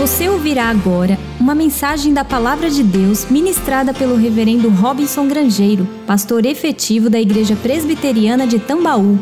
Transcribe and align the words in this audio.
Você 0.00 0.30
ouvirá 0.30 0.70
agora 0.70 1.18
uma 1.38 1.54
mensagem 1.54 2.14
da 2.14 2.24
Palavra 2.24 2.70
de 2.70 2.82
Deus 2.82 3.26
ministrada 3.26 3.92
pelo 3.92 4.16
Reverendo 4.16 4.70
Robinson 4.70 5.28
Grangeiro, 5.28 5.86
pastor 6.06 6.46
efetivo 6.46 7.10
da 7.10 7.20
Igreja 7.20 7.54
Presbiteriana 7.54 8.46
de 8.46 8.58
Tambaú. 8.58 9.18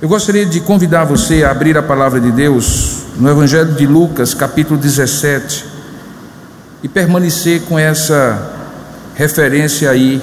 Eu 0.00 0.08
gostaria 0.08 0.46
de 0.46 0.60
convidar 0.60 1.02
você 1.02 1.42
a 1.42 1.50
abrir 1.50 1.76
a 1.76 1.82
palavra 1.82 2.20
de 2.20 2.30
Deus 2.30 3.06
no 3.16 3.28
Evangelho 3.28 3.74
de 3.74 3.88
Lucas, 3.88 4.34
capítulo 4.34 4.78
17, 4.78 5.64
e 6.84 6.88
permanecer 6.88 7.62
com 7.62 7.76
essa 7.76 8.54
referência 9.16 9.90
aí 9.90 10.22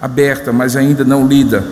aberta, 0.00 0.54
mas 0.54 0.74
ainda 0.74 1.04
não 1.04 1.26
lida. 1.26 1.62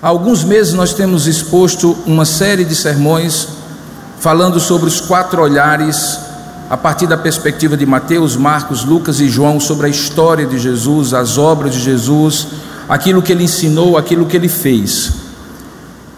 Há 0.00 0.06
alguns 0.06 0.44
meses 0.44 0.74
nós 0.74 0.94
temos 0.94 1.26
exposto 1.26 1.98
uma 2.06 2.24
série 2.24 2.64
de 2.64 2.76
sermões 2.76 3.48
falando 4.20 4.60
sobre 4.60 4.86
os 4.86 5.00
quatro 5.00 5.42
olhares 5.42 6.20
a 6.70 6.76
partir 6.76 7.08
da 7.08 7.16
perspectiva 7.16 7.76
de 7.76 7.84
Mateus, 7.84 8.36
Marcos, 8.36 8.84
Lucas 8.84 9.18
e 9.18 9.28
João 9.28 9.58
sobre 9.58 9.88
a 9.88 9.90
história 9.90 10.46
de 10.46 10.56
Jesus, 10.56 11.12
as 11.12 11.36
obras 11.36 11.74
de 11.74 11.80
Jesus, 11.80 12.46
aquilo 12.88 13.20
que 13.20 13.32
ele 13.32 13.42
ensinou, 13.42 13.98
aquilo 13.98 14.26
que 14.26 14.36
ele 14.36 14.48
fez. 14.48 15.14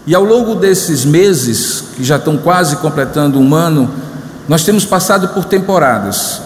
E 0.07 0.15
ao 0.15 0.25
longo 0.25 0.57
desses 0.57 1.03
meses, 1.07 1.85
que 1.97 2.05
já 2.05 2.17
estão 2.17 2.37
quase 2.37 2.77
completando 2.77 3.39
um 3.39 3.55
ano, 3.55 3.91
nós 4.47 4.63
temos 4.63 4.85
passado 4.85 5.29
por 5.29 5.47
temporadas. 5.47 6.43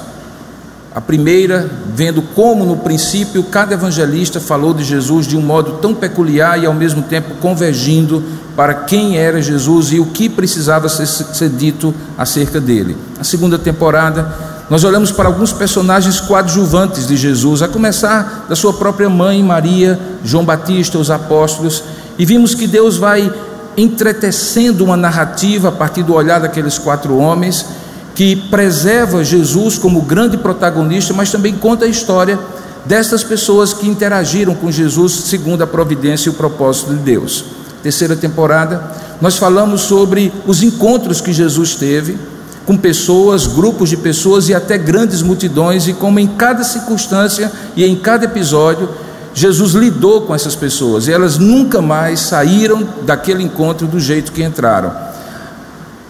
A 0.95 1.01
primeira, 1.01 1.69
vendo 1.93 2.23
como 2.23 2.65
no 2.65 2.77
princípio 2.77 3.43
cada 3.43 3.75
evangelista 3.75 4.39
falou 4.39 4.73
de 4.73 4.85
Jesus 4.85 5.27
de 5.27 5.37
um 5.37 5.41
modo 5.41 5.73
tão 5.83 5.93
peculiar 5.93 6.63
e 6.63 6.67
ao 6.67 6.73
mesmo 6.73 7.03
tempo 7.03 7.35
convergindo 7.41 8.23
para 8.55 8.73
quem 8.75 9.19
era 9.19 9.43
Jesus 9.43 9.91
e 9.93 9.99
o 9.99 10.07
que 10.07 10.29
precisava 10.29 10.89
ser, 10.89 11.07
ser 11.07 11.49
dito 11.49 11.93
acerca 12.17 12.61
dele. 12.61 12.97
A 13.19 13.25
segunda 13.25 13.59
temporada, 13.59 14.33
nós 14.71 14.85
olhamos 14.85 15.11
para 15.11 15.29
alguns 15.29 15.53
personagens 15.53 16.21
coadjuvantes 16.21 17.09
de 17.09 17.17
Jesus, 17.17 17.61
a 17.61 17.67
começar 17.67 18.47
da 18.49 18.55
sua 18.55 18.73
própria 18.73 19.11
mãe 19.11 19.43
Maria, 19.43 19.99
João 20.25 20.45
Batista, 20.45 20.97
os 20.97 21.11
apóstolos, 21.11 21.83
e 22.17 22.25
vimos 22.25 22.55
que 22.55 22.69
Deus 22.69 22.97
vai 22.97 23.35
entretecendo 23.77 24.85
uma 24.85 24.97
narrativa 24.97 25.71
a 25.71 25.73
partir 25.73 26.05
do 26.05 26.15
olhar 26.15 26.39
daqueles 26.39 26.79
quatro 26.79 27.17
homens 27.19 27.67
que 28.15 28.37
preserva 28.37 29.25
Jesus 29.25 29.77
como 29.77 30.03
grande 30.03 30.37
protagonista, 30.37 31.13
mas 31.13 31.33
também 31.33 31.55
conta 31.55 31.85
a 31.85 31.89
história 31.89 32.39
dessas 32.87 33.25
pessoas 33.25 33.73
que 33.73 33.89
interagiram 33.89 34.55
com 34.55 34.71
Jesus 34.71 35.13
segundo 35.13 35.63
a 35.63 35.67
providência 35.67 36.29
e 36.29 36.31
o 36.31 36.35
propósito 36.35 36.95
de 36.95 37.01
Deus. 37.01 37.45
Terceira 37.83 38.15
temporada, 38.15 38.83
nós 39.21 39.37
falamos 39.37 39.83
sobre 39.83 40.33
os 40.47 40.63
encontros 40.63 41.21
que 41.21 41.33
Jesus 41.33 41.75
teve 41.75 42.17
com 42.65 42.77
pessoas, 42.77 43.47
grupos 43.47 43.91
de 43.91 43.97
pessoas 43.97 44.49
e 44.49 44.55
até 44.55 44.79
grandes 44.79 45.21
multidões, 45.21 45.87
e 45.87 45.93
como 45.93 46.19
em 46.19 46.27
cada 46.27 46.65
circunstância 46.65 47.53
e 47.77 47.85
em 47.85 47.95
cada 47.95 48.25
episódio, 48.25 48.89
Jesus 49.35 49.73
lidou 49.73 50.23
com 50.23 50.35
essas 50.35 50.55
pessoas 50.55 51.09
e 51.09 51.13
elas 51.13 51.37
nunca 51.37 51.83
mais 51.83 52.21
saíram 52.21 52.87
daquele 53.03 53.43
encontro 53.43 53.87
do 53.87 53.99
jeito 53.99 54.33
que 54.33 54.43
entraram 54.43 55.14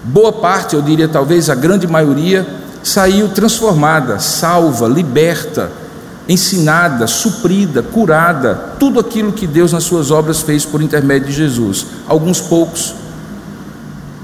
boa 0.04 0.32
parte, 0.32 0.76
eu 0.76 0.82
diria 0.82 1.08
talvez 1.08 1.48
a 1.48 1.54
grande 1.54 1.86
maioria, 1.86 2.46
saiu 2.82 3.28
transformada, 3.28 4.18
salva, 4.18 4.86
liberta, 4.86 5.70
ensinada, 6.28 7.06
suprida, 7.06 7.82
curada, 7.82 8.74
tudo 8.78 9.00
aquilo 9.00 9.32
que 9.32 9.46
Deus 9.46 9.72
nas 9.72 9.84
suas 9.84 10.10
obras 10.10 10.40
fez 10.40 10.64
por 10.64 10.82
intermédio 10.82 11.28
de 11.28 11.34
Jesus. 11.34 11.86
Alguns 12.06 12.40
poucos, 12.40 12.94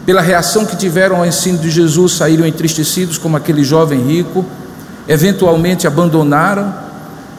pela 0.05 0.21
reação 0.21 0.67
que 0.67 0.77
tiveram 0.77 1.17
ao 1.17 1.27
ensino 1.27 1.59
de 1.59 1.71
Jesus, 1.71 2.13
saíram 2.13 2.47
entristecidos, 2.47 3.19
como 3.19 3.37
aquele 3.37 3.65
jovem 3.65 4.01
rico, 4.03 4.45
eventualmente 5.09 5.87
abandonaram, 5.87 6.75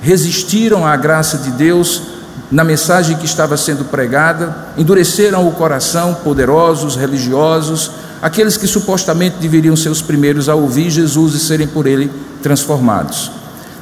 resistiram 0.01 0.85
à 0.85 0.95
graça 0.95 1.37
de 1.37 1.51
Deus 1.51 2.03
na 2.51 2.63
mensagem 2.63 3.17
que 3.17 3.25
estava 3.25 3.55
sendo 3.55 3.85
pregada, 3.85 4.67
endureceram 4.77 5.47
o 5.47 5.51
coração, 5.53 6.15
poderosos, 6.15 6.95
religiosos, 6.95 7.91
aqueles 8.21 8.57
que 8.57 8.67
supostamente 8.67 9.37
deveriam 9.37 9.75
ser 9.75 9.89
os 9.89 10.01
primeiros 10.01 10.47
a 10.47 10.55
ouvir 10.55 10.89
Jesus 10.89 11.33
e 11.33 11.39
serem 11.39 11.67
por 11.67 11.87
ele 11.87 12.11
transformados. 12.41 13.31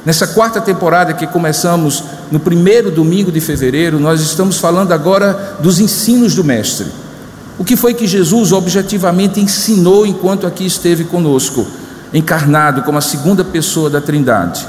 Nessa 0.04 0.26
quarta 0.26 0.60
temporada 0.60 1.12
que 1.12 1.26
começamos 1.26 2.02
no 2.30 2.40
primeiro 2.40 2.90
domingo 2.90 3.30
de 3.30 3.40
fevereiro, 3.40 4.00
nós 4.00 4.20
estamos 4.22 4.56
falando 4.56 4.92
agora 4.92 5.58
dos 5.60 5.78
ensinos 5.78 6.34
do 6.34 6.42
Mestre. 6.42 6.86
O 7.58 7.64
que 7.64 7.76
foi 7.76 7.92
que 7.92 8.06
Jesus 8.06 8.52
objetivamente 8.52 9.38
ensinou 9.40 10.06
enquanto 10.06 10.46
aqui 10.46 10.64
esteve 10.64 11.04
conosco, 11.04 11.66
encarnado 12.14 12.82
como 12.82 12.96
a 12.96 13.02
segunda 13.02 13.44
pessoa 13.44 13.90
da 13.90 14.00
Trindade? 14.00 14.66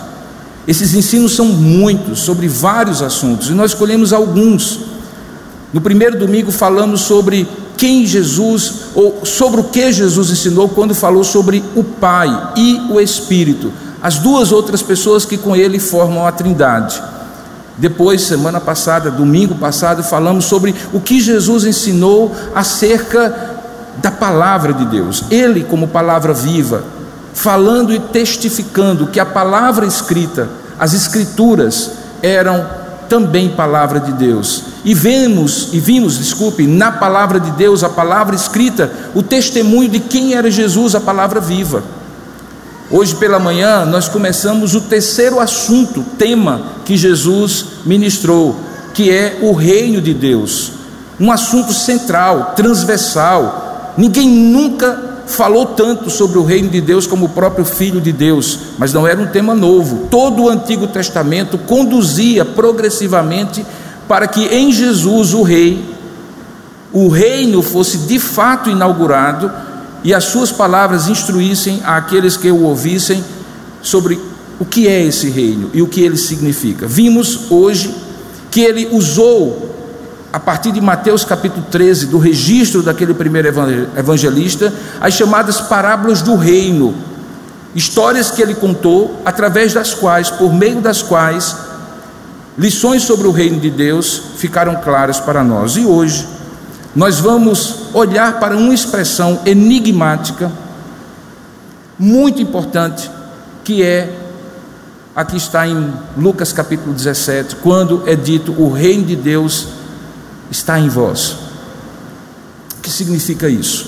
Esses 0.68 0.94
ensinos 0.94 1.34
são 1.34 1.46
muitos, 1.46 2.20
sobre 2.20 2.50
vários 2.50 3.02
assuntos, 3.02 3.50
e 3.50 3.54
nós 3.54 3.72
escolhemos 3.72 4.12
alguns. 4.12 4.82
No 5.74 5.80
primeiro 5.80 6.20
domingo 6.20 6.52
falamos 6.52 7.02
sobre 7.02 7.48
quem 7.78 8.06
Jesus, 8.06 8.74
ou 8.96 9.26
sobre 9.26 9.62
o 9.62 9.66
que 9.66 9.92
Jesus 9.92 10.30
ensinou 10.30 10.70
quando 10.70 10.94
falou 10.94 11.24
sobre 11.24 11.64
o 11.76 11.84
Pai 11.84 12.54
e 12.56 12.88
o 12.90 13.00
Espírito, 13.00 13.72
as 14.02 14.18
duas 14.20 14.52
outras 14.52 14.82
pessoas 14.82 15.26
que 15.26 15.38
com 15.38 15.56
ele 15.56 15.80
formam 15.80 16.26
a 16.26 16.32
Trindade. 16.32 17.02
Depois, 17.78 18.22
semana 18.22 18.60
passada, 18.60 19.10
domingo 19.10 19.56
passado, 19.56 20.04
falamos 20.04 20.46
sobre 20.46 20.76
o 20.94 21.00
que 21.00 21.20
Jesus 21.20 21.66
ensinou 21.66 22.36
acerca 22.54 23.60
da 23.98 24.12
palavra 24.12 24.74
de 24.74 24.86
Deus, 24.86 25.24
ele 25.30 25.64
como 25.64 25.88
palavra 25.88 26.34
viva, 26.34 26.84
falando 27.34 27.94
e 27.94 28.00
testificando 28.00 29.08
que 29.08 29.20
a 29.20 29.26
palavra 29.26 29.86
escrita, 29.86 30.50
as 30.80 30.94
escrituras 30.94 31.92
eram 32.22 32.66
também 33.10 33.50
palavra 33.50 34.00
de 34.00 34.12
Deus. 34.14 34.64
E 34.84 34.94
vemos 34.94 35.70
e 35.72 35.80
vimos, 35.80 36.18
desculpe, 36.18 36.66
na 36.66 36.92
palavra 36.92 37.40
de 37.40 37.52
Deus, 37.52 37.84
a 37.84 37.90
palavra 37.90 38.36
escrita, 38.36 38.92
o 39.14 39.22
testemunho 39.22 39.90
de 39.90 40.00
quem 40.00 40.34
era 40.34 40.50
Jesus, 40.50 40.96
a 40.96 41.00
palavra 41.00 41.40
viva. 41.40 41.84
Hoje 42.90 43.16
pela 43.16 43.40
manhã 43.40 43.86
nós 43.86 44.10
começamos 44.10 44.76
o 44.76 44.82
terceiro 44.82 45.40
assunto, 45.40 46.04
tema 46.18 46.62
que 46.84 46.98
Jesus 46.98 47.66
ministrou, 47.86 48.60
que 48.94 49.10
é 49.12 49.40
o 49.42 49.54
reino 49.54 50.02
de 50.02 50.14
Deus. 50.14 50.74
Um 51.20 51.32
assunto 51.32 51.74
central, 51.74 52.54
transversal. 52.56 53.94
Ninguém 53.96 54.28
nunca 54.28 55.12
falou 55.28 55.68
tanto 55.68 56.10
sobre 56.10 56.38
o 56.38 56.44
reino 56.44 56.70
de 56.70 56.82
Deus 56.82 57.08
como 57.08 57.28
o 57.28 57.30
próprio 57.30 57.64
Filho 57.64 58.02
de 58.02 58.12
Deus, 58.12 58.60
mas 58.78 58.92
não 58.92 59.08
era 59.08 59.22
um 59.22 59.28
tema 59.28 59.56
novo. 59.56 60.08
Todo 60.10 60.44
o 60.44 60.50
Antigo 60.50 60.88
Testamento 60.88 61.58
conduzia 61.58 62.44
progressivamente 62.44 63.66
para 64.12 64.28
que 64.28 64.44
em 64.48 64.74
Jesus 64.74 65.34
o 65.34 65.42
Rei, 65.42 65.82
o 66.92 67.08
reino 67.08 67.62
fosse 67.62 68.00
de 68.00 68.20
fato 68.20 68.70
inaugurado 68.70 69.50
e 70.04 70.14
as 70.14 70.26
suas 70.26 70.52
palavras 70.52 71.08
instruíssem 71.08 71.82
aqueles 71.86 72.36
que 72.36 72.52
o 72.52 72.64
ouvissem 72.64 73.24
sobre 73.82 74.20
o 74.60 74.66
que 74.66 74.86
é 74.86 75.02
esse 75.02 75.30
reino 75.30 75.70
e 75.74 75.82
o 75.82 75.88
que 75.88 76.02
ele 76.02 76.18
significa. 76.18 76.86
Vimos 76.88 77.50
hoje 77.50 77.96
que 78.52 78.60
ele 78.60 78.90
usou 78.92 79.74
a 80.34 80.42
partir 80.42 80.74
de 80.74 80.82
Mateus 80.82 81.24
capítulo 81.24 81.66
13, 81.72 82.08
do 82.08 82.18
registro 82.18 82.84
daquele 82.84 83.14
primeiro 83.14 83.48
evangelista, 83.96 84.74
as 85.00 85.14
chamadas 85.14 85.62
parábolas 85.62 86.22
do 86.22 86.36
reino, 86.36 86.94
histórias 87.74 88.30
que 88.30 88.42
ele 88.42 88.56
contou, 88.56 89.22
através 89.24 89.74
das 89.74 89.94
quais, 89.94 90.30
por 90.30 90.54
meio 90.54 90.82
das 90.82 91.02
quais, 91.02 91.71
lições 92.62 93.02
sobre 93.02 93.28
o 93.28 93.32
reino 93.32 93.60
de 93.60 93.72
Deus 93.72 94.22
ficaram 94.36 94.76
claras 94.76 95.20
para 95.20 95.44
nós. 95.44 95.78
E 95.78 95.84
hoje, 95.84 96.28
nós 96.96 97.18
vamos 97.20 97.88
olhar 97.92 98.40
para 98.40 98.56
uma 98.56 98.72
expressão 98.72 99.42
enigmática, 99.48 100.52
muito 101.98 102.40
importante, 102.40 103.10
que 103.64 103.82
é 103.82 104.16
aqui 105.16 105.38
está 105.38 105.68
em 105.68 105.92
Lucas 106.16 106.54
capítulo 106.54 106.94
17, 106.94 107.56
quando 107.56 108.04
é 108.06 108.16
dito 108.16 108.52
o 108.52 108.72
reino 108.72 109.06
de 109.06 109.16
Deus 109.16 109.68
está 110.52 110.80
em 110.80 110.88
vós. 110.88 111.32
O 112.78 112.82
que 112.84 112.92
significa 112.92 113.50
isso? 113.50 113.88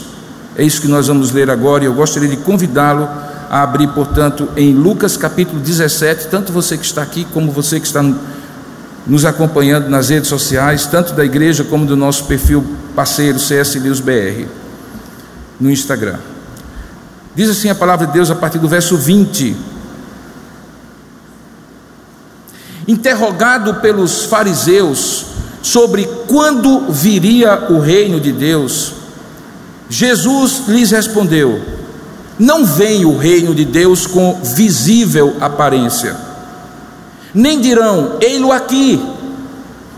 É 0.55 0.63
isso 0.63 0.81
que 0.81 0.87
nós 0.87 1.07
vamos 1.07 1.31
ler 1.31 1.47
agora 1.51 1.83
e 1.83 1.85
eu 1.85 1.93
gostaria 1.93 2.27
de 2.29 2.37
convidá-lo 2.37 3.07
a 3.51 3.61
abrir, 3.61 3.89
portanto, 3.89 4.49
em 4.57 4.73
Lucas 4.73 5.15
capítulo 5.15 5.59
17, 5.59 6.27
tanto 6.27 6.51
você 6.51 6.75
que 6.75 6.85
está 6.85 7.03
aqui 7.03 7.23
como 7.31 7.51
você 7.51 7.79
que 7.79 7.85
está 7.85 8.01
nos 9.05 9.25
acompanhando 9.25 9.89
nas 9.89 10.09
redes 10.09 10.29
sociais, 10.29 10.85
tanto 10.85 11.13
da 11.13 11.25
igreja 11.25 11.63
como 11.63 11.85
do 11.85 11.95
nosso 11.95 12.25
perfil 12.25 12.65
parceiro 12.95 13.39
CS 13.39 13.75
News 13.75 13.99
BR 13.99 14.45
no 15.59 15.69
Instagram. 15.69 16.19
Diz 17.35 17.49
assim 17.49 17.69
a 17.69 17.75
palavra 17.75 18.07
de 18.07 18.13
Deus 18.13 18.29
a 18.29 18.35
partir 18.35 18.59
do 18.59 18.67
verso 18.67 18.95
20. 18.95 19.55
Interrogado 22.87 23.75
pelos 23.75 24.25
fariseus 24.25 25.25
sobre 25.61 26.05
quando 26.27 26.91
viria 26.91 27.71
o 27.71 27.79
reino 27.79 28.19
de 28.19 28.31
Deus, 28.31 28.93
Jesus 29.89 30.63
lhes 30.67 30.91
respondeu: 30.91 31.61
Não 32.37 32.65
vem 32.65 33.05
o 33.05 33.17
reino 33.17 33.55
de 33.55 33.65
Deus 33.65 34.05
com 34.05 34.41
visível 34.43 35.37
aparência, 35.39 36.15
nem 37.33 37.59
dirão, 37.59 38.17
ei-lo 38.21 38.51
aqui, 38.51 39.01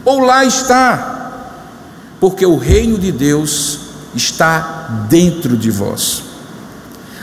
ou 0.04 0.20
lá 0.20 0.46
está, 0.46 1.16
porque 2.20 2.46
o 2.46 2.58
reino 2.58 2.98
de 2.98 3.12
Deus 3.12 3.80
está 4.16 5.06
dentro 5.10 5.58
de 5.58 5.70
vós. 5.70 6.24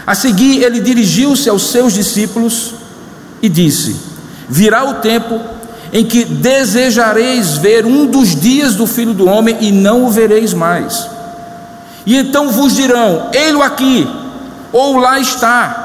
A 0.06 0.14
seguir, 0.14 0.62
ele 0.62 0.80
dirigiu-se 0.80 1.48
aos 1.48 1.70
seus 1.70 1.94
discípulos 1.94 2.74
e 3.40 3.48
disse: 3.48 3.96
Virá 4.48 4.84
o 4.84 4.94
tempo 4.94 5.40
em 5.92 6.04
que 6.04 6.24
desejareis 6.24 7.56
ver 7.58 7.86
um 7.86 8.06
dos 8.06 8.34
dias 8.34 8.74
do 8.74 8.86
filho 8.86 9.14
do 9.14 9.26
homem 9.26 9.56
e 9.60 9.70
não 9.70 10.04
o 10.04 10.10
vereis 10.10 10.52
mais. 10.52 11.06
E 12.04 12.16
então 12.16 12.50
vos 12.50 12.74
dirão: 12.74 13.30
Ei-lo 13.32 13.62
aqui, 13.62 14.08
ou 14.72 14.98
lá 14.98 15.20
está. 15.20 15.78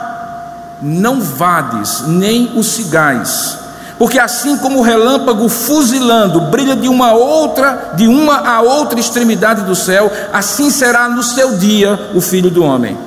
Não 0.82 1.20
vades, 1.20 2.04
nem 2.06 2.52
o 2.56 2.64
sigais, 2.64 3.58
porque 3.98 4.20
assim 4.20 4.58
como 4.58 4.80
o 4.80 4.84
relâmpago 4.84 5.50
fuzilando 5.50 6.42
brilha 6.42 6.76
de 6.76 6.88
uma 6.88 7.14
outra, 7.14 7.94
de 7.96 8.08
uma 8.08 8.38
a 8.48 8.62
outra 8.62 9.00
extremidade 9.00 9.64
do 9.64 9.76
céu, 9.76 10.12
assim 10.32 10.70
será 10.70 11.10
no 11.10 11.24
seu 11.24 11.58
dia 11.58 12.12
o 12.14 12.22
filho 12.22 12.52
do 12.52 12.64
homem. 12.64 12.98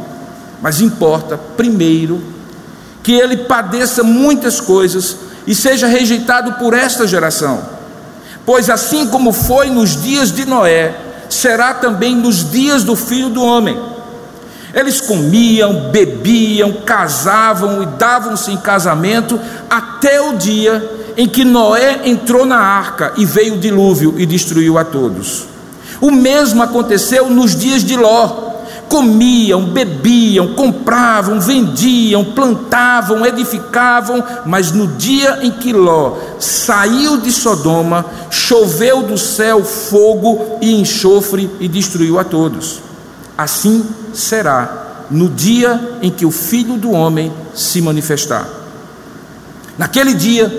Mas 0.61 0.81
importa, 0.81 1.39
primeiro, 1.57 2.21
que 3.03 3.13
ele 3.13 3.37
padeça 3.37 4.03
muitas 4.03 4.61
coisas 4.61 5.17
e 5.47 5.55
seja 5.55 5.87
rejeitado 5.87 6.55
por 6.55 6.75
esta 6.75 7.07
geração. 7.07 7.61
Pois 8.45 8.69
assim 8.69 9.07
como 9.07 9.33
foi 9.33 9.71
nos 9.71 10.01
dias 10.01 10.33
de 10.33 10.45
Noé, 10.45 10.95
será 11.29 11.73
também 11.73 12.17
nos 12.17 12.51
dias 12.51 12.83
do 12.83 12.97
filho 12.97 13.31
do 13.31 13.43
homem. 13.43 13.81
Eles 14.75 15.01
comiam, 15.01 15.91
bebiam, 15.91 16.73
casavam 16.85 17.83
e 17.83 17.87
davam-se 17.87 18.51
em 18.51 18.57
casamento 18.57 19.39
até 19.69 20.21
o 20.21 20.37
dia 20.37 20.99
em 21.17 21.29
que 21.29 21.45
Noé 21.45 22.03
entrou 22.05 22.47
na 22.47 22.59
arca 22.59 23.13
e 23.17 23.25
veio 23.25 23.55
o 23.55 23.59
dilúvio 23.59 24.15
e 24.17 24.25
destruiu 24.25 24.79
a 24.79 24.85
todos. 24.85 25.45
O 26.01 26.11
mesmo 26.11 26.63
aconteceu 26.63 27.29
nos 27.29 27.55
dias 27.55 27.85
de 27.85 27.97
Ló 27.97 28.49
comiam, 28.91 29.67
bebiam, 29.67 30.55
compravam, 30.55 31.41
vendiam, 31.41 32.25
plantavam, 32.25 33.25
edificavam, 33.25 34.23
mas 34.45 34.73
no 34.73 34.89
dia 34.89 35.39
em 35.43 35.51
que 35.53 35.73
Ló 35.73 36.17
saiu 36.41 37.19
de 37.19 37.31
Sodoma, 37.31 38.05
choveu 38.31 39.03
do 39.05 39.17
céu 39.17 39.65
fogo 39.65 40.59
e 40.61 40.75
enxofre 40.75 41.49
e 41.61 41.69
destruiu 41.69 42.19
a 42.19 42.25
todos. 42.25 42.90
Assim 43.41 43.89
será 44.13 45.07
no 45.11 45.31
dia 45.31 45.99
em 46.03 46.11
que 46.11 46.27
o 46.27 46.31
Filho 46.31 46.77
do 46.77 46.91
Homem 46.91 47.33
se 47.55 47.81
manifestar. 47.81 48.47
Naquele 49.79 50.13
dia, 50.13 50.53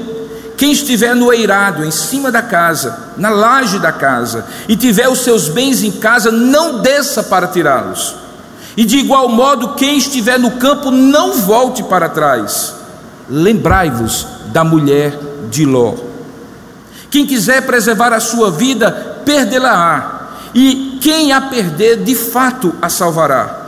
quem 0.58 0.72
estiver 0.72 1.16
no 1.16 1.32
eirado, 1.32 1.86
em 1.86 1.92
cima 1.92 2.32
da 2.32 2.42
casa, 2.42 3.12
na 3.18 3.30
laje 3.30 3.78
da 3.78 3.92
casa, 3.92 4.48
e 4.68 4.76
tiver 4.76 5.08
os 5.08 5.20
seus 5.20 5.48
bens 5.48 5.84
em 5.84 5.92
casa, 5.92 6.32
não 6.32 6.80
desça 6.80 7.22
para 7.22 7.50
tirá-los. 7.50 8.16
E 8.76 8.84
de 8.84 8.98
igual 8.98 9.30
modo, 9.30 9.76
quem 9.76 10.00
estiver 10.00 10.40
no 10.40 10.50
campo, 10.50 10.90
não 10.90 11.34
volte 11.34 11.84
para 11.84 12.10
trás. 12.10 12.74
Lembrai-vos 13.30 14.26
da 14.48 14.64
mulher 14.64 15.16
de 15.52 15.68
Ló. 15.68 15.94
Quem 17.12 17.28
quiser 17.28 17.62
preservar 17.62 18.12
a 18.12 18.20
sua 18.20 18.50
vida, 18.50 19.22
perdê-la-á. 19.24 20.21
E 20.54 20.98
quem 21.02 21.32
a 21.32 21.42
perder, 21.42 22.04
de 22.04 22.16
fato 22.16 22.74
a 22.82 22.90
salvará. 22.90 23.60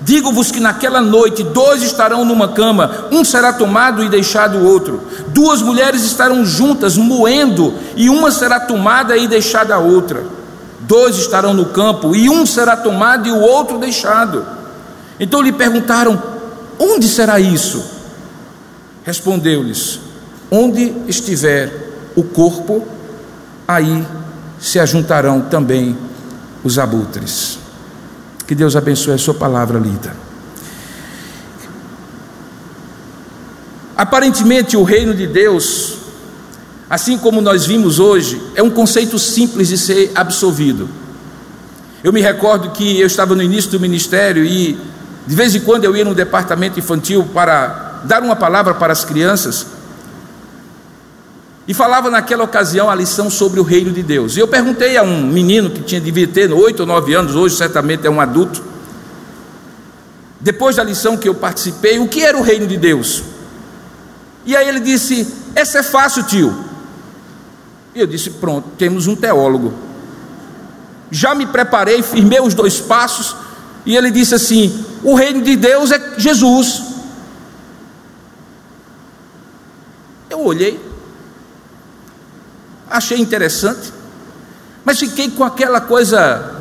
Digo-vos 0.00 0.50
que 0.50 0.60
naquela 0.60 1.00
noite 1.00 1.42
dois 1.42 1.82
estarão 1.82 2.24
numa 2.24 2.48
cama, 2.48 3.08
um 3.10 3.24
será 3.24 3.52
tomado 3.52 4.04
e 4.04 4.08
deixado 4.08 4.58
o 4.58 4.64
outro. 4.64 5.02
Duas 5.28 5.60
mulheres 5.60 6.04
estarão 6.04 6.44
juntas, 6.44 6.96
moendo, 6.96 7.74
e 7.96 8.08
uma 8.08 8.30
será 8.30 8.60
tomada 8.60 9.16
e 9.16 9.26
deixada 9.26 9.74
a 9.74 9.78
outra 9.78 10.38
dois 10.88 11.16
estarão 11.16 11.52
no 11.52 11.66
campo, 11.66 12.16
e 12.16 12.30
um 12.30 12.46
será 12.46 12.74
tomado 12.74 13.28
e 13.28 13.30
o 13.30 13.40
outro 13.40 13.78
deixado. 13.78 14.44
Então 15.20 15.42
lhe 15.42 15.52
perguntaram: 15.52 16.20
Onde 16.78 17.06
será 17.06 17.38
isso? 17.38 17.84
Respondeu-lhes: 19.04 20.00
Onde 20.50 20.94
estiver 21.06 21.70
o 22.16 22.22
corpo, 22.22 22.88
aí 23.66 24.04
se 24.58 24.80
ajuntarão 24.80 25.42
também 25.42 25.96
os 26.64 26.78
abutres. 26.78 27.58
Que 28.46 28.54
Deus 28.54 28.76
abençoe 28.76 29.14
a 29.14 29.18
sua 29.18 29.34
palavra 29.34 29.78
lida. 29.78 30.16
Aparentemente, 33.96 34.76
o 34.76 34.84
reino 34.84 35.14
de 35.14 35.26
Deus 35.26 35.98
assim 36.88 37.18
como 37.18 37.40
nós 37.40 37.66
vimos 37.66 37.98
hoje, 37.98 38.40
é 38.54 38.62
um 38.62 38.70
conceito 38.70 39.18
simples 39.18 39.68
de 39.68 39.76
ser 39.76 40.10
absolvido. 40.14 40.88
Eu 42.02 42.12
me 42.12 42.20
recordo 42.20 42.70
que 42.70 42.98
eu 43.00 43.06
estava 43.06 43.34
no 43.34 43.42
início 43.42 43.70
do 43.70 43.80
ministério 43.80 44.44
e 44.44 44.78
de 45.26 45.34
vez 45.34 45.54
em 45.54 45.60
quando 45.60 45.84
eu 45.84 45.94
ia 45.94 46.04
no 46.04 46.14
departamento 46.14 46.78
infantil 46.78 47.28
para 47.34 48.00
dar 48.04 48.22
uma 48.22 48.36
palavra 48.36 48.72
para 48.74 48.92
as 48.92 49.04
crianças 49.04 49.66
e 51.68 51.74
falava 51.74 52.08
naquela 52.08 52.44
ocasião 52.44 52.88
a 52.88 52.94
lição 52.94 53.28
sobre 53.28 53.60
o 53.60 53.62
reino 53.62 53.92
de 53.92 54.02
Deus. 54.02 54.38
E 54.38 54.40
eu 54.40 54.48
perguntei 54.48 54.96
a 54.96 55.02
um 55.02 55.26
menino 55.26 55.68
que 55.68 55.82
tinha 55.82 56.00
devia 56.00 56.26
ter 56.26 56.50
oito 56.50 56.80
ou 56.80 56.86
nove 56.86 57.12
anos, 57.12 57.36
hoje 57.36 57.56
certamente 57.56 58.06
é 58.06 58.10
um 58.10 58.22
adulto, 58.22 58.64
depois 60.40 60.76
da 60.76 60.82
lição 60.82 61.16
que 61.18 61.28
eu 61.28 61.34
participei, 61.34 61.98
o 61.98 62.08
que 62.08 62.22
era 62.22 62.38
o 62.38 62.42
reino 62.42 62.66
de 62.66 62.78
Deus? 62.78 63.22
E 64.46 64.56
aí 64.56 64.66
ele 64.66 64.80
disse: 64.80 65.30
Essa 65.54 65.80
é 65.80 65.82
fácil, 65.82 66.22
tio. 66.22 66.56
E 67.94 68.00
eu 68.00 68.06
disse: 68.06 68.30
Pronto, 68.30 68.70
temos 68.78 69.06
um 69.06 69.14
teólogo. 69.14 69.74
Já 71.10 71.34
me 71.34 71.44
preparei, 71.44 72.02
firmei 72.02 72.40
os 72.40 72.54
dois 72.54 72.80
passos, 72.80 73.36
e 73.84 73.94
ele 73.94 74.10
disse 74.10 74.34
assim: 74.34 74.86
O 75.02 75.14
reino 75.14 75.42
de 75.42 75.54
Deus 75.54 75.90
é 75.90 76.14
Jesus. 76.16 76.82
Eu 80.30 80.40
olhei, 80.44 80.87
achei 82.90 83.18
interessante, 83.18 83.92
mas 84.84 84.98
fiquei 84.98 85.30
com 85.30 85.44
aquela 85.44 85.80
coisa, 85.80 86.56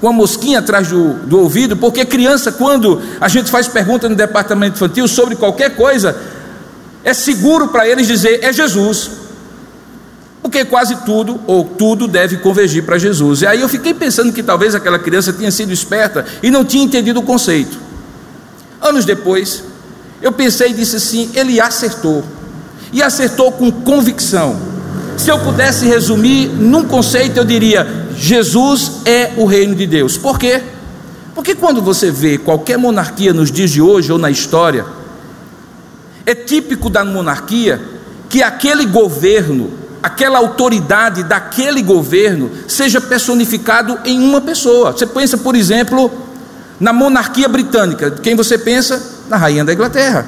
com 0.00 0.08
a 0.08 0.12
mosquinha 0.12 0.60
atrás 0.60 0.88
do, 0.88 1.14
do 1.14 1.40
ouvido, 1.40 1.76
porque 1.76 2.04
criança, 2.04 2.52
quando 2.52 3.02
a 3.20 3.28
gente 3.28 3.50
faz 3.50 3.68
pergunta 3.68 4.08
no 4.08 4.14
departamento 4.14 4.76
infantil 4.76 5.06
sobre 5.06 5.36
qualquer 5.36 5.76
coisa, 5.76 6.16
é 7.04 7.12
seguro 7.12 7.68
para 7.68 7.88
eles 7.88 8.06
dizer: 8.06 8.42
é 8.42 8.52
Jesus 8.52 9.10
porque 10.48 10.64
quase 10.64 10.96
tudo 11.04 11.38
ou 11.46 11.62
tudo 11.62 12.08
deve 12.08 12.38
convergir 12.38 12.82
para 12.82 12.96
Jesus. 12.96 13.42
E 13.42 13.46
aí 13.46 13.60
eu 13.60 13.68
fiquei 13.68 13.92
pensando 13.92 14.32
que 14.32 14.42
talvez 14.42 14.74
aquela 14.74 14.98
criança 14.98 15.30
tinha 15.30 15.50
sido 15.50 15.72
esperta 15.72 16.24
e 16.42 16.50
não 16.50 16.64
tinha 16.64 16.82
entendido 16.82 17.20
o 17.20 17.22
conceito. 17.22 17.76
Anos 18.80 19.04
depois, 19.04 19.62
eu 20.22 20.32
pensei 20.32 20.70
e 20.70 20.72
disse 20.72 20.96
assim: 20.96 21.30
ele 21.34 21.60
acertou. 21.60 22.24
E 22.90 23.02
acertou 23.02 23.52
com 23.52 23.70
convicção. 23.70 24.58
Se 25.18 25.30
eu 25.30 25.38
pudesse 25.40 25.84
resumir 25.84 26.46
num 26.46 26.84
conceito, 26.84 27.36
eu 27.36 27.44
diria: 27.44 28.06
Jesus 28.16 29.02
é 29.04 29.32
o 29.36 29.44
reino 29.44 29.74
de 29.74 29.86
Deus. 29.86 30.16
Por 30.16 30.38
quê? 30.38 30.62
Porque 31.34 31.54
quando 31.54 31.82
você 31.82 32.10
vê 32.10 32.38
qualquer 32.38 32.78
monarquia 32.78 33.32
nos 33.32 33.50
dias 33.50 33.70
de 33.70 33.82
hoje 33.82 34.10
ou 34.12 34.18
na 34.18 34.30
história, 34.30 34.86
é 36.24 36.34
típico 36.34 36.88
da 36.88 37.04
monarquia 37.04 37.80
que 38.28 38.42
aquele 38.42 38.86
governo 38.86 39.72
aquela 40.00 40.38
autoridade 40.38 41.24
daquele 41.24 41.82
governo 41.82 42.50
seja 42.68 43.00
personificado 43.00 43.98
em 44.04 44.20
uma 44.20 44.40
pessoa. 44.40 44.92
Você 44.92 45.06
pensa, 45.06 45.36
por 45.36 45.56
exemplo, 45.56 46.10
na 46.78 46.92
monarquia 46.92 47.48
britânica. 47.48 48.12
Quem 48.12 48.36
você 48.36 48.56
pensa? 48.56 49.02
Na 49.28 49.36
rainha 49.36 49.64
da 49.64 49.72
Inglaterra. 49.72 50.26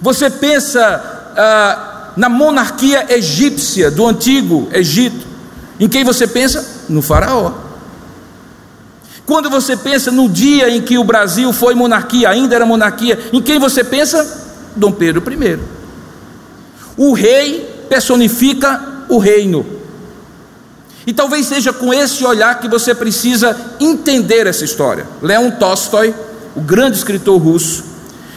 Você 0.00 0.28
pensa 0.28 1.17
ah, 1.38 2.10
na 2.16 2.28
monarquia 2.28 3.06
egípcia 3.08 3.90
do 3.90 4.06
antigo 4.06 4.68
Egito. 4.72 5.26
Em 5.78 5.88
quem 5.88 6.02
você 6.02 6.26
pensa? 6.26 6.84
No 6.88 7.00
faraó. 7.00 7.52
Quando 9.24 9.48
você 9.48 9.76
pensa 9.76 10.10
no 10.10 10.28
dia 10.28 10.68
em 10.68 10.80
que 10.82 10.98
o 10.98 11.04
Brasil 11.04 11.52
foi 11.52 11.74
monarquia, 11.74 12.28
ainda 12.28 12.56
era 12.56 12.66
monarquia, 12.66 13.18
em 13.32 13.40
quem 13.40 13.58
você 13.58 13.84
pensa? 13.84 14.46
Dom 14.74 14.90
Pedro 14.90 15.22
I. 15.30 15.60
O 16.96 17.12
rei 17.12 17.84
personifica 17.88 19.04
o 19.08 19.18
reino. 19.18 19.64
E 21.06 21.12
talvez 21.12 21.46
seja 21.46 21.72
com 21.72 21.94
esse 21.94 22.24
olhar 22.24 22.58
que 22.58 22.68
você 22.68 22.94
precisa 22.94 23.56
entender 23.80 24.46
essa 24.46 24.64
história. 24.64 25.06
Leon 25.22 25.50
Tolstói, 25.52 26.14
o 26.56 26.60
grande 26.60 26.98
escritor 26.98 27.40
russo, 27.40 27.84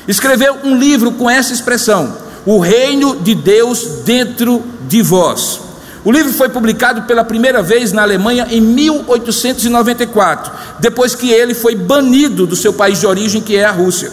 escreveu 0.08 0.58
um 0.64 0.78
livro 0.78 1.12
com 1.14 1.30
essa 1.30 1.52
expressão: 1.52 2.16
o 2.46 2.60
reino 2.60 3.18
de 3.18 3.36
Deus 3.36 3.84
dentro 4.04 4.64
de 4.88 5.02
vós. 5.02 5.60
O 6.04 6.12
livro 6.12 6.34
foi 6.34 6.50
publicado 6.50 7.04
pela 7.04 7.24
primeira 7.24 7.62
vez 7.62 7.92
na 7.92 8.02
Alemanha 8.02 8.48
em 8.50 8.60
1894, 8.60 10.52
depois 10.80 11.14
que 11.14 11.30
ele 11.30 11.54
foi 11.54 11.76
banido 11.76 12.48
do 12.48 12.56
seu 12.56 12.74
país 12.74 13.00
de 13.00 13.06
origem, 13.06 13.40
que 13.42 13.56
é 13.56 13.66
a 13.66 13.72
Rússia. 13.72 14.12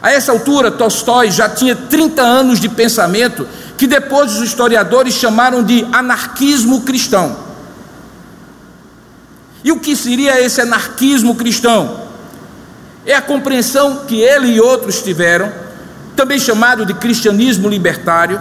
A 0.00 0.12
essa 0.12 0.30
altura, 0.30 0.70
Tolstói 0.70 1.32
já 1.32 1.48
tinha 1.48 1.74
30 1.74 2.22
anos 2.22 2.60
de 2.60 2.68
pensamento 2.68 3.48
que 3.76 3.88
depois 3.88 4.36
os 4.36 4.42
historiadores 4.42 5.14
chamaram 5.14 5.64
de 5.64 5.84
anarquismo 5.92 6.82
cristão. 6.82 7.36
E 9.64 9.72
o 9.72 9.80
que 9.80 9.96
seria 9.96 10.40
esse 10.40 10.60
anarquismo 10.60 11.34
cristão? 11.34 12.02
É 13.04 13.14
a 13.14 13.20
compreensão 13.22 14.04
que 14.06 14.20
ele 14.20 14.52
e 14.52 14.60
outros 14.60 15.02
tiveram, 15.02 15.52
também 16.16 16.38
chamado 16.38 16.86
de 16.86 16.94
cristianismo 16.94 17.68
libertário, 17.68 18.40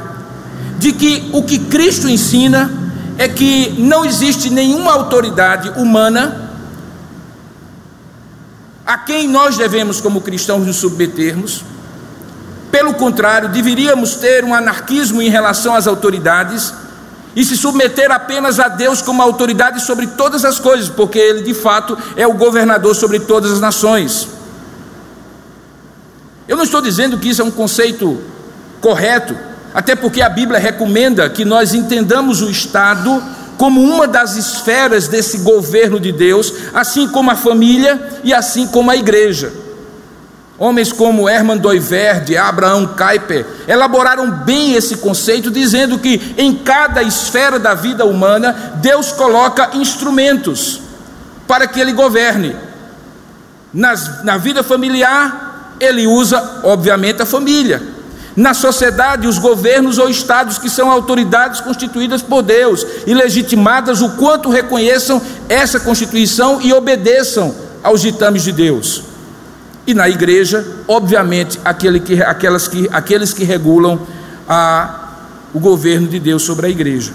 de 0.79 0.94
que 0.94 1.29
o 1.34 1.44
que 1.44 1.60
Cristo 1.60 2.10
ensina 2.10 2.72
é 3.17 3.27
que 3.27 3.75
não 3.77 4.05
existe 4.05 4.50
nenhuma 4.50 4.94
autoridade 4.94 5.70
humana 5.77 6.50
a 8.86 8.98
quem 8.98 9.27
nós 9.27 9.58
devemos, 9.58 10.00
como 10.00 10.22
cristãos, 10.22 10.65
nos 10.65 10.77
submetermos. 10.77 11.63
Pelo 12.72 12.94
contrário, 12.94 13.50
deveríamos 13.50 14.15
ter 14.15 14.44
um 14.44 14.53
anarquismo 14.53 15.22
em 15.22 15.29
relação 15.29 15.75
às 15.75 15.88
autoridades 15.88 16.74
e 17.36 17.44
se 17.44 17.58
submeter 17.58 18.12
apenas 18.12 18.60
a 18.60 18.67
Deus 18.67 19.01
como 19.01 19.22
autoridade 19.22 19.82
sobre 19.82 20.08
todas 20.08 20.46
as 20.46 20.60
coisas, 20.60 20.88
porque 20.88 21.17
Ele 21.17 21.41
de 21.41 21.53
fato 21.53 21.98
é 22.15 22.27
o 22.27 22.34
governador 22.34 22.96
sobre 22.96 23.20
todas 23.20 23.51
as 23.51 23.60
nações. 23.60 24.27
Eu 26.48 26.56
não 26.56 26.64
estou 26.64 26.82
dizendo 26.82 27.18
que 27.18 27.30
isso 27.30 27.42
é 27.42 27.46
um 27.46 27.52
conceito 27.52 28.22
correto, 28.80 29.36
até 29.74 29.96
porque 29.96 30.22
a 30.22 30.30
Bíblia 30.30 30.60
recomenda 30.60 31.30
que 31.30 31.44
nós 31.44 31.74
entendamos 31.74 32.42
o 32.42 32.50
Estado 32.50 33.22
como 33.58 33.82
uma 33.82 34.08
das 34.08 34.36
esferas 34.36 35.08
desse 35.08 35.40
governo 35.40 36.00
de 36.00 36.12
Deus, 36.12 36.54
assim 36.74 37.08
como 37.08 37.32
a 37.32 37.36
família 37.36 38.20
e 38.24 38.34
assim 38.34 38.68
como 38.68 38.92
a 38.92 38.96
igreja. 38.96 39.52
Homens 40.58 40.94
como 40.94 41.28
Hermann 41.28 41.58
Doiverde, 41.58 42.38
Abraham 42.38 42.88
Kuyper, 42.88 43.46
elaboraram 43.68 44.32
bem 44.32 44.74
esse 44.74 44.98
conceito, 44.98 45.52
dizendo 45.52 46.00
que 46.00 46.34
em 46.38 46.54
cada 46.54 47.04
esfera 47.04 47.60
da 47.60 47.74
vida 47.74 48.06
humana, 48.06 48.74
Deus 48.75 49.12
coloca 49.12 49.72
instrumentos 49.74 50.80
para 51.46 51.68
que 51.68 51.80
ele 51.80 51.92
governe. 51.92 52.56
Nas, 53.74 54.24
na 54.24 54.38
vida 54.38 54.64
familiar, 54.64 55.45
ele 55.79 56.08
usa, 56.08 56.62
obviamente, 56.63 57.22
a 57.22 57.25
família. 57.25 57.82
Na 58.36 58.53
sociedade, 58.53 59.27
os 59.27 59.38
governos 59.38 59.98
ou 59.98 60.10
estados 60.10 60.58
que 60.58 60.70
são 60.70 60.91
autoridades 60.91 61.62
constituídas 61.62 62.22
por 62.22 62.41
Deus 62.41 62.86
e 63.08 63.13
legitimadas 63.13 64.01
o 64.01 64.10
quanto 64.17 64.50
reconheçam 64.50 65.22
essa 65.48 65.79
constituição 65.79 66.62
e 66.62 66.74
obedeçam 66.74 67.55
aos 67.82 68.01
ditames 68.01 68.44
de 68.44 68.51
Deus. 68.51 69.03
E 69.88 69.94
na 69.94 70.10
igreja, 70.10 70.65
obviamente, 70.88 71.60
aquele 71.63 72.00
que, 72.00 72.22
aquelas 72.22 72.67
que, 72.67 72.89
aqueles 72.91 73.32
que 73.34 73.44
regulam 73.44 74.01
a, 74.50 75.12
o 75.53 75.60
governo 75.60 76.08
de 76.08 76.20
Deus 76.20 76.44
sobre 76.44 76.65
a 76.65 76.70
igreja. 76.70 77.13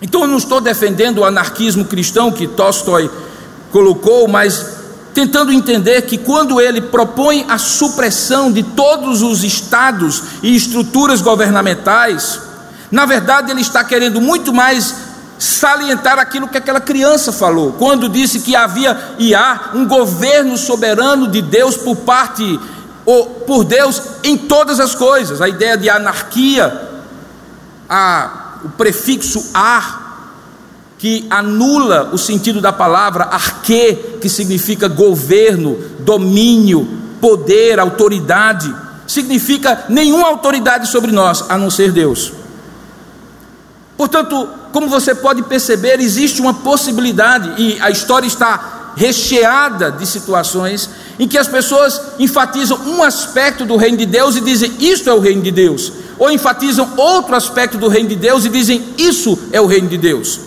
Então 0.00 0.20
eu 0.20 0.26
não 0.28 0.36
estou 0.36 0.60
defendendo 0.60 1.18
o 1.18 1.24
anarquismo 1.24 1.84
cristão 1.84 2.30
que 2.30 2.46
Tolstói 2.46 3.10
colocou, 3.72 4.28
mas 4.28 4.75
tentando 5.16 5.50
entender 5.50 6.02
que 6.02 6.18
quando 6.18 6.60
ele 6.60 6.78
propõe 6.78 7.46
a 7.48 7.56
supressão 7.56 8.52
de 8.52 8.62
todos 8.62 9.22
os 9.22 9.42
estados 9.42 10.22
e 10.42 10.54
estruturas 10.54 11.22
governamentais, 11.22 12.38
na 12.90 13.06
verdade 13.06 13.50
ele 13.50 13.62
está 13.62 13.82
querendo 13.82 14.20
muito 14.20 14.52
mais 14.52 14.94
salientar 15.38 16.18
aquilo 16.18 16.46
que 16.46 16.58
aquela 16.58 16.82
criança 16.82 17.32
falou, 17.32 17.72
quando 17.78 18.10
disse 18.10 18.40
que 18.40 18.54
havia 18.54 19.16
e 19.18 19.34
há 19.34 19.70
um 19.72 19.86
governo 19.86 20.54
soberano 20.58 21.28
de 21.28 21.40
Deus 21.40 21.78
por 21.78 21.96
parte 21.96 22.60
ou 23.06 23.24
por 23.46 23.64
Deus 23.64 24.02
em 24.22 24.36
todas 24.36 24.78
as 24.78 24.94
coisas. 24.94 25.40
A 25.40 25.48
ideia 25.48 25.78
de 25.78 25.88
anarquia, 25.88 26.90
a, 27.88 28.58
o 28.64 28.68
prefixo 28.68 29.50
ar 29.54 30.05
que 30.98 31.26
anula 31.28 32.10
o 32.12 32.18
sentido 32.18 32.60
da 32.60 32.72
palavra 32.72 33.24
arque, 33.24 33.94
que 34.20 34.28
significa 34.28 34.88
governo, 34.88 35.78
domínio, 36.00 36.88
poder, 37.20 37.78
autoridade, 37.78 38.74
significa 39.06 39.84
nenhuma 39.88 40.28
autoridade 40.28 40.88
sobre 40.88 41.12
nós 41.12 41.44
a 41.48 41.58
não 41.58 41.70
ser 41.70 41.92
Deus. 41.92 42.32
Portanto, 43.96 44.48
como 44.72 44.88
você 44.88 45.14
pode 45.14 45.42
perceber, 45.42 46.00
existe 46.00 46.40
uma 46.40 46.52
possibilidade, 46.52 47.60
e 47.60 47.80
a 47.80 47.90
história 47.90 48.26
está 48.26 48.92
recheada 48.96 49.90
de 49.90 50.06
situações 50.06 50.88
em 51.18 51.28
que 51.28 51.36
as 51.36 51.48
pessoas 51.48 52.00
enfatizam 52.18 52.78
um 52.86 53.02
aspecto 53.02 53.64
do 53.64 53.76
reino 53.76 53.98
de 53.98 54.06
Deus 54.06 54.36
e 54.36 54.40
dizem 54.40 54.72
isto 54.80 55.08
é 55.08 55.14
o 55.14 55.20
reino 55.20 55.42
de 55.42 55.50
Deus, 55.50 55.92
ou 56.18 56.30
enfatizam 56.30 56.90
outro 56.96 57.34
aspecto 57.34 57.76
do 57.76 57.88
reino 57.88 58.08
de 58.08 58.16
Deus 58.16 58.44
e 58.44 58.48
dizem 58.48 58.82
isso 58.96 59.38
é 59.52 59.60
o 59.60 59.66
reino 59.66 59.88
de 59.88 59.98
Deus. 59.98 60.40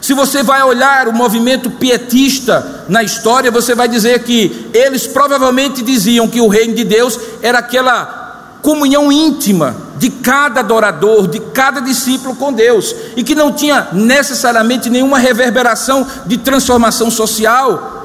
Se 0.00 0.14
você 0.14 0.42
vai 0.42 0.62
olhar 0.62 1.08
o 1.08 1.12
movimento 1.12 1.70
pietista 1.70 2.84
na 2.88 3.02
história, 3.02 3.50
você 3.50 3.74
vai 3.74 3.88
dizer 3.88 4.22
que 4.22 4.70
eles 4.72 5.06
provavelmente 5.06 5.82
diziam 5.82 6.28
que 6.28 6.40
o 6.40 6.48
reino 6.48 6.74
de 6.74 6.84
Deus 6.84 7.18
era 7.42 7.58
aquela 7.58 8.58
comunhão 8.62 9.10
íntima 9.10 9.76
de 9.98 10.10
cada 10.10 10.60
adorador, 10.60 11.26
de 11.26 11.40
cada 11.40 11.80
discípulo 11.80 12.36
com 12.36 12.52
Deus, 12.52 12.94
e 13.16 13.24
que 13.24 13.34
não 13.34 13.52
tinha 13.52 13.88
necessariamente 13.92 14.88
nenhuma 14.88 15.18
reverberação 15.18 16.06
de 16.26 16.38
transformação 16.38 17.10
social, 17.10 17.96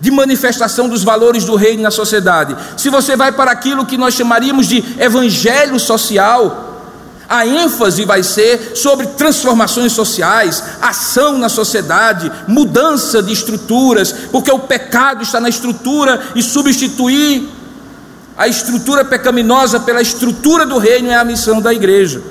de 0.00 0.10
manifestação 0.10 0.88
dos 0.88 1.02
valores 1.02 1.44
do 1.44 1.56
reino 1.56 1.82
na 1.82 1.90
sociedade. 1.90 2.56
Se 2.76 2.88
você 2.90 3.16
vai 3.16 3.32
para 3.32 3.50
aquilo 3.50 3.86
que 3.86 3.96
nós 3.96 4.14
chamaríamos 4.14 4.66
de 4.66 4.84
evangelho 4.98 5.78
social, 5.78 6.71
a 7.32 7.46
ênfase 7.46 8.04
vai 8.04 8.22
ser 8.22 8.76
sobre 8.76 9.06
transformações 9.06 9.92
sociais, 9.92 10.62
ação 10.82 11.38
na 11.38 11.48
sociedade, 11.48 12.30
mudança 12.46 13.22
de 13.22 13.32
estruturas, 13.32 14.12
porque 14.30 14.52
o 14.52 14.58
pecado 14.58 15.22
está 15.22 15.40
na 15.40 15.48
estrutura 15.48 16.20
e 16.34 16.42
substituir 16.42 17.48
a 18.36 18.46
estrutura 18.46 19.02
pecaminosa 19.02 19.80
pela 19.80 20.02
estrutura 20.02 20.66
do 20.66 20.76
reino 20.76 21.08
é 21.08 21.14
a 21.14 21.24
missão 21.24 21.58
da 21.58 21.72
igreja. 21.72 22.22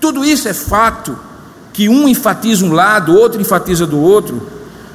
Tudo 0.00 0.24
isso 0.24 0.48
é 0.48 0.54
fato 0.54 1.18
que 1.74 1.90
um 1.90 2.08
enfatiza 2.08 2.64
um 2.64 2.72
lado, 2.72 3.14
outro 3.14 3.38
enfatiza 3.38 3.86
do 3.86 4.00
outro, 4.00 4.48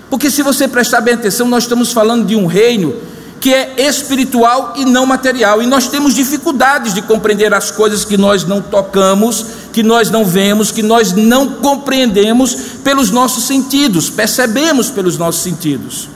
porque 0.10 0.32
se 0.32 0.42
você 0.42 0.68
prestar 0.68 1.02
bem 1.02 1.14
atenção, 1.14 1.48
nós 1.48 1.66
estamos 1.66 1.92
falando 1.92 2.26
de 2.26 2.36
um 2.36 2.48
reino 2.48 2.96
que 3.40 3.54
é 3.54 3.76
espiritual 3.78 4.74
e 4.76 4.86
não 4.86 5.06
material, 5.06 5.62
e 5.62 5.68
nós 5.68 5.88
temos 5.88 6.16
dificuldades 6.16 6.94
de 6.94 7.02
compreender 7.02 7.54
as 7.54 7.70
coisas 7.70 8.04
que 8.04 8.18
nós 8.18 8.44
não 8.44 8.62
tocamos, 8.62 9.46
que 9.72 9.84
nós 9.84 10.10
não 10.10 10.26
vemos, 10.26 10.72
que 10.72 10.82
nós 10.82 11.14
não 11.14 11.48
compreendemos 11.56 12.56
pelos 12.84 13.12
nossos 13.12 13.44
sentidos, 13.44 14.10
percebemos 14.10 14.90
pelos 14.90 15.18
nossos 15.18 15.44
sentidos. 15.44 16.10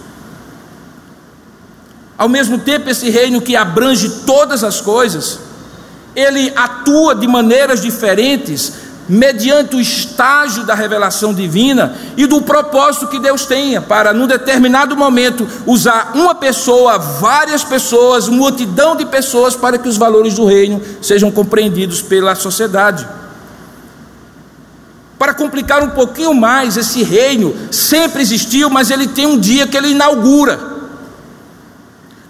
Ao 2.17 2.27
mesmo 2.27 2.57
tempo, 2.57 2.89
esse 2.89 3.09
reino 3.09 3.39
que 3.39 3.55
abrange 3.55 4.09
todas 4.25 4.63
as 4.63 4.81
coisas, 4.81 5.39
ele 6.15 6.51
atua 6.55 7.15
de 7.15 7.27
maneiras 7.27 7.81
diferentes, 7.81 8.73
mediante 9.09 9.75
o 9.75 9.81
estágio 9.81 10.63
da 10.63 10.75
revelação 10.75 11.33
divina 11.33 11.95
e 12.15 12.27
do 12.27 12.43
propósito 12.43 13.07
que 13.07 13.19
Deus 13.19 13.45
tenha 13.45 13.81
para, 13.81 14.13
num 14.13 14.27
determinado 14.27 14.95
momento, 14.95 15.47
usar 15.65 16.11
uma 16.13 16.35
pessoa, 16.35 16.99
várias 16.99 17.63
pessoas, 17.63 18.29
multidão 18.29 18.95
de 18.95 19.05
pessoas 19.05 19.55
para 19.55 19.79
que 19.79 19.89
os 19.89 19.97
valores 19.97 20.35
do 20.35 20.45
reino 20.45 20.79
sejam 21.01 21.31
compreendidos 21.31 22.03
pela 22.03 22.35
sociedade. 22.35 23.07
Para 25.17 25.33
complicar 25.33 25.83
um 25.83 25.89
pouquinho 25.89 26.33
mais, 26.33 26.77
esse 26.77 27.03
reino 27.03 27.53
sempre 27.71 28.21
existiu, 28.21 28.69
mas 28.69 28.91
ele 28.91 29.07
tem 29.07 29.25
um 29.25 29.37
dia 29.37 29.65
que 29.67 29.75
ele 29.75 29.89
inaugura. 29.89 30.78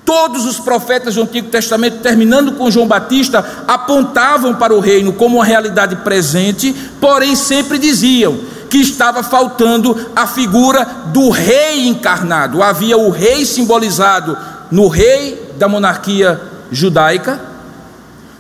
Todos 0.10 0.48
os 0.48 0.60
profetas 0.60 1.14
do 1.14 1.22
Antigo 1.22 1.50
Testamento, 1.50 2.00
terminando 2.00 2.54
com 2.54 2.72
João 2.72 2.88
Batista, 2.88 3.46
apontavam 3.68 4.56
para 4.56 4.74
o 4.74 4.80
reino 4.80 5.14
como 5.14 5.36
uma 5.36 5.46
realidade 5.46 5.98
presente, 5.98 6.74
porém 7.00 7.36
sempre 7.36 7.78
diziam 7.78 8.40
que 8.72 8.80
estava 8.80 9.22
faltando 9.22 10.10
a 10.16 10.26
figura 10.26 10.84
do 11.14 11.30
rei 11.30 11.88
encarnado. 11.88 12.64
Havia 12.64 12.98
o 12.98 13.12
rei 13.12 13.46
simbolizado 13.46 14.36
no 14.72 14.88
rei 14.88 15.54
da 15.60 15.68
monarquia 15.68 16.42
judaica. 16.72 17.40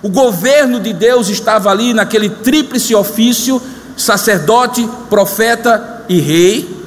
O 0.01 0.09
governo 0.09 0.79
de 0.79 0.91
Deus 0.91 1.29
estava 1.29 1.69
ali 1.69 1.93
naquele 1.93 2.29
tríplice 2.29 2.95
ofício: 2.95 3.61
sacerdote, 3.95 4.89
profeta 5.07 6.03
e 6.09 6.19
rei. 6.19 6.79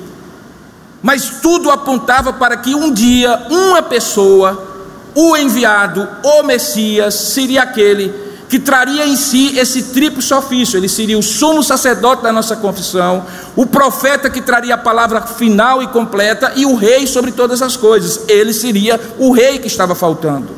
Mas 1.00 1.34
tudo 1.40 1.70
apontava 1.70 2.32
para 2.32 2.56
que 2.56 2.74
um 2.74 2.92
dia 2.92 3.46
uma 3.48 3.80
pessoa 3.80 4.71
o 5.14 5.36
enviado, 5.36 6.08
o 6.22 6.42
Messias, 6.42 7.14
seria 7.14 7.62
aquele 7.62 8.32
que 8.48 8.58
traria 8.58 9.06
em 9.06 9.16
si 9.16 9.58
esse 9.58 9.82
triplo 9.84 10.22
ofício. 10.36 10.76
Ele 10.76 10.88
seria 10.88 11.18
o 11.18 11.22
sumo 11.22 11.62
sacerdote 11.62 12.22
da 12.22 12.30
nossa 12.30 12.54
confissão, 12.54 13.24
o 13.56 13.64
profeta 13.64 14.28
que 14.28 14.42
traria 14.42 14.74
a 14.74 14.78
palavra 14.78 15.22
final 15.22 15.82
e 15.82 15.86
completa 15.86 16.52
e 16.54 16.66
o 16.66 16.74
rei 16.74 17.06
sobre 17.06 17.32
todas 17.32 17.62
as 17.62 17.76
coisas. 17.78 18.20
Ele 18.28 18.52
seria 18.52 19.00
o 19.18 19.32
rei 19.32 19.58
que 19.58 19.68
estava 19.68 19.94
faltando. 19.94 20.50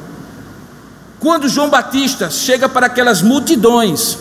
Quando 1.21 1.49
João 1.49 1.71
Batista 1.71 2.29
chega 2.29 2.69
para 2.69 2.87
aquelas 2.87 3.23
multidões, 3.23 4.19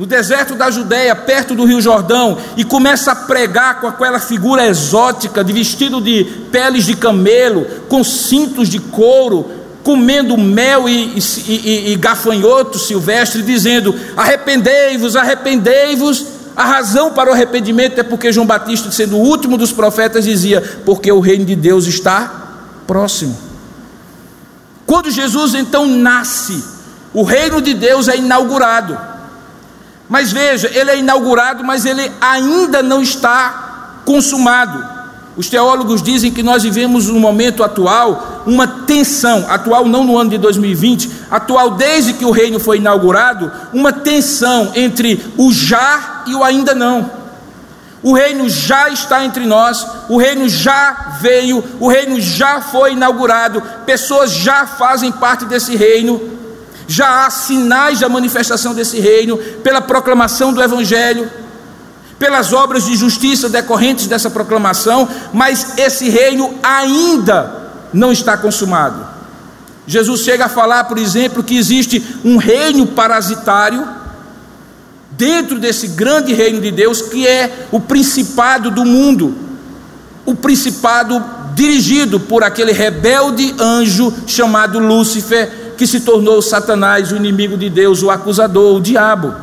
no 0.00 0.06
deserto 0.06 0.54
da 0.54 0.70
Judéia, 0.70 1.14
perto 1.14 1.54
do 1.54 1.66
Rio 1.66 1.78
Jordão, 1.78 2.38
e 2.56 2.64
começa 2.64 3.12
a 3.12 3.14
pregar 3.14 3.82
com 3.82 3.86
aquela 3.86 4.18
figura 4.18 4.66
exótica, 4.66 5.44
de 5.44 5.52
vestido 5.52 6.00
de 6.00 6.24
peles 6.50 6.86
de 6.86 6.96
camelo, 6.96 7.66
com 7.86 8.02
cintos 8.02 8.70
de 8.70 8.78
couro, 8.78 9.50
comendo 9.84 10.38
mel 10.38 10.88
e, 10.88 11.18
e, 11.18 11.52
e, 11.52 11.92
e 11.92 11.96
gafanhoto 11.96 12.78
silvestre, 12.78 13.42
dizendo: 13.42 13.94
Arrependei-vos, 14.16 15.16
arrependei-vos. 15.16 16.24
A 16.56 16.64
razão 16.64 17.12
para 17.12 17.28
o 17.28 17.34
arrependimento 17.34 18.00
é 18.00 18.02
porque 18.02 18.32
João 18.32 18.46
Batista, 18.46 18.90
sendo 18.90 19.18
o 19.18 19.20
último 19.20 19.58
dos 19.58 19.70
profetas, 19.70 20.24
dizia: 20.24 20.62
Porque 20.86 21.12
o 21.12 21.20
reino 21.20 21.44
de 21.44 21.54
Deus 21.54 21.86
está 21.86 22.54
próximo. 22.86 23.36
Quando 24.86 25.10
Jesus 25.10 25.52
então 25.52 25.86
nasce, 25.86 26.64
o 27.12 27.22
reino 27.22 27.60
de 27.60 27.74
Deus 27.74 28.08
é 28.08 28.16
inaugurado. 28.16 29.09
Mas 30.10 30.32
veja, 30.32 30.68
ele 30.74 30.90
é 30.90 30.98
inaugurado, 30.98 31.62
mas 31.62 31.86
ele 31.86 32.10
ainda 32.20 32.82
não 32.82 33.00
está 33.00 34.00
consumado. 34.04 34.84
Os 35.36 35.48
teólogos 35.48 36.02
dizem 36.02 36.32
que 36.32 36.42
nós 36.42 36.64
vivemos 36.64 37.06
no 37.06 37.20
momento 37.20 37.62
atual 37.62 38.42
uma 38.44 38.66
tensão, 38.66 39.46
atual 39.48 39.86
não 39.86 40.02
no 40.02 40.18
ano 40.18 40.30
de 40.30 40.38
2020, 40.38 41.08
atual 41.30 41.70
desde 41.70 42.14
que 42.14 42.24
o 42.24 42.32
reino 42.32 42.58
foi 42.58 42.78
inaugurado, 42.78 43.52
uma 43.72 43.92
tensão 43.92 44.72
entre 44.74 45.24
o 45.38 45.52
já 45.52 46.24
e 46.26 46.34
o 46.34 46.42
ainda 46.42 46.74
não. 46.74 47.08
O 48.02 48.12
reino 48.12 48.48
já 48.48 48.88
está 48.88 49.24
entre 49.24 49.46
nós, 49.46 49.86
o 50.08 50.16
reino 50.16 50.48
já 50.48 51.18
veio, 51.20 51.62
o 51.78 51.86
reino 51.86 52.20
já 52.20 52.60
foi 52.60 52.94
inaugurado, 52.94 53.62
pessoas 53.86 54.32
já 54.32 54.66
fazem 54.66 55.12
parte 55.12 55.44
desse 55.44 55.76
reino, 55.76 56.39
já 56.90 57.24
há 57.24 57.30
sinais 57.30 58.00
da 58.00 58.08
manifestação 58.08 58.74
desse 58.74 58.98
reino, 58.98 59.38
pela 59.62 59.80
proclamação 59.80 60.52
do 60.52 60.60
Evangelho, 60.60 61.30
pelas 62.18 62.52
obras 62.52 62.84
de 62.84 62.96
justiça 62.96 63.48
decorrentes 63.48 64.08
dessa 64.08 64.28
proclamação, 64.28 65.08
mas 65.32 65.78
esse 65.78 66.08
reino 66.08 66.52
ainda 66.60 67.70
não 67.92 68.10
está 68.10 68.36
consumado. 68.36 69.06
Jesus 69.86 70.22
chega 70.22 70.46
a 70.46 70.48
falar, 70.48 70.84
por 70.84 70.98
exemplo, 70.98 71.44
que 71.44 71.56
existe 71.56 72.04
um 72.24 72.36
reino 72.36 72.84
parasitário 72.88 73.86
dentro 75.12 75.60
desse 75.60 75.86
grande 75.86 76.34
reino 76.34 76.60
de 76.60 76.72
Deus, 76.72 77.00
que 77.02 77.24
é 77.24 77.68
o 77.70 77.78
principado 77.78 78.68
do 78.68 78.84
mundo, 78.84 79.32
o 80.26 80.34
principado 80.34 81.24
dirigido 81.54 82.18
por 82.18 82.42
aquele 82.42 82.72
rebelde 82.72 83.54
anjo 83.60 84.12
chamado 84.26 84.78
Lúcifer, 84.80 85.59
que 85.80 85.86
se 85.86 86.00
tornou 86.00 86.42
Satanás, 86.42 87.10
o 87.10 87.16
inimigo 87.16 87.56
de 87.56 87.70
Deus, 87.70 88.02
o 88.02 88.10
acusador, 88.10 88.76
o 88.76 88.82
diabo. 88.82 89.34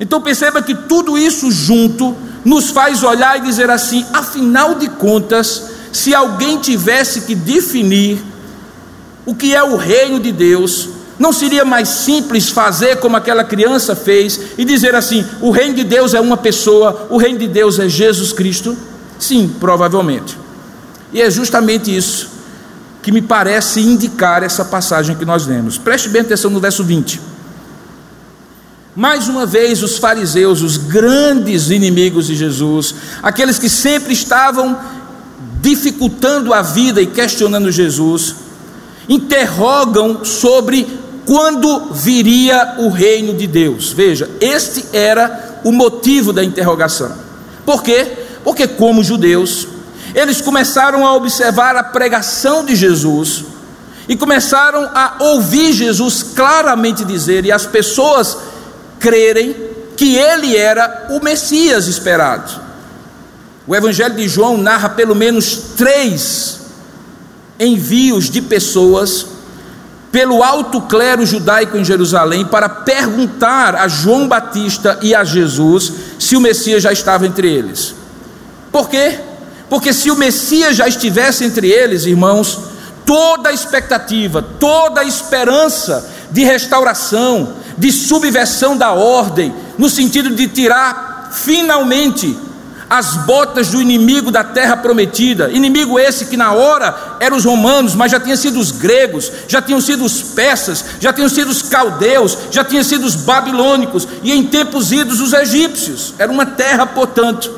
Então 0.00 0.18
perceba 0.18 0.62
que 0.62 0.74
tudo 0.74 1.18
isso 1.18 1.52
junto 1.52 2.16
nos 2.42 2.70
faz 2.70 3.02
olhar 3.02 3.36
e 3.36 3.42
dizer 3.42 3.68
assim: 3.68 4.06
afinal 4.14 4.76
de 4.76 4.88
contas, 4.88 5.72
se 5.92 6.14
alguém 6.14 6.56
tivesse 6.58 7.20
que 7.26 7.34
definir 7.34 8.18
o 9.26 9.34
que 9.34 9.54
é 9.54 9.62
o 9.62 9.76
reino 9.76 10.18
de 10.18 10.32
Deus, 10.32 10.88
não 11.18 11.34
seria 11.34 11.66
mais 11.66 11.90
simples 11.90 12.48
fazer 12.48 12.96
como 12.96 13.14
aquela 13.14 13.44
criança 13.44 13.94
fez 13.94 14.40
e 14.56 14.64
dizer 14.64 14.94
assim: 14.94 15.22
o 15.42 15.50
reino 15.50 15.74
de 15.74 15.84
Deus 15.84 16.14
é 16.14 16.20
uma 16.20 16.38
pessoa, 16.38 17.08
o 17.10 17.18
reino 17.18 17.40
de 17.40 17.46
Deus 17.46 17.78
é 17.78 17.90
Jesus 17.90 18.32
Cristo? 18.32 18.74
Sim, 19.18 19.54
provavelmente. 19.60 20.38
E 21.12 21.20
é 21.20 21.30
justamente 21.30 21.94
isso 21.94 22.37
que 23.08 23.12
me 23.12 23.22
parece 23.22 23.80
indicar 23.80 24.42
essa 24.42 24.66
passagem 24.66 25.16
que 25.16 25.24
nós 25.24 25.46
lemos. 25.46 25.78
Preste 25.78 26.10
bem 26.10 26.20
atenção 26.20 26.50
no 26.50 26.60
verso 26.60 26.84
20. 26.84 27.18
Mais 28.94 29.28
uma 29.28 29.46
vez, 29.46 29.82
os 29.82 29.96
fariseus, 29.96 30.60
os 30.60 30.76
grandes 30.76 31.70
inimigos 31.70 32.26
de 32.26 32.36
Jesus, 32.36 32.94
aqueles 33.22 33.58
que 33.58 33.70
sempre 33.70 34.12
estavam 34.12 34.78
dificultando 35.62 36.52
a 36.52 36.60
vida 36.60 37.00
e 37.00 37.06
questionando 37.06 37.72
Jesus, 37.72 38.34
interrogam 39.08 40.22
sobre 40.22 40.86
quando 41.24 41.90
viria 41.94 42.74
o 42.76 42.90
reino 42.90 43.32
de 43.32 43.46
Deus. 43.46 43.90
Veja, 43.90 44.28
este 44.38 44.84
era 44.92 45.62
o 45.64 45.72
motivo 45.72 46.30
da 46.30 46.44
interrogação. 46.44 47.10
Por 47.64 47.82
quê? 47.82 48.06
Porque, 48.44 48.66
como 48.66 49.02
judeus, 49.02 49.66
eles 50.18 50.40
começaram 50.40 51.06
a 51.06 51.14
observar 51.14 51.76
a 51.76 51.82
pregação 51.82 52.64
de 52.64 52.74
Jesus 52.74 53.44
e 54.08 54.16
começaram 54.16 54.90
a 54.92 55.14
ouvir 55.20 55.72
Jesus 55.72 56.22
claramente 56.22 57.04
dizer 57.04 57.44
e 57.44 57.52
as 57.52 57.66
pessoas 57.66 58.36
crerem 58.98 59.54
que 59.96 60.16
ele 60.16 60.56
era 60.56 61.06
o 61.10 61.22
Messias 61.22 61.86
esperado. 61.86 62.50
O 63.66 63.76
Evangelho 63.76 64.16
de 64.16 64.28
João 64.28 64.56
narra 64.56 64.88
pelo 64.88 65.14
menos 65.14 65.56
três 65.76 66.60
envios 67.60 68.28
de 68.28 68.40
pessoas 68.40 69.26
pelo 70.10 70.42
alto 70.42 70.80
clero 70.80 71.24
judaico 71.24 71.76
em 71.76 71.84
Jerusalém 71.84 72.44
para 72.44 72.68
perguntar 72.68 73.76
a 73.76 73.86
João 73.86 74.26
Batista 74.26 74.98
e 75.00 75.14
a 75.14 75.22
Jesus 75.22 75.92
se 76.18 76.34
o 76.34 76.40
Messias 76.40 76.82
já 76.82 76.90
estava 76.90 77.26
entre 77.26 77.48
eles. 77.48 77.94
Por 78.72 78.88
quê? 78.88 79.27
Porque 79.68 79.92
se 79.92 80.10
o 80.10 80.16
Messias 80.16 80.76
já 80.76 80.88
estivesse 80.88 81.44
entre 81.44 81.68
eles, 81.70 82.06
irmãos, 82.06 82.58
toda 83.04 83.50
a 83.50 83.52
expectativa, 83.52 84.42
toda 84.42 85.00
a 85.00 85.04
esperança 85.04 86.08
de 86.30 86.44
restauração, 86.44 87.54
de 87.76 87.92
subversão 87.92 88.76
da 88.76 88.92
ordem, 88.92 89.54
no 89.76 89.88
sentido 89.88 90.30
de 90.30 90.48
tirar 90.48 91.30
finalmente 91.32 92.36
as 92.90 93.16
botas 93.26 93.68
do 93.68 93.82
inimigo 93.82 94.30
da 94.30 94.42
terra 94.42 94.76
prometida, 94.76 95.50
inimigo 95.50 95.98
esse 95.98 96.24
que 96.24 96.36
na 96.38 96.52
hora 96.52 97.16
eram 97.20 97.36
os 97.36 97.44
romanos, 97.44 97.94
mas 97.94 98.10
já 98.10 98.18
tinha 98.18 98.36
sido 98.36 98.58
os 98.58 98.70
gregos, 98.70 99.30
já 99.46 99.60
tinham 99.60 99.80
sido 99.80 100.04
os 100.04 100.22
persas, 100.22 100.84
já 100.98 101.12
tinham 101.12 101.28
sido 101.28 101.50
os 101.50 101.62
caldeus, 101.62 102.36
já 102.50 102.64
tinham 102.64 102.82
sido 102.82 103.04
os 103.04 103.14
babilônicos 103.14 104.08
e 104.22 104.32
em 104.32 104.42
tempos 104.44 104.90
idos 104.90 105.20
os 105.20 105.34
egípcios. 105.34 106.14
Era 106.18 106.32
uma 106.32 106.46
terra, 106.46 106.86
portanto, 106.86 107.52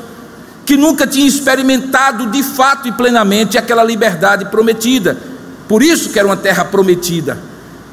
que 0.71 0.77
nunca 0.77 1.05
tinha 1.05 1.27
experimentado 1.27 2.27
de 2.27 2.41
fato 2.41 2.87
e 2.87 2.93
plenamente 2.93 3.57
aquela 3.57 3.83
liberdade 3.83 4.45
prometida. 4.45 5.17
Por 5.67 5.83
isso 5.83 6.11
que 6.11 6.17
era 6.17 6.25
uma 6.25 6.37
terra 6.37 6.63
prometida. 6.63 7.37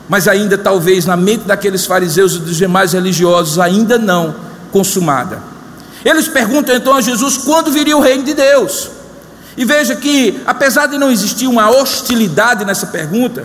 Mas 0.09 0.29
ainda 0.29 0.57
talvez 0.57 1.05
na 1.05 1.17
mente 1.17 1.43
daqueles 1.43 1.85
fariseus 1.85 2.37
e 2.37 2.38
dos 2.38 2.57
demais 2.57 2.93
religiosos 2.93 3.59
ainda 3.59 3.99
não 3.99 4.33
consumada. 4.71 5.43
Eles 6.05 6.29
perguntam 6.29 6.77
então 6.77 6.95
a 6.95 7.01
Jesus 7.01 7.37
quando 7.38 7.73
viria 7.73 7.97
o 7.97 8.01
reino 8.01 8.23
de 8.23 8.33
Deus. 8.33 8.88
E 9.57 9.64
veja 9.64 9.97
que, 9.97 10.41
apesar 10.47 10.87
de 10.87 10.99
não 10.99 11.11
existir 11.11 11.49
uma 11.49 11.69
hostilidade 11.69 12.64
nessa 12.64 12.87
pergunta, 12.87 13.45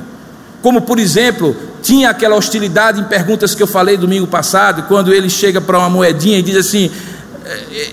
como 0.61 0.81
por 0.81 0.99
exemplo, 0.99 1.55
tinha 1.81 2.11
aquela 2.11 2.35
hostilidade 2.35 3.01
em 3.01 3.05
perguntas 3.05 3.55
que 3.55 3.63
eu 3.63 3.67
falei 3.67 3.97
domingo 3.97 4.27
passado, 4.27 4.83
quando 4.83 5.11
ele 5.11 5.27
chega 5.27 5.59
para 5.59 5.79
uma 5.79 5.89
moedinha 5.89 6.37
e 6.37 6.43
diz 6.43 6.55
assim: 6.55 6.91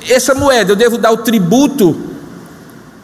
essa 0.08 0.34
moeda 0.34 0.72
eu 0.72 0.76
devo 0.76 0.98
dar 0.98 1.12
o 1.12 1.18
tributo 1.18 1.98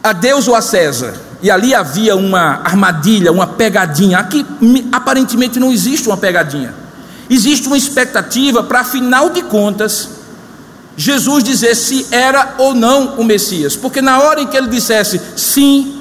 a 0.03 0.13
Deus 0.13 0.49
ou 0.49 0.55
a 0.55 0.61
César? 0.61 1.15
E 1.43 1.51
ali 1.51 1.75
havia 1.75 2.17
uma 2.17 2.61
armadilha, 2.65 3.31
uma 3.31 3.47
pegadinha. 3.47 4.19
Aqui 4.19 4.45
aparentemente 4.91 5.61
não 5.61 5.73
existe 5.73 6.09
uma 6.09 6.17
pegadinha. 6.17 6.75
Existe 7.29 7.67
uma 7.67 7.77
expectativa 7.77 8.63
para, 8.63 8.81
afinal 8.81 9.31
de 9.31 9.43
contas, 9.43 10.09
Jesus 10.97 11.45
dizer 11.45 11.75
se 11.75 12.07
era 12.11 12.55
ou 12.59 12.75
não 12.75 13.17
o 13.17 13.25
Messias. 13.25 13.77
Porque 13.77 14.01
na 14.01 14.21
hora 14.21 14.41
em 14.41 14.47
que 14.47 14.57
ele 14.57 14.69
dissesse 14.69 15.21
sim, 15.37 16.01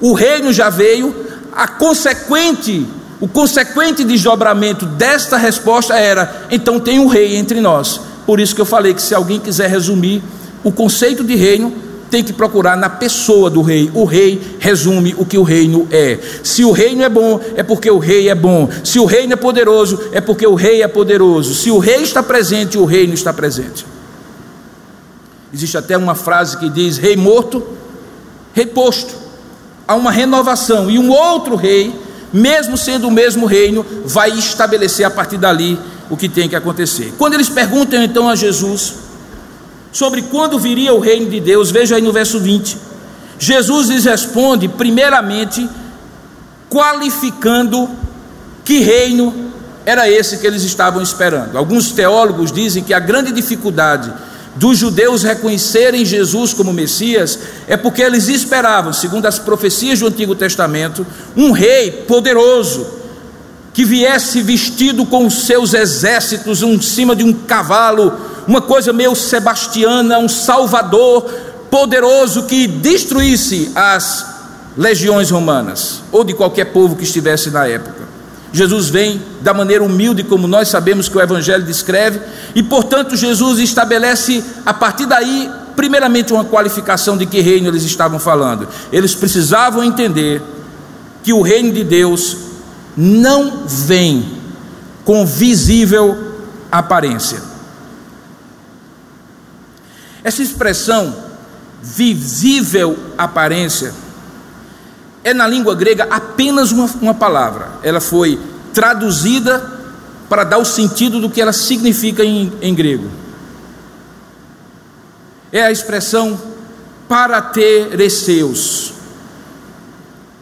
o 0.00 0.12
reino 0.12 0.52
já 0.52 0.68
veio, 0.68 1.14
a 1.52 1.66
consequente, 1.66 2.86
o 3.20 3.28
consequente 3.28 4.04
desdobramento 4.04 4.84
desta 4.84 5.36
resposta 5.36 5.96
era: 5.96 6.46
então 6.50 6.78
tem 6.78 6.98
um 6.98 7.06
rei 7.06 7.36
entre 7.36 7.60
nós. 7.60 8.00
Por 8.26 8.40
isso 8.40 8.54
que 8.54 8.60
eu 8.60 8.66
falei 8.66 8.94
que 8.94 9.02
se 9.02 9.14
alguém 9.14 9.38
quiser 9.38 9.68
resumir 9.68 10.22
o 10.62 10.72
conceito 10.72 11.22
de 11.22 11.34
reino, 11.34 11.72
tem 12.10 12.22
que 12.22 12.32
procurar 12.32 12.76
na 12.76 12.88
pessoa 12.88 13.50
do 13.50 13.60
rei. 13.60 13.90
O 13.92 14.04
rei 14.04 14.40
resume 14.60 15.14
o 15.18 15.26
que 15.26 15.36
o 15.36 15.42
reino 15.42 15.88
é. 15.90 16.18
Se 16.44 16.64
o 16.64 16.70
reino 16.70 17.02
é 17.02 17.08
bom, 17.08 17.40
é 17.56 17.62
porque 17.62 17.90
o 17.90 17.98
rei 17.98 18.28
é 18.28 18.34
bom. 18.34 18.68
Se 18.84 19.00
o 19.00 19.04
reino 19.04 19.32
é 19.32 19.36
poderoso, 19.36 20.00
é 20.12 20.20
porque 20.20 20.46
o 20.46 20.54
rei 20.54 20.82
é 20.82 20.86
poderoso. 20.86 21.54
Se 21.54 21.70
o 21.72 21.78
rei 21.78 22.02
está 22.02 22.22
presente, 22.22 22.78
o 22.78 22.84
reino 22.84 23.14
está 23.14 23.32
presente. 23.32 23.84
Existe 25.52 25.76
até 25.76 25.96
uma 25.96 26.14
frase 26.14 26.56
que 26.56 26.70
diz: 26.70 26.98
rei 26.98 27.16
morto, 27.16 27.62
rei 28.52 28.66
posto. 28.66 29.14
a 29.86 29.94
uma 29.94 30.10
renovação 30.10 30.90
e 30.90 30.98
um 30.98 31.10
outro 31.10 31.56
rei, 31.56 31.92
mesmo 32.34 32.76
sendo 32.76 33.06
o 33.06 33.12
mesmo 33.12 33.46
reino, 33.46 33.86
vai 34.04 34.28
estabelecer 34.30 35.06
a 35.06 35.10
partir 35.10 35.38
dali 35.38 35.78
o 36.10 36.16
que 36.16 36.28
tem 36.28 36.48
que 36.48 36.56
acontecer. 36.56 37.14
Quando 37.16 37.34
eles 37.34 37.48
perguntam 37.48 38.02
então 38.02 38.28
a 38.28 38.34
Jesus 38.34 38.94
sobre 39.92 40.22
quando 40.22 40.58
viria 40.58 40.92
o 40.92 40.98
reino 40.98 41.30
de 41.30 41.38
Deus, 41.38 41.70
veja 41.70 41.94
aí 41.94 42.02
no 42.02 42.12
verso 42.12 42.40
20. 42.40 42.76
Jesus 43.38 43.88
lhes 43.88 44.04
responde, 44.04 44.66
primeiramente, 44.66 45.70
qualificando 46.68 47.88
que 48.64 48.80
reino 48.80 49.52
era 49.86 50.10
esse 50.10 50.38
que 50.38 50.46
eles 50.46 50.64
estavam 50.64 51.00
esperando. 51.00 51.56
Alguns 51.56 51.92
teólogos 51.92 52.50
dizem 52.50 52.82
que 52.82 52.92
a 52.92 52.98
grande 52.98 53.30
dificuldade 53.30 54.12
dos 54.56 54.78
judeus 54.78 55.22
reconhecerem 55.22 56.04
Jesus 56.04 56.52
como 56.52 56.72
Messias 56.72 57.38
é 57.66 57.76
porque 57.76 58.02
eles 58.02 58.28
esperavam, 58.28 58.92
segundo 58.92 59.26
as 59.26 59.38
profecias 59.38 59.98
do 59.98 60.06
Antigo 60.06 60.34
Testamento, 60.34 61.06
um 61.36 61.50
rei 61.50 61.90
poderoso 61.90 62.86
que 63.72 63.84
viesse 63.84 64.40
vestido 64.40 65.04
com 65.04 65.26
os 65.26 65.46
seus 65.46 65.74
exércitos 65.74 66.62
em 66.62 66.80
cima 66.80 67.16
de 67.16 67.24
um 67.24 67.32
cavalo, 67.32 68.12
uma 68.46 68.60
coisa 68.60 68.92
meio 68.92 69.16
sebastiana, 69.16 70.18
um 70.18 70.28
salvador 70.28 71.28
poderoso 71.68 72.44
que 72.44 72.68
destruísse 72.68 73.72
as 73.74 74.24
legiões 74.76 75.30
romanas 75.30 76.02
ou 76.12 76.22
de 76.22 76.32
qualquer 76.32 76.66
povo 76.66 76.94
que 76.94 77.02
estivesse 77.02 77.50
na 77.50 77.66
época. 77.66 78.13
Jesus 78.54 78.88
vem 78.88 79.20
da 79.40 79.52
maneira 79.52 79.82
humilde, 79.82 80.22
como 80.22 80.46
nós 80.46 80.68
sabemos 80.68 81.08
que 81.08 81.18
o 81.18 81.20
Evangelho 81.20 81.64
descreve, 81.64 82.20
e 82.54 82.62
portanto 82.62 83.16
Jesus 83.16 83.58
estabelece 83.58 84.44
a 84.64 84.72
partir 84.72 85.06
daí, 85.06 85.50
primeiramente, 85.74 86.32
uma 86.32 86.44
qualificação 86.44 87.16
de 87.16 87.26
que 87.26 87.40
reino 87.40 87.66
eles 87.66 87.82
estavam 87.82 88.20
falando. 88.20 88.68
Eles 88.92 89.12
precisavam 89.12 89.82
entender 89.82 90.40
que 91.24 91.32
o 91.32 91.42
reino 91.42 91.72
de 91.72 91.82
Deus 91.82 92.36
não 92.96 93.64
vem 93.66 94.24
com 95.04 95.26
visível 95.26 96.16
aparência. 96.70 97.42
Essa 100.22 100.44
expressão, 100.44 101.12
visível 101.82 102.96
aparência, 103.18 103.92
é 105.24 105.32
na 105.32 105.46
língua 105.46 105.74
grega 105.74 106.06
apenas 106.10 106.70
uma, 106.70 106.88
uma 107.00 107.14
palavra. 107.14 107.70
Ela 107.82 108.00
foi 108.00 108.38
traduzida 108.74 109.72
para 110.28 110.44
dar 110.44 110.58
o 110.58 110.64
sentido 110.64 111.18
do 111.18 111.30
que 111.30 111.40
ela 111.40 111.52
significa 111.52 112.22
em, 112.22 112.52
em 112.60 112.74
grego. 112.74 113.08
É 115.50 115.62
a 115.64 115.72
expressão 115.72 116.38
paratereceus. 117.08 118.92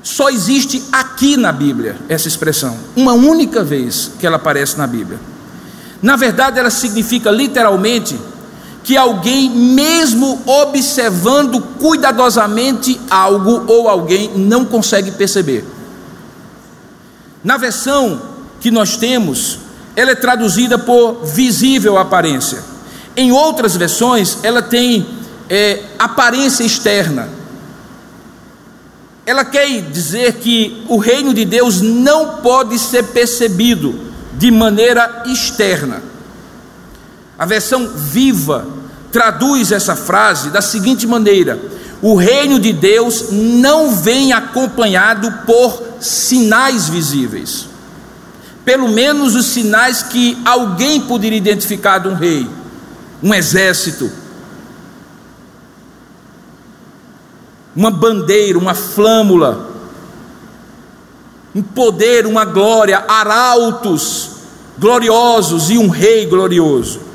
Só 0.03 0.29
existe 0.29 0.83
aqui 0.91 1.37
na 1.37 1.53
Bíblia 1.53 1.97
essa 2.09 2.27
expressão, 2.27 2.77
uma 2.97 3.13
única 3.13 3.63
vez 3.63 4.11
que 4.19 4.27
ela 4.27 4.37
aparece 4.37 4.77
na 4.77 4.87
Bíblia. 4.87 5.21
Na 6.03 6.17
verdade, 6.17 6.59
ela 6.59 6.71
significa 6.71 7.31
literalmente 7.31 8.19
que 8.85 8.97
alguém, 8.97 9.49
mesmo 9.51 10.43
observando 10.45 11.61
cuidadosamente 11.79 13.01
algo 13.09 13.65
ou 13.67 13.89
alguém, 13.89 14.31
não 14.37 14.65
consegue 14.65 15.13
perceber. 15.13 15.65
Na 17.45 17.57
versão 17.57 18.21
que 18.61 18.71
nós 18.71 18.97
temos, 18.97 19.59
ela 19.95 20.13
é 20.13 20.15
traduzida 20.15 20.79
por 20.79 21.25
visível 21.25 21.99
aparência. 21.99 22.63
Em 23.17 23.31
outras 23.31 23.77
versões, 23.77 24.39
ela 24.43 24.63
tem 24.63 25.07
é, 25.49 25.83
aparência 25.99 26.65
externa. 26.65 27.29
Ela 29.25 29.45
quer 29.45 29.83
dizer 29.83 30.35
que 30.35 30.85
o 30.89 30.97
reino 30.97 31.33
de 31.33 31.45
Deus 31.45 31.81
não 31.81 32.39
pode 32.39 32.79
ser 32.79 33.05
percebido 33.05 33.95
de 34.35 34.51
maneira 34.51 35.25
externa. 35.27 36.03
A 37.39 37.47
versão 37.47 37.89
viva 37.89 38.67
traduz 39.11 39.73
essa 39.73 39.95
frase 39.95 40.51
da 40.51 40.61
seguinte 40.61 41.07
maneira: 41.07 41.61
o 42.01 42.15
reino 42.15 42.59
de 42.59 42.73
Deus 42.73 43.27
não 43.31 43.95
vem 43.95 44.33
acompanhado 44.33 45.31
por 45.47 45.83
sinais 46.01 46.89
visíveis, 46.89 47.69
pelo 48.65 48.89
menos 48.89 49.37
os 49.37 49.47
sinais 49.47 50.03
que 50.03 50.37
alguém 50.45 51.01
poderia 51.03 51.39
identificar 51.39 51.99
de 51.99 52.09
um 52.09 52.15
rei, 52.15 52.49
um 53.23 53.33
exército, 53.33 54.11
uma 57.75 57.91
bandeira, 57.91 58.59
uma 58.59 58.75
flâmula, 58.75 59.71
um 61.55 61.63
poder, 61.63 62.27
uma 62.27 62.45
glória, 62.45 63.05
arautos 63.07 64.31
gloriosos 64.79 65.71
e 65.71 65.79
um 65.79 65.89
rei 65.89 66.27
glorioso. 66.27 67.12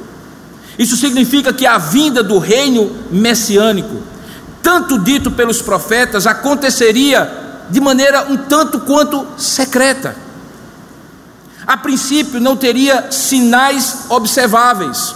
Isso 0.78 0.96
significa 0.96 1.52
que 1.52 1.66
a 1.66 1.78
vinda 1.78 2.22
do 2.22 2.38
reino 2.38 2.96
messiânico, 3.10 4.04
tanto 4.62 5.00
dito 5.00 5.32
pelos 5.32 5.62
profetas, 5.62 6.28
aconteceria 6.28 7.66
de 7.70 7.80
maneira 7.80 8.28
um 8.30 8.38
tanto 8.38 8.82
quanto 8.82 9.26
secreta. 9.38 10.16
A 11.66 11.76
princípio, 11.76 12.40
não 12.40 12.56
teria 12.56 13.12
sinais 13.12 14.06
observáveis. 14.10 15.16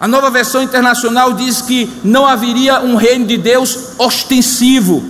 A 0.00 0.08
nova 0.08 0.30
versão 0.30 0.62
internacional 0.62 1.32
diz 1.32 1.60
que 1.62 1.90
não 2.02 2.26
haveria 2.26 2.80
um 2.80 2.96
reino 2.96 3.26
de 3.26 3.36
Deus 3.36 3.90
ostensivo. 3.98 5.04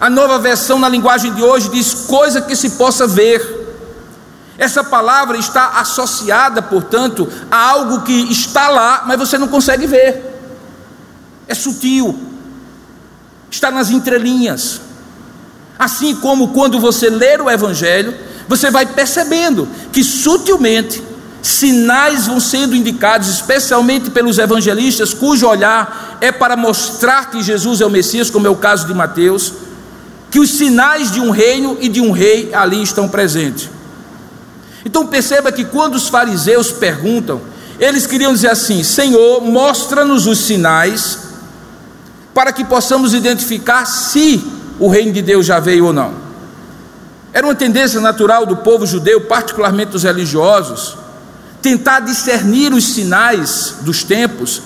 A 0.00 0.10
nova 0.10 0.38
versão, 0.38 0.78
na 0.78 0.88
linguagem 0.88 1.32
de 1.32 1.42
hoje, 1.42 1.68
diz 1.68 1.94
coisa 1.94 2.40
que 2.40 2.56
se 2.56 2.70
possa 2.70 3.06
ver. 3.06 3.61
Essa 4.62 4.84
palavra 4.84 5.36
está 5.36 5.80
associada, 5.80 6.62
portanto, 6.62 7.28
a 7.50 7.56
algo 7.70 8.02
que 8.02 8.12
está 8.30 8.68
lá, 8.68 9.02
mas 9.04 9.18
você 9.18 9.36
não 9.36 9.48
consegue 9.48 9.88
ver. 9.88 10.22
É 11.48 11.52
sutil, 11.52 12.16
está 13.50 13.72
nas 13.72 13.90
entrelinhas. 13.90 14.80
Assim 15.76 16.14
como 16.14 16.52
quando 16.52 16.78
você 16.78 17.10
ler 17.10 17.40
o 17.40 17.50
Evangelho, 17.50 18.14
você 18.46 18.70
vai 18.70 18.86
percebendo 18.86 19.66
que 19.92 20.04
sutilmente 20.04 21.02
sinais 21.42 22.28
vão 22.28 22.38
sendo 22.38 22.76
indicados, 22.76 23.26
especialmente 23.26 24.10
pelos 24.10 24.38
evangelistas, 24.38 25.12
cujo 25.12 25.48
olhar 25.48 26.18
é 26.20 26.30
para 26.30 26.56
mostrar 26.56 27.32
que 27.32 27.42
Jesus 27.42 27.80
é 27.80 27.84
o 27.84 27.90
Messias, 27.90 28.30
como 28.30 28.46
é 28.46 28.50
o 28.50 28.54
caso 28.54 28.86
de 28.86 28.94
Mateus, 28.94 29.54
que 30.30 30.38
os 30.38 30.50
sinais 30.50 31.10
de 31.10 31.18
um 31.18 31.30
reino 31.30 31.76
e 31.80 31.88
de 31.88 32.00
um 32.00 32.12
rei 32.12 32.54
ali 32.54 32.80
estão 32.80 33.08
presentes. 33.08 33.81
Então 34.84 35.06
perceba 35.06 35.52
que 35.52 35.64
quando 35.64 35.94
os 35.94 36.08
fariseus 36.08 36.70
perguntam, 36.70 37.40
eles 37.78 38.06
queriam 38.06 38.32
dizer 38.32 38.50
assim: 38.50 38.82
Senhor, 38.82 39.40
mostra-nos 39.42 40.26
os 40.26 40.38
sinais 40.38 41.18
para 42.34 42.52
que 42.52 42.64
possamos 42.64 43.14
identificar 43.14 43.84
se 43.84 44.44
o 44.78 44.88
reino 44.88 45.12
de 45.12 45.22
Deus 45.22 45.46
já 45.46 45.60
veio 45.60 45.86
ou 45.86 45.92
não. 45.92 46.14
Era 47.32 47.46
uma 47.46 47.54
tendência 47.54 48.00
natural 48.00 48.44
do 48.44 48.56
povo 48.56 48.86
judeu, 48.86 49.22
particularmente 49.22 49.92
dos 49.92 50.02
religiosos, 50.02 50.96
tentar 51.60 52.00
discernir 52.00 52.72
os 52.72 52.92
sinais 52.92 53.76
dos 53.82 54.02
tempos 54.02 54.60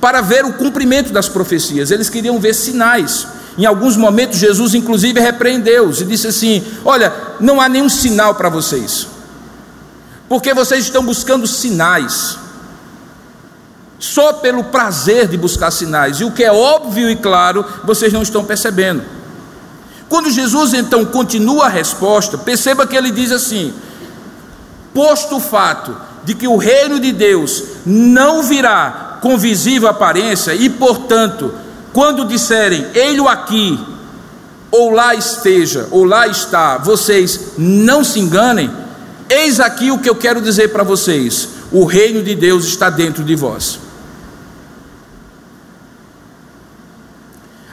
para 0.00 0.20
ver 0.20 0.44
o 0.44 0.54
cumprimento 0.54 1.12
das 1.12 1.28
profecias. 1.28 1.90
Eles 1.90 2.08
queriam 2.08 2.40
ver 2.40 2.54
sinais. 2.54 3.26
Em 3.58 3.66
alguns 3.66 3.96
momentos, 3.96 4.38
Jesus, 4.38 4.74
inclusive, 4.74 5.20
repreendeu-os 5.20 6.00
e 6.00 6.04
disse 6.04 6.28
assim: 6.28 6.64
Olha, 6.84 7.12
não 7.38 7.60
há 7.60 7.68
nenhum 7.68 7.88
sinal 7.88 8.34
para 8.34 8.48
vocês 8.48 9.19
porque 10.30 10.54
vocês 10.54 10.84
estão 10.84 11.04
buscando 11.04 11.44
sinais, 11.44 12.38
só 13.98 14.34
pelo 14.34 14.62
prazer 14.62 15.26
de 15.26 15.36
buscar 15.36 15.72
sinais, 15.72 16.20
e 16.20 16.24
o 16.24 16.30
que 16.30 16.44
é 16.44 16.52
óbvio 16.52 17.10
e 17.10 17.16
claro, 17.16 17.64
vocês 17.82 18.12
não 18.12 18.22
estão 18.22 18.44
percebendo. 18.44 19.02
Quando 20.08 20.30
Jesus 20.30 20.72
então 20.72 21.04
continua 21.04 21.66
a 21.66 21.68
resposta, 21.68 22.38
perceba 22.38 22.86
que 22.86 22.96
ele 22.96 23.10
diz 23.10 23.32
assim: 23.32 23.74
posto 24.94 25.38
o 25.38 25.40
fato 25.40 25.96
de 26.22 26.36
que 26.36 26.46
o 26.46 26.56
reino 26.56 27.00
de 27.00 27.10
Deus 27.10 27.64
não 27.84 28.44
virá 28.44 29.18
com 29.20 29.36
visível 29.36 29.88
aparência, 29.88 30.54
e 30.54 30.70
portanto, 30.70 31.52
quando 31.92 32.24
disserem, 32.24 32.86
ele 32.94 33.26
aqui, 33.26 33.84
ou 34.70 34.92
lá 34.92 35.12
esteja, 35.12 35.88
ou 35.90 36.04
lá 36.04 36.28
está, 36.28 36.78
vocês 36.78 37.54
não 37.58 38.04
se 38.04 38.20
enganem, 38.20 38.70
Eis 39.30 39.60
aqui 39.60 39.92
o 39.92 39.98
que 39.98 40.10
eu 40.10 40.16
quero 40.16 40.42
dizer 40.42 40.68
para 40.68 40.82
vocês: 40.82 41.48
o 41.70 41.84
reino 41.84 42.22
de 42.22 42.34
Deus 42.34 42.64
está 42.64 42.90
dentro 42.90 43.22
de 43.22 43.36
vós. 43.36 43.78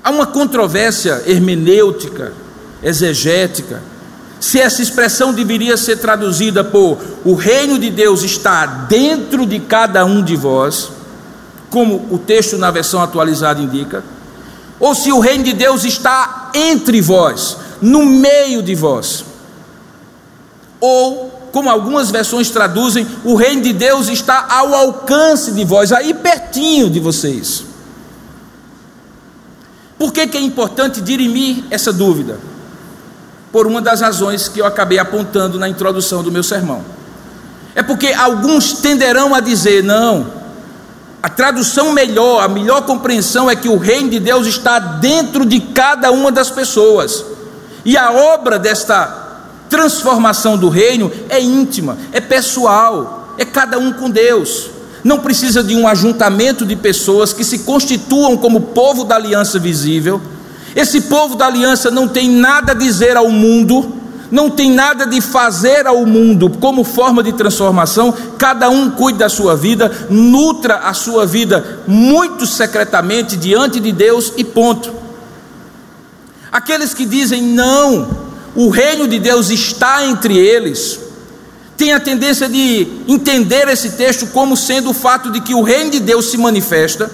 Há 0.03 0.11
uma 0.11 0.27
controvérsia 0.27 1.23
hermenêutica, 1.25 2.31
exegética, 2.81 3.81
se 4.39 4.59
essa 4.59 4.81
expressão 4.81 5.33
deveria 5.33 5.75
ser 5.75 5.97
traduzida 5.97 6.63
por 6.63 6.99
o 7.25 7.33
reino 7.33 7.79
de 7.79 7.89
Deus 7.89 8.23
está 8.23 8.65
dentro 8.65 9.45
de 9.45 9.59
cada 9.59 10.05
um 10.05 10.23
de 10.23 10.35
vós, 10.35 10.89
como 11.69 12.07
o 12.11 12.17
texto 12.17 12.57
na 12.57 12.69
versão 12.69 13.01
atualizada 13.01 13.61
indica, 13.61 14.03
ou 14.79 14.93
se 14.93 15.11
o 15.11 15.19
reino 15.19 15.43
de 15.43 15.53
Deus 15.53 15.83
está 15.83 16.51
entre 16.53 17.01
vós, 17.01 17.57
no 17.81 18.05
meio 18.05 18.61
de 18.61 18.75
vós. 18.75 19.25
Ou, 20.79 21.46
como 21.57 21.71
algumas 21.71 22.11
versões 22.11 22.51
traduzem, 22.51 23.07
o 23.23 23.33
reino 23.33 23.63
de 23.63 23.73
Deus 23.73 24.09
está 24.09 24.45
ao 24.47 24.75
alcance 24.75 25.51
de 25.53 25.65
vós, 25.65 25.91
aí 25.91 26.13
pertinho 26.13 26.87
de 26.87 26.99
vocês. 26.99 27.63
Por 29.97 30.13
que, 30.13 30.27
que 30.27 30.37
é 30.37 30.41
importante 30.41 31.01
dirimir 31.01 31.63
essa 31.71 31.91
dúvida? 31.91 32.37
Por 33.51 33.65
uma 33.65 33.81
das 33.81 34.01
razões 34.01 34.47
que 34.47 34.59
eu 34.59 34.67
acabei 34.67 34.99
apontando 34.99 35.57
na 35.57 35.67
introdução 35.67 36.21
do 36.21 36.31
meu 36.31 36.43
sermão. 36.43 36.85
É 37.73 37.81
porque 37.81 38.13
alguns 38.13 38.73
tenderão 38.73 39.33
a 39.33 39.39
dizer: 39.39 39.83
não, 39.83 40.31
a 41.23 41.27
tradução 41.27 41.91
melhor, 41.91 42.43
a 42.43 42.47
melhor 42.47 42.83
compreensão 42.83 43.49
é 43.49 43.55
que 43.55 43.67
o 43.67 43.79
reino 43.79 44.11
de 44.11 44.19
Deus 44.19 44.45
está 44.45 44.77
dentro 44.77 45.43
de 45.43 45.59
cada 45.59 46.11
uma 46.11 46.31
das 46.31 46.51
pessoas. 46.51 47.25
E 47.83 47.97
a 47.97 48.11
obra 48.11 48.59
desta 48.59 49.26
transformação 49.69 50.57
do 50.57 50.69
reino 50.69 51.11
é 51.29 51.41
íntima, 51.41 51.97
é 52.11 52.19
pessoal, 52.19 53.35
é 53.37 53.45
cada 53.45 53.77
um 53.77 53.93
com 53.93 54.09
Deus. 54.09 54.69
Não 55.03 55.19
precisa 55.19 55.63
de 55.63 55.75
um 55.75 55.87
ajuntamento 55.87 56.65
de 56.65 56.75
pessoas 56.75 57.31
que 57.31 57.43
se 57.43 57.59
constituam 57.59 58.35
como 58.35 58.59
povo 58.61 59.03
da 59.03 59.15
aliança 59.15 59.59
visível. 59.59 60.21
Esse 60.75 61.01
povo 61.01 61.35
da 61.35 61.47
aliança 61.47 61.89
não 61.89 62.07
tem 62.07 62.29
nada 62.29 62.71
a 62.71 62.75
dizer 62.75 63.15
ao 63.15 63.29
mundo, 63.29 63.93
não 64.29 64.49
tem 64.49 64.71
nada 64.71 65.05
de 65.05 65.21
fazer 65.21 65.87
ao 65.87 66.05
mundo 66.05 66.49
como 66.59 66.83
forma 66.83 67.23
de 67.23 67.31
transformação, 67.33 68.13
cada 68.37 68.69
um 68.69 68.89
cuide 68.89 69.19
da 69.19 69.29
sua 69.29 69.55
vida, 69.55 70.07
nutra 70.09 70.79
a 70.79 70.93
sua 70.93 71.25
vida 71.25 71.79
muito 71.87 72.45
secretamente 72.45 73.37
diante 73.37 73.79
de 73.79 73.91
Deus 73.91 74.33
e 74.35 74.43
ponto. 74.43 74.93
Aqueles 76.51 76.93
que 76.93 77.05
dizem 77.05 77.41
não, 77.41 78.26
o 78.57 78.69
reino 78.69 79.07
de 79.07 79.19
Deus 79.19 79.51
está 79.51 80.03
entre 80.03 80.35
eles, 80.35 80.99
têm 81.77 81.93
a 81.93 81.99
tendência 81.99 82.49
de 82.49 82.87
entender 83.07 83.67
esse 83.67 83.91
texto 83.91 84.25
como 84.33 84.57
sendo 84.57 84.89
o 84.89 84.95
fato 84.95 85.31
de 85.31 85.41
que 85.41 85.53
o 85.53 85.61
reino 85.61 85.91
de 85.91 85.99
Deus 85.99 86.31
se 86.31 86.37
manifesta 86.39 87.09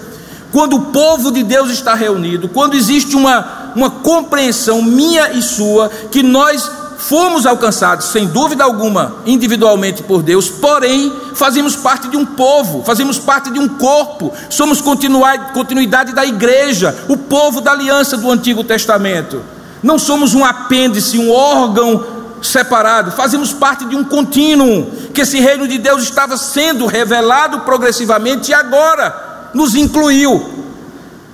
quando 0.50 0.76
o 0.76 0.80
povo 0.86 1.30
de 1.30 1.42
Deus 1.42 1.70
está 1.70 1.94
reunido, 1.94 2.48
quando 2.48 2.74
existe 2.74 3.14
uma, 3.14 3.72
uma 3.76 3.90
compreensão 3.90 4.80
minha 4.80 5.32
e 5.32 5.42
sua, 5.42 5.90
que 6.10 6.22
nós 6.22 6.70
fomos 6.96 7.44
alcançados, 7.44 8.06
sem 8.06 8.26
dúvida 8.26 8.64
alguma, 8.64 9.16
individualmente 9.26 10.02
por 10.02 10.22
Deus, 10.22 10.48
porém, 10.48 11.12
fazemos 11.34 11.76
parte 11.76 12.08
de 12.08 12.16
um 12.16 12.24
povo, 12.24 12.82
fazemos 12.84 13.18
parte 13.18 13.50
de 13.50 13.58
um 13.58 13.68
corpo, 13.68 14.32
somos 14.48 14.80
continuidade 14.80 16.14
da 16.14 16.24
igreja, 16.24 17.04
o 17.06 17.18
povo 17.18 17.60
da 17.60 17.72
aliança 17.72 18.16
do 18.16 18.30
Antigo 18.30 18.64
Testamento. 18.64 19.53
Não 19.84 19.98
somos 19.98 20.34
um 20.34 20.42
apêndice, 20.42 21.18
um 21.18 21.30
órgão 21.30 22.06
separado, 22.40 23.12
fazemos 23.12 23.52
parte 23.52 23.84
de 23.84 23.94
um 23.94 24.02
contínuo, 24.02 24.90
que 25.12 25.20
esse 25.20 25.38
reino 25.38 25.68
de 25.68 25.76
Deus 25.76 26.02
estava 26.02 26.38
sendo 26.38 26.86
revelado 26.86 27.60
progressivamente 27.60 28.50
e 28.50 28.54
agora 28.54 29.50
nos 29.52 29.74
incluiu 29.74 30.64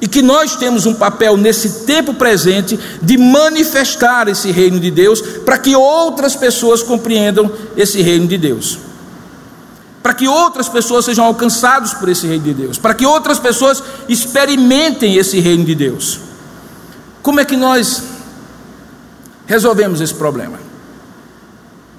e 0.00 0.08
que 0.08 0.20
nós 0.20 0.56
temos 0.56 0.84
um 0.84 0.94
papel 0.94 1.36
nesse 1.36 1.84
tempo 1.84 2.12
presente 2.14 2.78
de 3.00 3.16
manifestar 3.16 4.26
esse 4.26 4.50
reino 4.50 4.80
de 4.80 4.90
Deus 4.90 5.20
para 5.20 5.56
que 5.56 5.76
outras 5.76 6.34
pessoas 6.34 6.82
compreendam 6.82 7.52
esse 7.76 8.02
reino 8.02 8.26
de 8.26 8.36
Deus. 8.36 8.78
Para 10.02 10.14
que 10.14 10.26
outras 10.26 10.68
pessoas 10.68 11.04
sejam 11.04 11.24
alcançadas 11.24 11.94
por 11.94 12.08
esse 12.08 12.26
reino 12.26 12.42
de 12.42 12.54
Deus, 12.54 12.78
para 12.78 12.94
que 12.94 13.06
outras 13.06 13.38
pessoas 13.38 13.80
experimentem 14.08 15.16
esse 15.16 15.38
reino 15.38 15.64
de 15.64 15.76
Deus. 15.76 16.18
Como 17.22 17.38
é 17.38 17.44
que 17.44 17.56
nós 17.56 18.02
resolvemos 19.50 20.00
esse 20.00 20.14
problema? 20.14 20.60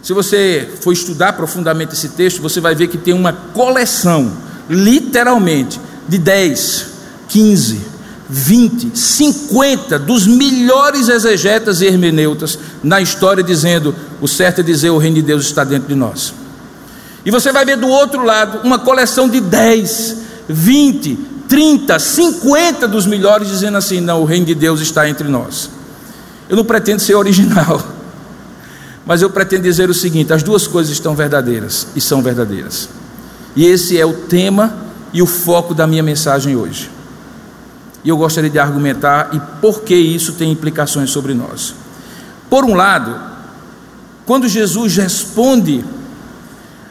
Se 0.02 0.14
você 0.14 0.70
for 0.80 0.94
estudar 0.94 1.34
profundamente 1.34 1.94
esse 1.94 2.08
texto, 2.08 2.42
você 2.42 2.62
vai 2.62 2.74
ver 2.74 2.88
que 2.88 2.98
tem 2.98 3.14
uma 3.14 3.34
coleção, 3.34 4.32
literalmente, 4.70 5.78
de 6.08 6.18
10, 6.18 6.86
15, 7.28 7.82
20, 8.30 8.98
50 8.98 10.00
dos 10.00 10.26
melhores 10.26 11.10
exegetas 11.10 11.82
e 11.82 11.88
hermeneutas 11.88 12.58
na 12.82 13.02
história, 13.02 13.44
dizendo: 13.44 13.94
o 14.22 14.30
certo 14.30 14.62
é 14.62 14.64
dizer 14.64 14.90
o 14.90 14.98
reino 14.98 15.18
de 15.18 15.22
Deus 15.22 15.44
está 15.44 15.66
dentro 15.66 15.90
de 15.90 15.96
nós. 15.96 16.34
E 17.26 17.32
você 17.32 17.52
vai 17.52 17.66
ver 17.66 17.76
do 17.76 17.90
outro 17.90 18.24
lado 18.24 18.66
uma 18.66 18.80
coleção 18.80 19.28
de 19.28 19.42
10, 19.42 20.16
20, 20.48 21.20
30, 21.50 22.00
50 22.00 22.88
dos 22.88 23.06
melhores 23.06 23.50
dizendo 23.50 23.78
assim: 23.78 24.00
não, 24.00 24.22
o 24.22 24.26
reino 24.26 24.46
de 24.46 24.56
Deus 24.56 24.80
está 24.80 25.10
entre 25.10 25.28
nós. 25.28 25.81
Eu 26.52 26.58
não 26.58 26.66
pretendo 26.66 27.02
ser 27.02 27.16
original, 27.16 27.82
mas 29.08 29.22
eu 29.22 29.30
pretendo 29.30 29.64
dizer 29.64 29.90
o 29.90 29.94
seguinte: 29.94 30.34
as 30.34 30.44
duas 30.44 30.68
coisas 30.68 30.92
estão 30.92 31.16
verdadeiras 31.16 31.88
e 31.96 32.02
são 32.02 32.22
verdadeiras. 32.22 32.90
E 33.56 33.66
esse 33.66 33.98
é 33.98 34.06
o 34.06 34.12
tema 34.12 34.76
e 35.14 35.22
o 35.22 35.26
foco 35.26 35.74
da 35.74 35.88
minha 35.88 36.04
mensagem 36.04 36.58
hoje. 36.58 36.92
E 38.04 38.10
eu 38.10 38.18
gostaria 38.18 38.50
de 38.50 38.60
argumentar 38.60 39.30
e 39.32 39.40
por 39.62 39.84
que 39.84 39.96
isso 39.96 40.34
tem 40.34 40.52
implicações 40.52 41.10
sobre 41.10 41.34
nós. 41.34 41.74
Por 42.50 42.66
um 42.66 42.76
lado, 42.76 43.18
quando 44.26 44.50
Jesus 44.50 44.98
responde 44.98 45.86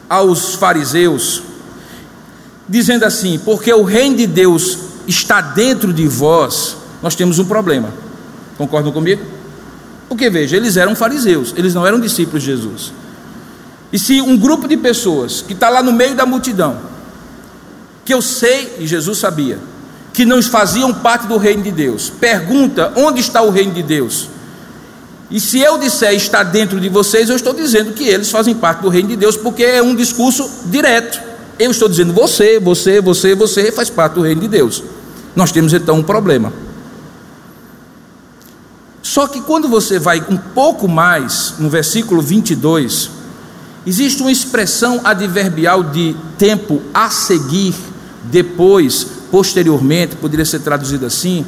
aos 0.09 0.55
fariseus, 0.55 1.43
dizendo 2.67 3.05
assim: 3.05 3.39
porque 3.45 3.75
o 3.75 3.83
reino 3.83 4.17
de 4.17 4.27
Deus 4.27 4.79
está 5.07 5.43
dentro 5.43 5.93
de 5.93 6.09
vós, 6.09 6.79
nós 7.03 7.15
temos 7.15 7.39
um 7.39 7.45
problema. 7.45 7.91
Concordam 8.57 8.91
comigo? 8.91 9.40
Porque 10.11 10.29
veja, 10.29 10.57
eles 10.57 10.77
eram 10.77 10.97
fariseus, 10.97 11.55
eles 11.57 11.73
não 11.73 11.87
eram 11.87 12.01
discípulos 12.01 12.43
de 12.43 12.51
Jesus. 12.51 12.93
E 13.93 13.99
se 13.99 14.21
um 14.21 14.37
grupo 14.37 14.67
de 14.67 14.77
pessoas 14.77 15.41
que 15.41 15.53
está 15.53 15.71
lá 15.71 15.85
no 15.85 15.93
meio 15.93 16.17
da 16.17 16.27
multidão, 16.27 16.79
que 18.05 18.13
eu 18.13 18.21
sei, 18.21 18.75
e 18.81 18.89
Jesus 18.89 19.19
sabia, 19.19 19.61
que 20.13 20.25
não 20.25 20.43
faziam 20.43 20.93
parte 20.93 21.29
do 21.29 21.37
reino 21.37 21.63
de 21.63 21.71
Deus. 21.71 22.11
Pergunta: 22.11 22.93
onde 22.97 23.21
está 23.21 23.41
o 23.41 23.51
reino 23.51 23.73
de 23.73 23.85
Deus? 23.85 24.29
E 25.31 25.39
se 25.39 25.61
eu 25.61 25.79
disser 25.79 26.13
está 26.13 26.43
dentro 26.43 26.81
de 26.81 26.89
vocês, 26.89 27.31
eu 27.31 27.37
estou 27.37 27.55
dizendo 27.55 27.93
que 27.93 28.03
eles 28.03 28.33
fazem 28.33 28.53
parte 28.53 28.83
do 28.83 28.89
reino 28.89 29.11
de 29.11 29.17
Deus, 29.17 29.37
porque 29.37 29.63
é 29.63 29.81
um 29.81 29.95
discurso 29.95 30.51
direto. 30.67 31.21
Eu 31.57 31.71
estou 31.71 31.89
dizendo 31.89 32.13
você, 32.13 32.59
você, 32.59 33.01
você, 33.01 33.37
você 33.37 33.71
faz 33.71 33.89
parte 33.89 34.15
do 34.15 34.23
reino 34.23 34.41
de 34.41 34.49
Deus. 34.49 34.83
Nós 35.37 35.53
temos 35.53 35.73
então 35.73 35.99
um 35.99 36.03
problema. 36.03 36.53
Só 39.11 39.27
que 39.27 39.41
quando 39.41 39.69
você 39.69 39.99
vai 39.99 40.25
um 40.31 40.37
pouco 40.37 40.87
mais 40.87 41.55
no 41.59 41.69
versículo 41.69 42.23
22, 42.23 43.11
existe 43.85 44.23
uma 44.23 44.31
expressão 44.31 45.01
adverbial 45.03 45.83
de 45.83 46.15
tempo 46.39 46.81
a 46.95 47.11
seguir, 47.11 47.75
depois, 48.23 49.05
posteriormente, 49.29 50.15
poderia 50.15 50.45
ser 50.45 50.61
traduzido 50.61 51.07
assim, 51.07 51.45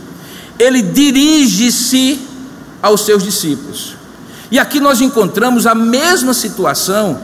ele 0.59 0.83
dirige-se 0.83 2.20
aos 2.83 3.03
seus 3.03 3.22
discípulos. 3.22 3.94
E 4.51 4.59
aqui 4.59 4.81
nós 4.81 5.01
encontramos 5.01 5.64
a 5.64 5.72
mesma 5.72 6.35
situação 6.35 7.16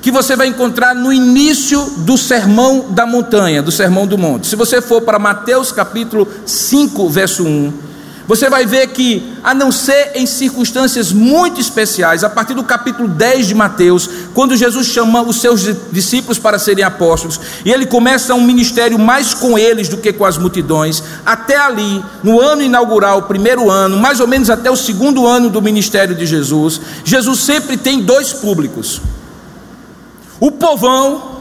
que 0.00 0.10
você 0.10 0.34
vai 0.34 0.46
encontrar 0.46 0.94
no 0.94 1.12
início 1.12 1.84
do 1.98 2.16
sermão 2.16 2.86
da 2.88 3.04
montanha, 3.04 3.62
do 3.62 3.70
sermão 3.70 4.06
do 4.06 4.16
monte. 4.16 4.46
Se 4.46 4.56
você 4.56 4.80
for 4.80 5.02
para 5.02 5.18
Mateus 5.18 5.70
capítulo 5.70 6.26
5, 6.46 7.10
verso 7.10 7.44
1, 7.44 7.91
você 8.26 8.48
vai 8.48 8.64
ver 8.64 8.88
que, 8.88 9.34
a 9.42 9.52
não 9.52 9.72
ser 9.72 10.12
em 10.14 10.26
circunstâncias 10.26 11.12
muito 11.12 11.60
especiais, 11.60 12.22
a 12.22 12.30
partir 12.30 12.54
do 12.54 12.62
capítulo 12.62 13.08
10 13.08 13.48
de 13.48 13.54
Mateus, 13.54 14.08
quando 14.32 14.56
Jesus 14.56 14.86
chama 14.86 15.22
os 15.22 15.40
seus 15.40 15.62
discípulos 15.90 16.38
para 16.38 16.58
serem 16.58 16.84
apóstolos, 16.84 17.40
e 17.64 17.72
ele 17.72 17.84
começa 17.84 18.34
um 18.34 18.44
ministério 18.44 18.98
mais 18.98 19.34
com 19.34 19.58
eles 19.58 19.88
do 19.88 19.96
que 19.96 20.12
com 20.12 20.24
as 20.24 20.38
multidões, 20.38 21.02
até 21.26 21.56
ali, 21.56 22.02
no 22.22 22.40
ano 22.40 22.62
inaugural, 22.62 23.22
primeiro 23.22 23.70
ano, 23.70 23.96
mais 23.96 24.20
ou 24.20 24.28
menos 24.28 24.50
até 24.50 24.70
o 24.70 24.76
segundo 24.76 25.26
ano 25.26 25.50
do 25.50 25.60
ministério 25.60 26.14
de 26.14 26.24
Jesus, 26.24 26.80
Jesus 27.04 27.40
sempre 27.40 27.76
tem 27.76 28.00
dois 28.00 28.32
públicos: 28.32 29.00
o 30.38 30.52
povão, 30.52 31.40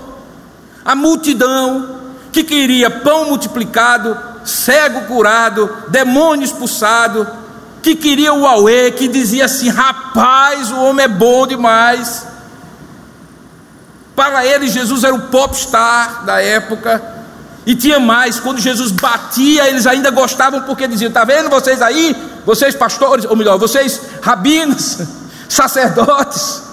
a 0.84 0.96
multidão, 0.96 2.02
que 2.32 2.44
queria 2.44 2.90
pão 2.90 3.26
multiplicado 3.26 4.31
cego 4.46 5.02
curado, 5.02 5.70
demônio 5.90 6.46
expulsado, 6.46 7.28
que 7.82 7.96
queria 7.96 8.34
o 8.34 8.46
Aue, 8.46 8.92
que 8.92 9.08
dizia 9.08 9.46
assim: 9.46 9.70
rapaz, 9.70 10.72
o 10.72 10.78
homem 10.82 11.06
é 11.06 11.08
bom 11.08 11.48
demais. 11.48 12.28
Para 14.16 14.46
ele, 14.46 14.68
Jesus 14.68 15.04
era 15.04 15.16
o 15.16 15.28
popstar 15.28 16.26
da 16.26 16.42
época. 16.42 17.02
E 17.66 17.76
tinha 17.76 18.00
mais, 18.00 18.40
quando 18.40 18.60
Jesus 18.60 18.92
batia, 18.92 19.68
eles 19.68 19.86
ainda 19.86 20.12
gostavam, 20.12 20.62
porque 20.62 20.88
diziam: 20.88 21.10
está 21.10 21.24
vendo 21.24 21.50
vocês 21.50 21.82
aí, 21.82 22.16
vocês 22.46 22.76
pastores, 22.76 23.26
ou 23.26 23.36
melhor, 23.36 23.58
vocês 23.58 24.02
rabinos, 24.22 25.00
sacerdotes. 25.50 26.64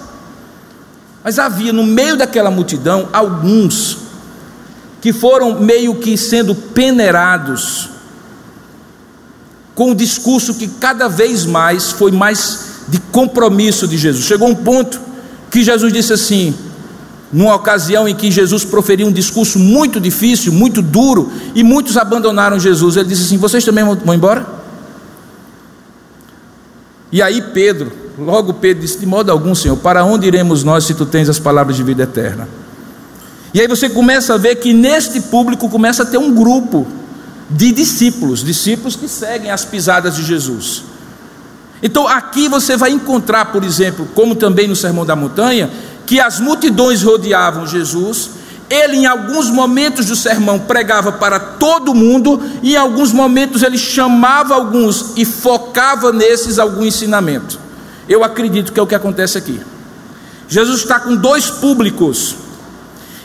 Mas 1.23 1.37
havia 1.37 1.73
no 1.73 1.83
meio 1.83 2.15
daquela 2.15 2.49
multidão 2.49 3.09
alguns 3.11 4.08
que 5.01 5.13
foram 5.13 5.59
meio 5.59 5.95
que 5.95 6.17
sendo 6.17 6.53
peneirados 6.53 7.89
com 9.73 9.91
um 9.91 9.95
discurso 9.95 10.55
que 10.55 10.67
cada 10.67 11.07
vez 11.07 11.45
mais 11.45 11.91
foi 11.91 12.11
mais 12.11 12.83
de 12.89 12.99
compromisso 12.99 13.87
de 13.87 13.97
Jesus. 13.97 14.25
Chegou 14.25 14.49
um 14.49 14.55
ponto 14.55 14.99
que 15.49 15.63
Jesus 15.63 15.93
disse 15.93 16.11
assim, 16.11 16.53
numa 17.31 17.55
ocasião 17.55 18.07
em 18.07 18.15
que 18.15 18.31
Jesus 18.31 18.65
proferiu 18.65 19.07
um 19.07 19.11
discurso 19.11 19.59
muito 19.59 19.99
difícil, 19.99 20.51
muito 20.51 20.81
duro, 20.81 21.31
e 21.53 21.63
muitos 21.63 21.95
abandonaram 21.95 22.59
Jesus. 22.59 22.97
Ele 22.97 23.07
disse 23.07 23.23
assim: 23.23 23.37
Vocês 23.37 23.63
também 23.63 23.83
vão 23.83 24.13
embora? 24.13 24.45
E 27.11 27.21
aí 27.21 27.41
Pedro, 27.53 27.91
logo 28.17 28.55
Pedro 28.55 28.81
disse: 28.81 28.99
De 28.99 29.05
modo 29.05 29.31
algum, 29.31 29.53
Senhor, 29.53 29.77
para 29.77 30.03
onde 30.03 30.27
iremos 30.27 30.63
nós 30.63 30.85
se 30.85 30.93
tu 30.93 31.05
tens 31.05 31.29
as 31.29 31.39
palavras 31.39 31.75
de 31.75 31.83
vida 31.83 32.03
eterna? 32.03 32.47
E 33.53 33.59
aí 33.59 33.67
você 33.67 33.89
começa 33.89 34.35
a 34.35 34.37
ver 34.37 34.55
que 34.55 34.73
neste 34.73 35.19
público 35.21 35.69
começa 35.69 36.03
a 36.03 36.05
ter 36.05 36.17
um 36.17 36.33
grupo 36.33 36.87
de 37.49 37.71
discípulos, 37.71 38.43
discípulos 38.43 38.95
que 38.95 39.07
seguem 39.07 39.49
as 39.49 39.65
pisadas 39.65 40.15
de 40.15 40.23
Jesus. 40.23 40.83
Então 41.81 42.07
aqui 42.07 42.47
você 42.47 42.77
vai 42.77 42.91
encontrar, 42.91 43.45
por 43.45 43.63
exemplo, 43.63 44.07
como 44.13 44.35
também 44.35 44.67
no 44.67 44.75
Sermão 44.75 45.05
da 45.05 45.15
Montanha, 45.15 45.69
que 46.05 46.19
as 46.19 46.39
multidões 46.39 47.01
rodeavam 47.01 47.65
Jesus, 47.65 48.31
ele 48.69 48.97
em 48.97 49.05
alguns 49.07 49.49
momentos 49.49 50.05
do 50.05 50.15
sermão 50.15 50.59
pregava 50.59 51.11
para 51.11 51.39
todo 51.39 51.93
mundo, 51.93 52.41
e 52.61 52.73
em 52.73 52.77
alguns 52.77 53.11
momentos 53.11 53.63
ele 53.63 53.77
chamava 53.77 54.53
alguns 54.53 55.13
e 55.17 55.25
focava 55.25 56.11
nesses 56.11 56.59
algum 56.59 56.85
ensinamento. 56.85 57.59
Eu 58.07 58.23
acredito 58.23 58.71
que 58.71 58.79
é 58.79 58.83
o 58.83 58.87
que 58.87 58.95
acontece 58.95 59.37
aqui. 59.37 59.59
Jesus 60.47 60.81
está 60.81 60.99
com 60.99 61.15
dois 61.15 61.49
públicos 61.49 62.35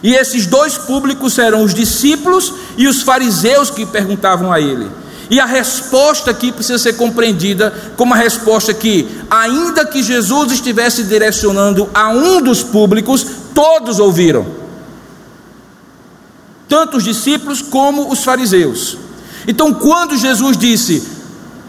e 0.04 0.14
esses 0.14 0.46
dois 0.46 0.76
públicos 0.76 1.38
eram 1.38 1.64
os 1.64 1.72
discípulos 1.72 2.52
e 2.76 2.86
os 2.86 3.00
fariseus 3.00 3.70
que 3.70 3.86
perguntavam 3.86 4.52
a 4.52 4.60
ele. 4.60 4.86
E 5.30 5.40
a 5.40 5.46
resposta 5.46 6.30
aqui 6.30 6.52
precisa 6.52 6.78
ser 6.78 6.92
compreendida 6.92 7.72
como 7.96 8.12
a 8.12 8.16
resposta 8.18 8.74
que, 8.74 9.08
ainda 9.30 9.86
que 9.86 10.02
Jesus 10.02 10.52
estivesse 10.52 11.04
direcionando 11.04 11.88
a 11.94 12.10
um 12.10 12.42
dos 12.42 12.62
públicos, 12.62 13.26
todos 13.54 13.98
ouviram. 13.98 14.46
Tanto 16.68 16.98
os 16.98 17.04
discípulos 17.04 17.62
como 17.62 18.12
os 18.12 18.22
fariseus. 18.22 18.98
Então, 19.48 19.72
quando 19.72 20.18
Jesus 20.18 20.58
disse: 20.58 21.02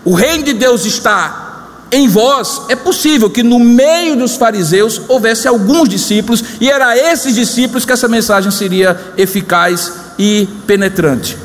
O 0.03 0.13
reino 0.13 0.43
de 0.43 0.53
Deus 0.53 0.83
está 0.83 1.44
em 1.91 2.07
vós, 2.07 2.63
é 2.67 2.75
possível 2.75 3.29
que 3.29 3.43
no 3.43 3.59
meio 3.59 4.15
dos 4.15 4.35
fariseus 4.35 5.01
houvesse 5.07 5.47
alguns 5.47 5.87
discípulos, 5.87 6.43
e 6.59 6.69
era 6.69 6.87
a 6.87 6.97
esses 6.97 7.35
discípulos 7.35 7.85
que 7.85 7.91
essa 7.91 8.07
mensagem 8.07 8.51
seria 8.51 9.13
eficaz 9.17 9.93
e 10.17 10.47
penetrante. 10.65 11.37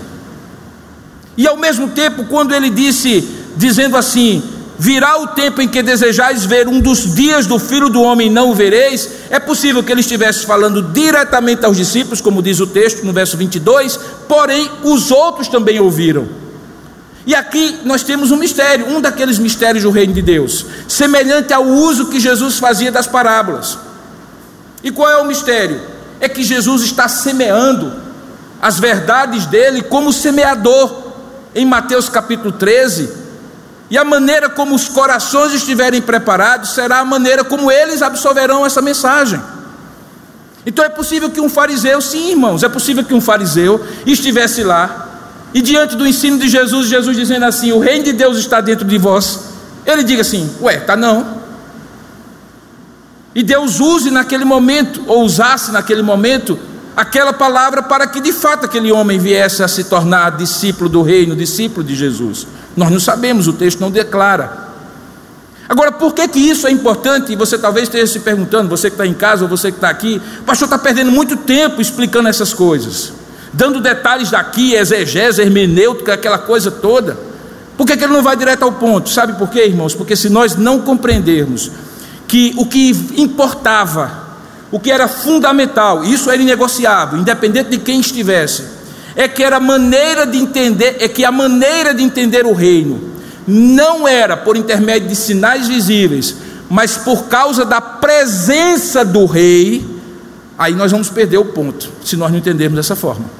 E 1.36 1.46
ao 1.46 1.56
mesmo 1.56 1.88
tempo, 1.88 2.24
quando 2.24 2.54
ele 2.54 2.70
disse, 2.70 3.28
dizendo 3.56 3.96
assim: 3.96 4.42
Virá 4.80 5.20
o 5.20 5.26
tempo 5.26 5.60
em 5.60 5.68
que 5.68 5.82
desejais 5.82 6.46
ver 6.46 6.66
um 6.66 6.80
dos 6.80 7.14
dias 7.14 7.44
do 7.44 7.58
filho 7.58 7.90
do 7.90 8.00
homem 8.00 8.30
não 8.30 8.48
o 8.48 8.54
vereis, 8.54 9.10
é 9.28 9.38
possível 9.38 9.82
que 9.82 9.92
ele 9.92 10.00
estivesse 10.00 10.46
falando 10.46 10.82
diretamente 10.82 11.66
aos 11.66 11.76
discípulos, 11.76 12.22
como 12.22 12.42
diz 12.42 12.60
o 12.60 12.66
texto 12.66 13.04
no 13.04 13.12
verso 13.12 13.36
22, 13.36 14.00
porém 14.26 14.70
os 14.82 15.10
outros 15.10 15.48
também 15.48 15.78
ouviram. 15.78 16.39
E 17.30 17.34
aqui 17.36 17.78
nós 17.84 18.02
temos 18.02 18.32
um 18.32 18.36
mistério, 18.36 18.88
um 18.88 19.00
daqueles 19.00 19.38
mistérios 19.38 19.84
do 19.84 19.90
reino 19.92 20.12
de 20.12 20.20
Deus, 20.20 20.66
semelhante 20.88 21.52
ao 21.52 21.64
uso 21.64 22.06
que 22.06 22.18
Jesus 22.18 22.58
fazia 22.58 22.90
das 22.90 23.06
parábolas. 23.06 23.78
E 24.82 24.90
qual 24.90 25.08
é 25.08 25.16
o 25.18 25.24
mistério? 25.24 25.80
É 26.18 26.28
que 26.28 26.42
Jesus 26.42 26.82
está 26.82 27.06
semeando 27.06 27.92
as 28.60 28.80
verdades 28.80 29.46
dele 29.46 29.80
como 29.80 30.12
semeador, 30.12 30.92
em 31.54 31.64
Mateus 31.64 32.08
capítulo 32.08 32.50
13. 32.50 33.08
E 33.88 33.96
a 33.96 34.02
maneira 34.02 34.50
como 34.50 34.74
os 34.74 34.88
corações 34.88 35.52
estiverem 35.52 36.02
preparados 36.02 36.70
será 36.70 36.98
a 36.98 37.04
maneira 37.04 37.44
como 37.44 37.70
eles 37.70 38.02
absorverão 38.02 38.66
essa 38.66 38.82
mensagem. 38.82 39.40
Então 40.66 40.84
é 40.84 40.88
possível 40.88 41.30
que 41.30 41.40
um 41.40 41.48
fariseu, 41.48 42.00
sim, 42.00 42.30
irmãos, 42.30 42.64
é 42.64 42.68
possível 42.68 43.04
que 43.04 43.14
um 43.14 43.20
fariseu 43.20 43.86
estivesse 44.04 44.64
lá 44.64 45.09
e 45.52 45.60
diante 45.60 45.96
do 45.96 46.06
ensino 46.06 46.38
de 46.38 46.48
Jesus, 46.48 46.88
Jesus 46.88 47.16
dizendo 47.16 47.44
assim: 47.44 47.72
O 47.72 47.80
reino 47.80 48.04
de 48.04 48.12
Deus 48.12 48.38
está 48.38 48.60
dentro 48.60 48.86
de 48.86 48.98
vós. 48.98 49.50
Ele 49.84 50.04
diga 50.04 50.22
assim: 50.22 50.48
Ué, 50.60 50.78
tá 50.78 50.96
não. 50.96 51.40
E 53.34 53.42
Deus 53.42 53.80
use 53.80 54.10
naquele 54.10 54.44
momento, 54.44 55.02
ou 55.06 55.24
usasse 55.24 55.70
naquele 55.70 56.02
momento, 56.02 56.58
aquela 56.96 57.32
palavra 57.32 57.82
para 57.82 58.06
que 58.06 58.20
de 58.20 58.32
fato 58.32 58.66
aquele 58.66 58.90
homem 58.90 59.18
viesse 59.18 59.62
a 59.62 59.68
se 59.68 59.84
tornar 59.84 60.36
discípulo 60.36 60.88
do 60.88 61.02
reino, 61.02 61.34
discípulo 61.34 61.84
de 61.84 61.94
Jesus. 61.94 62.46
Nós 62.76 62.90
não 62.90 63.00
sabemos, 63.00 63.46
o 63.46 63.52
texto 63.52 63.80
não 63.80 63.90
declara. 63.90 64.70
Agora, 65.68 65.92
por 65.92 66.12
que, 66.12 66.26
que 66.26 66.40
isso 66.40 66.66
é 66.66 66.70
importante? 66.72 67.36
Você 67.36 67.56
talvez 67.56 67.84
esteja 67.84 68.06
se 68.12 68.18
perguntando, 68.20 68.68
você 68.68 68.90
que 68.90 68.94
está 68.94 69.06
em 69.06 69.14
casa 69.14 69.44
ou 69.44 69.48
você 69.48 69.70
que 69.70 69.78
está 69.78 69.88
aqui, 69.88 70.20
o 70.40 70.42
pastor 70.42 70.66
está 70.66 70.76
perdendo 70.76 71.12
muito 71.12 71.36
tempo 71.36 71.80
explicando 71.80 72.28
essas 72.28 72.52
coisas 72.52 73.19
dando 73.52 73.80
detalhes 73.80 74.30
daqui, 74.30 74.74
exegese, 74.74 75.42
hermenêutica, 75.42 76.14
aquela 76.14 76.38
coisa 76.38 76.70
toda. 76.70 77.18
Por 77.76 77.86
que, 77.86 77.96
que 77.96 78.04
ele 78.04 78.12
não 78.12 78.22
vai 78.22 78.36
direto 78.36 78.62
ao 78.62 78.72
ponto? 78.72 79.08
Sabe 79.08 79.34
por 79.34 79.48
quê, 79.48 79.64
irmãos? 79.64 79.94
Porque 79.94 80.14
se 80.14 80.28
nós 80.28 80.56
não 80.56 80.80
compreendermos 80.80 81.70
que 82.28 82.52
o 82.56 82.66
que 82.66 82.90
importava, 83.16 84.28
o 84.70 84.78
que 84.78 84.90
era 84.90 85.08
fundamental, 85.08 86.04
isso 86.04 86.30
era 86.30 86.40
inegociável, 86.40 87.18
independente 87.18 87.70
de 87.70 87.78
quem 87.78 87.98
estivesse, 87.98 88.64
é 89.16 89.26
que 89.26 89.42
era 89.42 89.58
maneira 89.58 90.26
de 90.26 90.38
entender, 90.38 90.96
é 91.00 91.08
que 91.08 91.24
a 91.24 91.32
maneira 91.32 91.92
de 91.92 92.02
entender 92.02 92.46
o 92.46 92.52
reino 92.52 93.10
não 93.46 94.06
era 94.06 94.36
por 94.36 94.56
intermédio 94.56 95.08
de 95.08 95.16
sinais 95.16 95.66
visíveis, 95.66 96.36
mas 96.68 96.96
por 96.96 97.24
causa 97.24 97.64
da 97.64 97.80
presença 97.80 99.04
do 99.04 99.26
rei, 99.26 99.84
aí 100.56 100.74
nós 100.74 100.92
vamos 100.92 101.08
perder 101.08 101.38
o 101.38 101.46
ponto, 101.46 101.90
se 102.04 102.16
nós 102.16 102.30
não 102.30 102.38
entendermos 102.38 102.76
dessa 102.76 102.94
forma. 102.94 103.39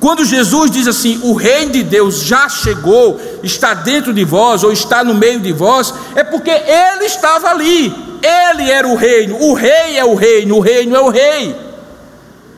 Quando 0.00 0.24
Jesus 0.24 0.70
diz 0.70 0.86
assim: 0.86 1.20
o 1.24 1.34
reino 1.34 1.72
de 1.72 1.82
Deus 1.82 2.22
já 2.22 2.48
chegou, 2.48 3.20
está 3.42 3.74
dentro 3.74 4.12
de 4.12 4.24
vós 4.24 4.62
ou 4.62 4.72
está 4.72 5.02
no 5.02 5.14
meio 5.14 5.40
de 5.40 5.52
vós, 5.52 5.92
é 6.14 6.22
porque 6.22 6.50
ele 6.50 7.04
estava 7.04 7.50
ali, 7.50 7.92
ele 8.22 8.70
era 8.70 8.86
o 8.86 8.94
reino, 8.94 9.36
o 9.42 9.54
rei 9.54 9.96
é 9.96 10.04
o 10.04 10.14
reino, 10.14 10.56
o 10.56 10.60
reino 10.60 10.94
é 10.94 11.00
o 11.00 11.08
rei. 11.08 11.56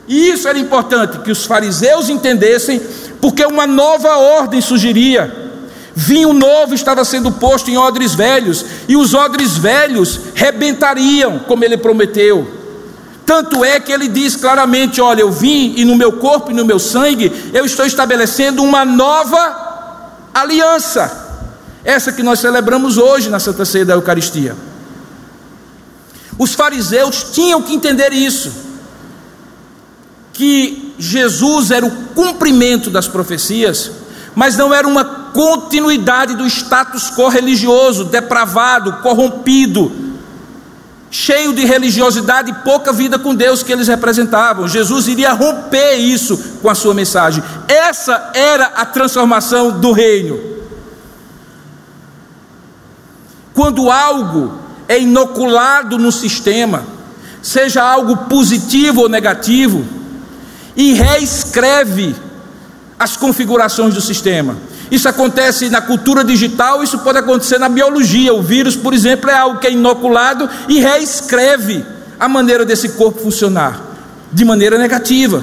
E 0.07 0.29
isso 0.29 0.47
era 0.47 0.59
importante 0.59 1.19
que 1.19 1.31
os 1.31 1.45
fariseus 1.45 2.09
entendessem, 2.09 2.81
porque 3.19 3.45
uma 3.45 3.65
nova 3.65 4.17
ordem 4.17 4.61
surgiria. 4.61 5.39
Vinho 5.93 6.33
novo 6.33 6.73
estava 6.73 7.03
sendo 7.03 7.31
posto 7.31 7.69
em 7.69 7.77
odres 7.77 8.13
velhos, 8.13 8.65
e 8.87 8.95
os 8.95 9.13
odres 9.13 9.57
velhos 9.57 10.19
rebentariam, 10.35 11.39
como 11.39 11.63
ele 11.63 11.77
prometeu. 11.77 12.60
Tanto 13.31 13.63
é 13.63 13.79
que 13.79 13.93
ele 13.93 14.09
diz 14.09 14.35
claramente: 14.35 14.99
Olha, 14.99 15.21
eu 15.21 15.31
vim 15.31 15.73
e 15.77 15.85
no 15.85 15.95
meu 15.95 16.11
corpo 16.11 16.51
e 16.51 16.53
no 16.53 16.65
meu 16.65 16.77
sangue 16.77 17.31
eu 17.53 17.63
estou 17.63 17.85
estabelecendo 17.85 18.61
uma 18.61 18.83
nova 18.83 20.27
aliança. 20.33 21.47
Essa 21.81 22.11
que 22.11 22.21
nós 22.21 22.41
celebramos 22.41 22.97
hoje 22.97 23.29
na 23.29 23.39
Santa 23.39 23.63
Ceia 23.63 23.85
da 23.85 23.93
Eucaristia. 23.93 24.53
Os 26.37 26.53
fariseus 26.53 27.27
tinham 27.31 27.61
que 27.61 27.73
entender 27.73 28.11
isso, 28.11 28.51
que 30.33 30.93
Jesus 30.99 31.71
era 31.71 31.85
o 31.85 31.91
cumprimento 32.13 32.89
das 32.89 33.07
profecias, 33.07 33.91
mas 34.35 34.57
não 34.57 34.73
era 34.73 34.85
uma 34.85 35.05
continuidade 35.05 36.35
do 36.35 36.45
status 36.45 37.09
quo 37.09 37.29
religioso, 37.29 38.03
depravado, 38.03 38.91
corrompido, 39.01 40.10
cheio 41.11 41.53
de 41.53 41.65
religiosidade 41.65 42.49
e 42.49 42.63
pouca 42.63 42.93
vida 42.93 43.19
com 43.19 43.35
Deus 43.35 43.61
que 43.61 43.73
eles 43.73 43.89
representavam. 43.89 44.67
Jesus 44.67 45.09
iria 45.09 45.33
romper 45.33 45.95
isso 45.95 46.37
com 46.61 46.69
a 46.69 46.73
sua 46.73 46.93
mensagem. 46.93 47.43
Essa 47.67 48.31
era 48.33 48.67
a 48.67 48.85
transformação 48.85 49.79
do 49.79 49.91
reino. 49.91 50.39
Quando 53.53 53.91
algo 53.91 54.57
é 54.87 54.99
inoculado 54.99 55.97
no 55.97 56.13
sistema, 56.13 56.85
seja 57.41 57.83
algo 57.83 58.15
positivo 58.29 59.01
ou 59.01 59.09
negativo, 59.09 59.85
e 60.77 60.93
reescreve 60.93 62.15
as 62.97 63.17
configurações 63.17 63.93
do 63.93 63.99
sistema. 63.99 64.55
Isso 64.91 65.07
acontece 65.07 65.69
na 65.69 65.79
cultura 65.79 66.21
digital, 66.21 66.83
isso 66.83 66.99
pode 66.99 67.17
acontecer 67.17 67.57
na 67.57 67.69
biologia. 67.69 68.33
O 68.33 68.41
vírus, 68.41 68.75
por 68.75 68.93
exemplo, 68.93 69.29
é 69.29 69.33
algo 69.33 69.57
que 69.57 69.67
é 69.67 69.71
inoculado 69.71 70.49
e 70.67 70.79
reescreve 70.79 71.85
a 72.19 72.27
maneira 72.27 72.65
desse 72.65 72.89
corpo 72.89 73.21
funcionar 73.21 73.81
de 74.33 74.43
maneira 74.43 74.77
negativa. 74.77 75.41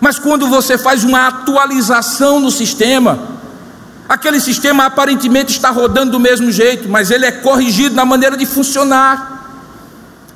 Mas 0.00 0.18
quando 0.18 0.48
você 0.48 0.76
faz 0.76 1.04
uma 1.04 1.28
atualização 1.28 2.40
no 2.40 2.50
sistema, 2.50 3.20
aquele 4.08 4.40
sistema 4.40 4.86
aparentemente 4.86 5.52
está 5.52 5.70
rodando 5.70 6.10
do 6.10 6.18
mesmo 6.18 6.50
jeito, 6.50 6.88
mas 6.88 7.12
ele 7.12 7.24
é 7.24 7.30
corrigido 7.30 7.94
na 7.94 8.04
maneira 8.04 8.36
de 8.36 8.44
funcionar. 8.44 9.30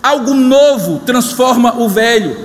Algo 0.01 0.33
novo 0.33 1.03
transforma 1.05 1.75
o 1.77 1.89
velho. 1.89 2.37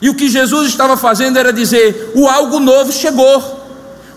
E 0.00 0.08
o 0.08 0.14
que 0.14 0.30
Jesus 0.30 0.68
estava 0.68 0.96
fazendo 0.96 1.38
era 1.38 1.52
dizer: 1.52 2.12
o 2.14 2.26
algo 2.26 2.58
novo 2.58 2.90
chegou. 2.90 3.59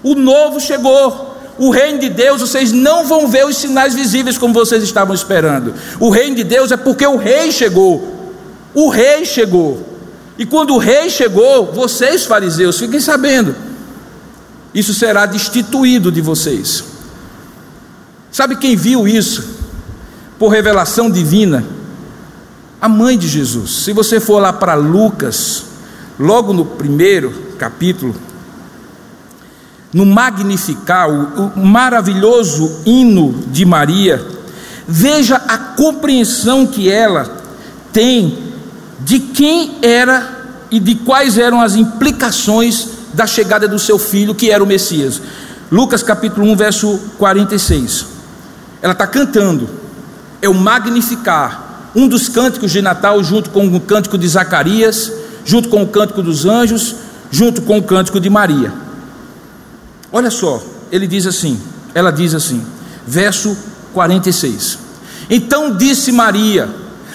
O 0.03 0.15
novo 0.15 0.59
chegou, 0.59 1.37
o 1.57 1.69
reino 1.69 1.99
de 1.99 2.09
Deus, 2.09 2.41
vocês 2.41 2.71
não 2.71 3.05
vão 3.05 3.27
ver 3.27 3.45
os 3.45 3.57
sinais 3.57 3.95
visíveis 3.95 4.37
como 4.37 4.53
vocês 4.53 4.83
estavam 4.83 5.15
esperando. 5.15 5.73
O 5.99 6.09
reino 6.09 6.35
de 6.35 6.43
Deus 6.43 6.71
é 6.71 6.77
porque 6.77 7.07
o 7.07 7.15
rei 7.15 7.51
chegou. 7.51 8.31
O 8.73 8.89
rei 8.89 9.23
chegou. 9.23 9.81
E 10.37 10.45
quando 10.45 10.73
o 10.73 10.79
rei 10.79 11.09
chegou, 11.09 11.71
vocês, 11.71 12.25
fariseus, 12.25 12.79
fiquem 12.79 12.99
sabendo, 12.99 13.55
isso 14.73 14.93
será 14.93 15.25
destituído 15.25 16.11
de 16.11 16.21
vocês. 16.21 16.83
Sabe 18.31 18.55
quem 18.55 18.75
viu 18.75 19.07
isso? 19.07 19.47
Por 20.39 20.49
revelação 20.49 21.09
divina? 21.09 21.63
A 22.81 22.89
mãe 22.89 23.15
de 23.15 23.27
Jesus. 23.27 23.83
Se 23.83 23.93
você 23.93 24.19
for 24.19 24.39
lá 24.39 24.51
para 24.51 24.73
Lucas, 24.73 25.65
logo 26.19 26.51
no 26.51 26.65
primeiro 26.65 27.31
capítulo, 27.59 28.15
no 29.93 30.05
Magnificar, 30.05 31.09
o, 31.09 31.53
o 31.55 31.65
maravilhoso 31.65 32.81
hino 32.85 33.43
de 33.51 33.63
Maria, 33.63 34.25
veja 34.87 35.35
a 35.35 35.57
compreensão 35.57 36.65
que 36.65 36.89
ela 36.89 37.37
tem 37.91 38.37
de 39.01 39.19
quem 39.19 39.77
era 39.81 40.41
e 40.71 40.79
de 40.79 40.95
quais 40.95 41.37
eram 41.37 41.61
as 41.61 41.75
implicações 41.75 42.87
da 43.13 43.27
chegada 43.27 43.67
do 43.67 43.77
seu 43.77 43.99
filho, 43.99 44.33
que 44.33 44.49
era 44.49 44.63
o 44.63 44.67
Messias. 44.67 45.21
Lucas 45.71 46.01
capítulo 46.01 46.47
1, 46.51 46.55
verso 46.55 46.99
46. 47.19 48.07
Ela 48.81 48.93
está 48.93 49.05
cantando, 49.05 49.69
é 50.41 50.49
o 50.49 50.53
Magnificar, 50.53 51.91
um 51.95 52.07
dos 52.07 52.27
cânticos 52.27 52.71
de 52.71 52.81
Natal, 52.81 53.23
junto 53.23 53.51
com 53.51 53.67
o 53.67 53.79
cântico 53.79 54.17
de 54.17 54.27
Zacarias, 54.27 55.11
junto 55.45 55.69
com 55.69 55.83
o 55.83 55.87
cântico 55.87 56.23
dos 56.23 56.45
anjos, 56.45 56.95
junto 57.29 57.61
com 57.61 57.77
o 57.77 57.83
cântico 57.83 58.19
de 58.19 58.29
Maria. 58.29 58.82
Olha 60.15 60.29
só, 60.29 60.61
ele 60.91 61.07
diz 61.07 61.25
assim, 61.25 61.59
ela 61.95 62.11
diz 62.11 62.35
assim, 62.35 62.63
verso 63.05 63.57
46. 63.93 64.77
Então 65.27 65.75
disse 65.75 66.11
Maria: 66.11 66.69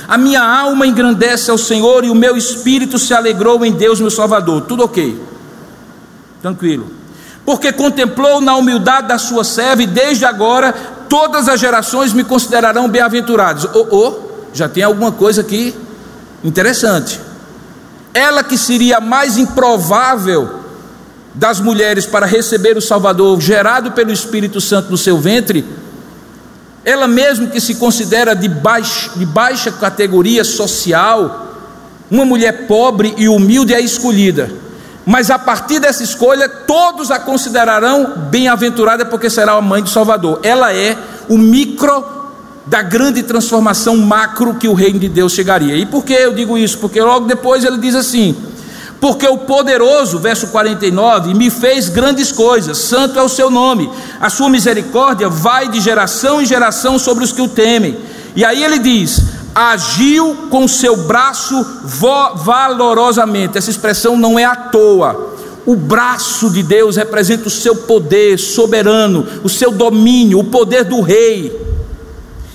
A 0.09 0.19
minha 0.19 0.43
alma 0.43 0.85
engrandece 0.85 1.49
ao 1.49 1.57
Senhor 1.57 2.05
e 2.05 2.11
o 2.11 2.15
meu 2.15 2.37
espírito 2.37 2.99
se 2.99 3.15
alegrou 3.15 3.65
em 3.65 3.71
Deus, 3.71 4.01
meu 4.01 4.11
Salvador. 4.11 4.63
Tudo 4.63 4.83
ok, 4.83 5.17
tranquilo. 6.43 6.91
Porque 7.45 7.73
contemplou 7.73 8.41
na 8.41 8.57
humildade 8.57 9.07
da 9.07 9.17
sua 9.17 9.45
serva 9.45 9.85
e 9.85 9.87
desde 9.87 10.25
agora 10.25 10.73
todas 11.09 11.49
as 11.49 11.61
gerações 11.61 12.13
me 12.13 12.25
considerarão 12.25 12.89
bem-aventurados. 12.89 13.65
Oh, 13.75 13.87
oh, 13.91 14.15
já 14.53 14.69
tem 14.69 14.83
alguma 14.83 15.13
coisa 15.13 15.43
aqui 15.43 15.73
interessante. 16.43 17.21
Ela 18.13 18.43
que 18.43 18.59
seria 18.59 19.01
mais 19.01 19.39
improvável 19.39 20.59
das 21.35 21.61
mulheres 21.61 22.07
para 22.07 22.27
receber 22.27 22.77
o 22.77 22.83
Salvador, 22.83 23.41
gerado 23.41 23.93
pelo 23.93 24.13
Espírito 24.13 24.61
Santo 24.61 24.91
no 24.91 24.99
seu 24.99 25.19
ventre, 25.19 25.65
ela 26.85 27.07
mesmo 27.07 27.49
que 27.49 27.61
se 27.61 27.75
considera 27.75 28.35
de 28.35 28.49
baixa, 28.49 29.11
de 29.15 29.27
baixa 29.27 29.71
categoria 29.71 30.43
social, 30.43 31.55
uma 32.11 32.25
mulher 32.25 32.67
pobre 32.67 33.15
e 33.19 33.29
humilde 33.29 33.75
é 33.75 33.81
escolhida, 33.81 34.51
mas 35.05 35.31
a 35.31 35.39
partir 35.39 35.81
dessa 35.81 36.03
escolha, 36.03 36.49
todos 36.49 37.11
a 37.11 37.19
considerarão 37.19 38.29
bem-aventurada, 38.31 39.07
porque 39.07 39.31
será 39.31 39.53
a 39.53 39.61
mãe 39.61 39.83
do 39.83 39.89
Salvador. 39.89 40.41
Ela 40.43 40.75
é 40.75 40.99
o 41.29 41.39
micro 41.39 42.05
da 42.67 42.83
grande 42.83 43.23
transformação 43.23 43.97
macro 43.97 44.55
que 44.55 44.69
o 44.69 44.75
reino 44.75 44.99
de 44.99 45.09
Deus 45.09 45.33
chegaria. 45.33 45.75
E 45.77 45.87
por 45.87 46.05
que 46.05 46.13
eu 46.13 46.35
digo 46.35 46.59
isso? 46.59 46.77
Porque 46.77 47.01
logo 47.01 47.27
depois 47.27 47.65
ele 47.65 47.79
diz 47.79 47.95
assim: 47.95 48.37
porque 49.01 49.27
o 49.27 49.39
poderoso, 49.39 50.19
verso 50.19 50.49
49, 50.49 51.33
me 51.35 51.51
fez 51.51 51.89
grandes 51.89 52.33
coisas, 52.33 52.79
santo 52.79 53.19
é 53.19 53.23
o 53.23 53.29
seu 53.29 53.49
nome, 53.49 53.89
a 54.21 54.29
sua 54.29 54.51
misericórdia 54.51 55.29
vai 55.29 55.69
de 55.69 55.81
geração 55.81 56.43
em 56.43 56.47
geração 56.47 56.99
sobre 56.99 57.23
os 57.23 57.33
que 57.33 57.41
o 57.41 57.49
temem. 57.49 57.97
E 58.35 58.45
aí 58.45 58.63
ele 58.63 58.79
diz: 58.79 59.23
agiu 59.55 60.47
com 60.51 60.67
seu 60.69 60.97
braço 60.97 61.65
valorosamente. 62.37 63.59
Essa 63.59 63.71
expressão 63.71 64.17
não 64.17 64.39
é 64.39 64.45
à 64.45 64.55
toa. 64.55 65.37
O 65.67 65.77
braço 65.77 66.51
de 66.51 66.63
Deus 66.63 66.97
representa 66.97 67.49
o 67.49 67.51
seu 67.51 67.77
poder 67.77 68.39
soberano, 68.39 69.27
o 69.45 69.49
seu 69.49 69.71
domínio, 69.71 70.39
o 70.39 70.45
poder 70.45 70.85
do 70.85 71.01
rei. 71.01 71.69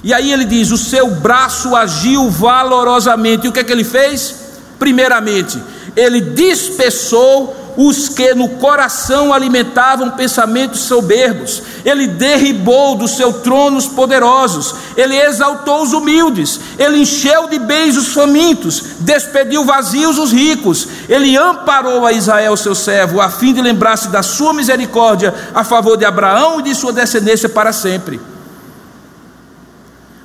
E 0.04 0.14
aí 0.14 0.32
ele 0.32 0.46
diz: 0.46 0.72
o 0.72 0.78
seu 0.78 1.10
braço 1.12 1.76
agiu 1.76 2.30
valorosamente. 2.30 3.46
E 3.46 3.50
o 3.50 3.52
que 3.52 3.60
é 3.60 3.64
que 3.64 3.72
ele 3.72 3.84
fez? 3.84 4.36
Primeiramente, 4.80 5.62
ele 5.96 6.22
dispersou 6.22 7.56
os 7.76 8.08
que 8.10 8.34
no 8.34 8.50
coração 8.50 9.34
alimentavam 9.34 10.12
pensamentos 10.12 10.82
soberbos, 10.82 11.64
ele 11.84 12.08
derribou 12.08 12.96
do 12.96 13.08
seu 13.08 13.34
trono 13.34 13.78
os 13.78 13.88
poderosos, 13.88 14.76
ele 14.96 15.16
exaltou 15.16 15.82
os 15.82 15.92
humildes, 15.92 16.60
ele 16.78 17.00
encheu 17.00 17.48
de 17.48 17.58
bens 17.58 17.98
os 17.98 18.10
famintos, 18.10 18.84
despediu 19.00 19.66
vazios 19.66 20.20
os 20.20 20.32
ricos, 20.32 20.88
ele 21.10 21.36
amparou 21.36 22.06
a 22.06 22.12
Israel, 22.14 22.56
seu 22.56 22.76
servo, 22.76 23.20
a 23.20 23.30
fim 23.30 23.54
de 23.54 23.62
lembrar-se 23.62 24.10
da 24.10 24.22
sua 24.22 24.54
misericórdia 24.54 25.34
a 25.54 25.64
favor 25.64 25.98
de 25.98 26.06
Abraão 26.06 26.60
e 26.60 26.64
de 26.64 26.76
sua 26.76 26.94
descendência 26.94 27.50
para 27.50 27.74
sempre. 27.74 28.22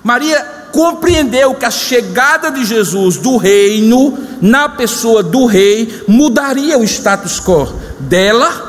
Maria 0.02 0.57
compreendeu 0.72 1.54
que 1.54 1.64
a 1.64 1.70
chegada 1.70 2.50
de 2.50 2.64
Jesus 2.64 3.16
do 3.16 3.36
reino, 3.36 4.18
na 4.40 4.68
pessoa 4.68 5.22
do 5.22 5.46
rei, 5.46 6.02
mudaria 6.06 6.78
o 6.78 6.84
status 6.84 7.40
quo 7.40 7.72
dela, 8.00 8.66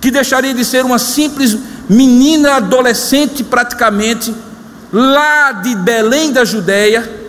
que 0.00 0.10
deixaria 0.10 0.54
de 0.54 0.64
ser 0.64 0.84
uma 0.84 0.98
simples 0.98 1.56
menina 1.88 2.54
adolescente, 2.54 3.44
praticamente, 3.44 4.34
lá 4.92 5.52
de 5.52 5.74
Belém 5.74 6.32
da 6.32 6.44
Judéia, 6.44 7.26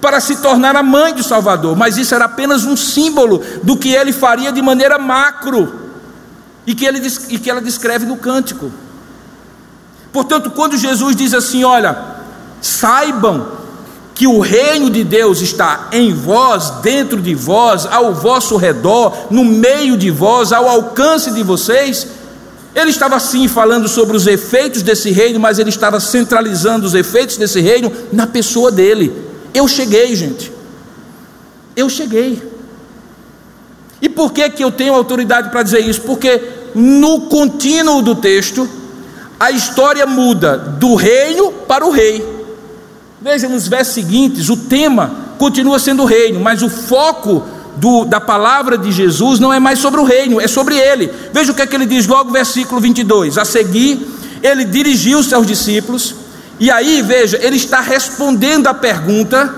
para 0.00 0.20
se 0.20 0.36
tornar 0.36 0.76
a 0.76 0.82
mãe 0.82 1.14
do 1.14 1.22
Salvador, 1.22 1.74
mas 1.76 1.96
isso 1.96 2.14
era 2.14 2.26
apenas 2.26 2.64
um 2.64 2.76
símbolo 2.76 3.42
do 3.62 3.76
que 3.76 3.94
ele 3.94 4.12
faria 4.12 4.52
de 4.52 4.60
maneira 4.60 4.98
macro 4.98 5.80
e 6.66 6.74
que, 6.74 6.84
ele, 6.84 7.00
e 7.30 7.38
que 7.38 7.48
ela 7.48 7.60
descreve 7.60 8.04
no 8.04 8.16
cântico. 8.16 8.70
Portanto, 10.12 10.50
quando 10.50 10.76
Jesus 10.76 11.16
diz 11.16 11.34
assim: 11.34 11.64
Olha, 11.64 12.13
Saibam 12.64 13.46
que 14.14 14.26
o 14.26 14.40
reino 14.40 14.88
de 14.88 15.04
Deus 15.04 15.42
está 15.42 15.90
em 15.92 16.14
vós, 16.14 16.70
dentro 16.82 17.20
de 17.20 17.34
vós, 17.34 17.84
ao 17.84 18.14
vosso 18.14 18.56
redor, 18.56 19.26
no 19.30 19.44
meio 19.44 19.98
de 19.98 20.10
vós, 20.10 20.50
ao 20.50 20.66
alcance 20.66 21.30
de 21.32 21.42
vocês. 21.42 22.06
Ele 22.74 22.88
estava 22.88 23.20
sim 23.20 23.48
falando 23.48 23.86
sobre 23.86 24.16
os 24.16 24.26
efeitos 24.26 24.80
desse 24.80 25.10
reino, 25.10 25.38
mas 25.38 25.58
ele 25.58 25.68
estava 25.68 26.00
centralizando 26.00 26.86
os 26.86 26.94
efeitos 26.94 27.36
desse 27.36 27.60
reino 27.60 27.92
na 28.10 28.26
pessoa 28.26 28.72
dele. 28.72 29.12
Eu 29.52 29.68
cheguei, 29.68 30.16
gente. 30.16 30.50
Eu 31.76 31.90
cheguei. 31.90 32.42
E 34.00 34.08
por 34.08 34.32
que, 34.32 34.48
que 34.48 34.64
eu 34.64 34.72
tenho 34.72 34.94
autoridade 34.94 35.50
para 35.50 35.62
dizer 35.62 35.80
isso? 35.80 36.00
Porque 36.00 36.40
no 36.74 37.22
contínuo 37.22 38.00
do 38.00 38.14
texto, 38.14 38.66
a 39.38 39.50
história 39.50 40.06
muda 40.06 40.56
do 40.56 40.94
reino 40.94 41.52
para 41.52 41.84
o 41.84 41.90
rei. 41.90 42.33
Veja 43.24 43.48
nos 43.48 43.66
versos 43.66 43.94
seguintes, 43.94 44.50
o 44.50 44.56
tema 44.58 45.10
continua 45.38 45.78
sendo 45.78 46.02
o 46.02 46.04
reino, 46.04 46.38
mas 46.40 46.60
o 46.60 46.68
foco 46.68 47.42
do, 47.76 48.04
da 48.04 48.20
palavra 48.20 48.76
de 48.76 48.92
Jesus 48.92 49.40
não 49.40 49.50
é 49.50 49.58
mais 49.58 49.78
sobre 49.78 49.98
o 49.98 50.04
reino, 50.04 50.38
é 50.38 50.46
sobre 50.46 50.76
ele. 50.76 51.10
Veja 51.32 51.50
o 51.50 51.54
que 51.54 51.62
é 51.62 51.66
que 51.66 51.74
ele 51.74 51.86
diz 51.86 52.06
logo, 52.06 52.30
versículo 52.30 52.82
22. 52.82 53.38
A 53.38 53.46
seguir, 53.46 54.06
ele 54.42 54.66
dirigiu 54.66 55.20
os 55.20 55.26
seus 55.30 55.46
discípulos, 55.46 56.14
e 56.60 56.70
aí, 56.70 57.00
veja, 57.00 57.38
ele 57.40 57.56
está 57.56 57.80
respondendo 57.80 58.66
a 58.66 58.74
pergunta 58.74 59.54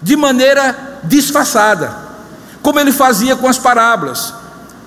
de 0.00 0.16
maneira 0.16 0.98
disfarçada, 1.04 1.94
como 2.62 2.80
ele 2.80 2.90
fazia 2.90 3.36
com 3.36 3.46
as 3.46 3.58
parábolas, 3.58 4.32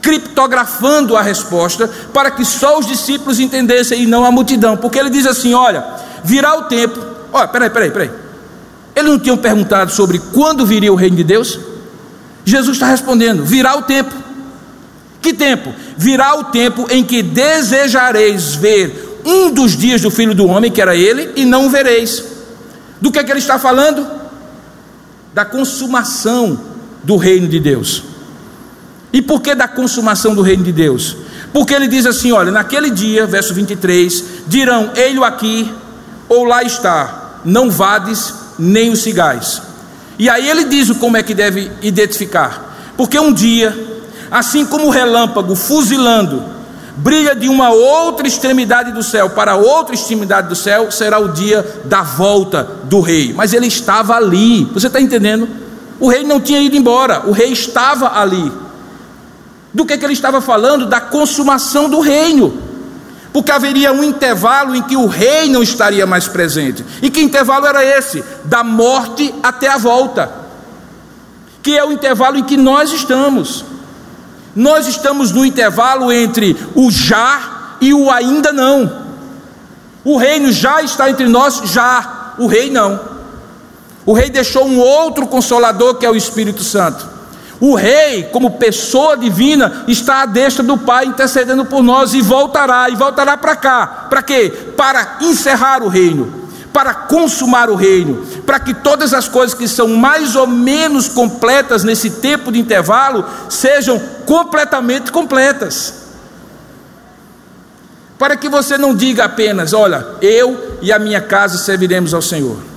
criptografando 0.02 1.16
a 1.16 1.22
resposta 1.22 1.88
para 2.12 2.32
que 2.32 2.44
só 2.44 2.80
os 2.80 2.88
discípulos 2.88 3.40
entendessem 3.40 4.02
e 4.02 4.08
não 4.08 4.26
a 4.26 4.32
multidão, 4.32 4.76
porque 4.76 4.98
ele 4.98 5.12
diz 5.12 5.28
assim: 5.28 5.54
olha 5.54 6.04
virá 6.26 6.58
o 6.58 6.64
tempo. 6.64 7.00
Olha, 7.32 7.48
peraí, 7.48 7.70
peraí, 7.70 7.92
peraí. 7.92 8.12
Eles 8.96 9.12
não 9.12 9.20
tinham 9.20 9.38
perguntado 9.38 9.92
sobre 9.92 10.20
quando 10.20 10.66
viria 10.66 10.92
o 10.92 10.96
reino 10.96 11.18
de 11.18 11.24
Deus? 11.24 11.60
Jesus 12.44 12.78
está 12.78 12.88
respondendo: 12.88 13.44
virá 13.44 13.76
o 13.78 13.82
tempo. 13.82 14.14
Que 15.22 15.34
tempo? 15.34 15.74
Virá 15.98 16.38
o 16.38 16.46
tempo 16.46 16.88
em 16.90 17.04
que 17.04 17.24
desejareis 17.24 18.56
ver 18.56 19.22
um 19.26 19.52
dos 19.52 19.76
dias 19.76 20.02
do 20.02 20.12
filho 20.12 20.36
do 20.36 20.46
homem, 20.48 20.72
que 20.72 20.82
era 20.82 20.96
ele, 20.96 21.32
e 21.36 21.46
não 21.46 21.66
o 21.66 21.70
vereis. 21.70 22.24
Do 23.02 23.12
que 23.12 23.20
é 23.20 23.24
que 23.24 23.32
ele 23.32 23.40
está 23.40 23.58
falando? 23.58 24.06
Da 25.34 25.44
consumação 25.44 26.60
do 27.04 27.18
reino 27.18 27.48
de 27.48 27.60
Deus. 27.60 28.04
E 29.12 29.22
por 29.22 29.42
que 29.42 29.56
da 29.56 29.68
consumação 29.68 30.36
do 30.36 30.42
reino 30.42 30.64
de 30.64 30.72
Deus? 30.72 31.18
Porque 31.52 31.74
ele 31.74 31.88
diz 31.88 32.06
assim: 32.06 32.32
olha, 32.32 32.52
naquele 32.52 32.90
dia, 32.90 33.26
verso 33.26 33.54
23, 33.54 34.24
dirão: 34.48 34.92
Ei-lo 34.96 35.24
aqui, 35.24 35.74
ou 36.28 36.44
lá 36.46 36.64
está, 36.64 37.40
não 37.44 37.70
vades 37.70 38.34
nem 38.58 38.92
os 38.92 39.02
cigais. 39.02 39.62
E 40.18 40.30
aí 40.30 40.50
ele 40.50 40.66
diz 40.66 40.92
como 40.98 41.18
é 41.18 41.24
que 41.24 41.34
deve 41.34 41.72
identificar, 41.82 42.94
porque 42.96 43.20
um 43.20 43.34
dia, 43.34 43.76
assim 44.32 44.66
como 44.66 44.88
o 44.88 44.90
relâmpago 44.90 45.56
fuzilando, 45.56 46.44
brilha 46.98 47.36
de 47.36 47.50
uma 47.50 47.70
outra 47.70 48.28
extremidade 48.28 48.92
do 48.92 49.04
céu 49.04 49.30
para 49.30 49.56
outra 49.56 49.94
extremidade 49.94 50.48
do 50.48 50.56
céu, 50.56 50.90
será 50.92 51.20
o 51.20 51.30
dia 51.30 51.82
da 51.86 52.02
volta 52.02 52.64
do 52.86 53.02
rei. 53.02 53.34
Mas 53.34 53.54
ele 53.54 53.68
estava 53.68 54.16
ali, 54.16 54.66
você 54.74 54.88
está 54.88 55.02
entendendo? 55.02 55.48
O 56.00 56.10
rei 56.10 56.24
não 56.24 56.40
tinha 56.40 56.62
ido 56.62 56.76
embora, 56.76 57.24
o 57.28 57.32
rei 57.32 57.52
estava 57.52 58.20
ali. 58.20 58.52
Do 59.74 59.86
que, 59.86 59.98
que 59.98 60.06
ele 60.06 60.14
estava 60.14 60.40
falando? 60.40 60.86
Da 60.86 61.02
consumação 61.02 61.90
do 61.90 62.00
reino. 62.00 62.65
Porque 63.36 63.52
haveria 63.52 63.92
um 63.92 64.02
intervalo 64.02 64.74
em 64.74 64.82
que 64.82 64.96
o 64.96 65.08
rei 65.08 65.50
não 65.50 65.62
estaria 65.62 66.06
mais 66.06 66.26
presente. 66.26 66.86
E 67.02 67.10
que 67.10 67.20
intervalo 67.20 67.66
era 67.66 67.84
esse? 67.84 68.24
Da 68.46 68.64
morte 68.64 69.36
até 69.44 69.68
a 69.68 69.78
volta. 69.78 70.32
Que 71.62 71.78
é 71.78 71.84
o 71.84 71.92
intervalo 71.92 72.38
em 72.38 72.46
que 72.46 72.56
nós 72.56 72.94
estamos. 72.94 73.66
Nós 74.56 74.88
estamos 74.88 75.34
no 75.34 75.46
intervalo 75.46 76.14
entre 76.14 76.56
o 76.74 76.90
já 76.90 77.76
e 77.82 77.94
o 77.94 78.10
ainda 78.10 78.54
não. 78.54 79.06
O 80.06 80.16
reino 80.16 80.50
já 80.54 80.82
está 80.82 81.10
entre 81.10 81.28
nós, 81.28 81.60
já. 81.66 82.36
O 82.38 82.48
rei 82.48 82.72
não. 82.72 83.02
O 84.06 84.14
rei 84.14 84.30
deixou 84.30 84.66
um 84.66 84.80
outro 84.80 85.28
consolador 85.28 85.96
que 85.96 86.06
é 86.06 86.10
o 86.10 86.16
Espírito 86.16 86.64
Santo. 86.64 87.15
O 87.60 87.76
rei, 87.76 88.24
como 88.24 88.52
pessoa 88.52 89.16
divina, 89.16 89.84
está 89.88 90.22
à 90.22 90.26
destra 90.26 90.64
do 90.64 90.78
Pai 90.78 91.06
intercedendo 91.06 91.66
por 91.66 91.82
nós 91.82 92.14
e 92.14 92.22
voltará, 92.22 92.90
e 92.90 92.96
voltará 92.96 93.38
para 93.38 93.56
cá. 93.56 93.88
Para 94.10 94.22
quê? 94.22 94.52
Para 94.76 95.18
encerrar 95.22 95.84
o 95.84 95.88
reino 95.88 96.46
para 96.76 96.94
consumar 96.94 97.70
o 97.70 97.76
reino, 97.76 98.26
para 98.46 98.60
que 98.60 98.74
todas 98.74 99.14
as 99.14 99.30
coisas 99.30 99.58
que 99.58 99.66
são 99.66 99.88
mais 99.88 100.36
ou 100.36 100.46
menos 100.46 101.08
completas 101.08 101.86
nesse 101.86 102.10
tempo 102.10 102.52
de 102.52 102.60
intervalo 102.60 103.24
sejam 103.50 103.98
completamente 104.26 105.10
completas. 105.10 105.94
Para 108.20 108.36
que 108.36 108.50
você 108.50 108.78
não 108.78 108.94
diga 108.94 109.24
apenas, 109.24 109.72
olha, 109.72 110.06
eu 110.22 110.78
e 110.82 110.92
a 110.92 111.00
minha 111.00 111.22
casa 111.22 111.58
serviremos 111.58 112.14
ao 112.14 112.22
Senhor. 112.22 112.75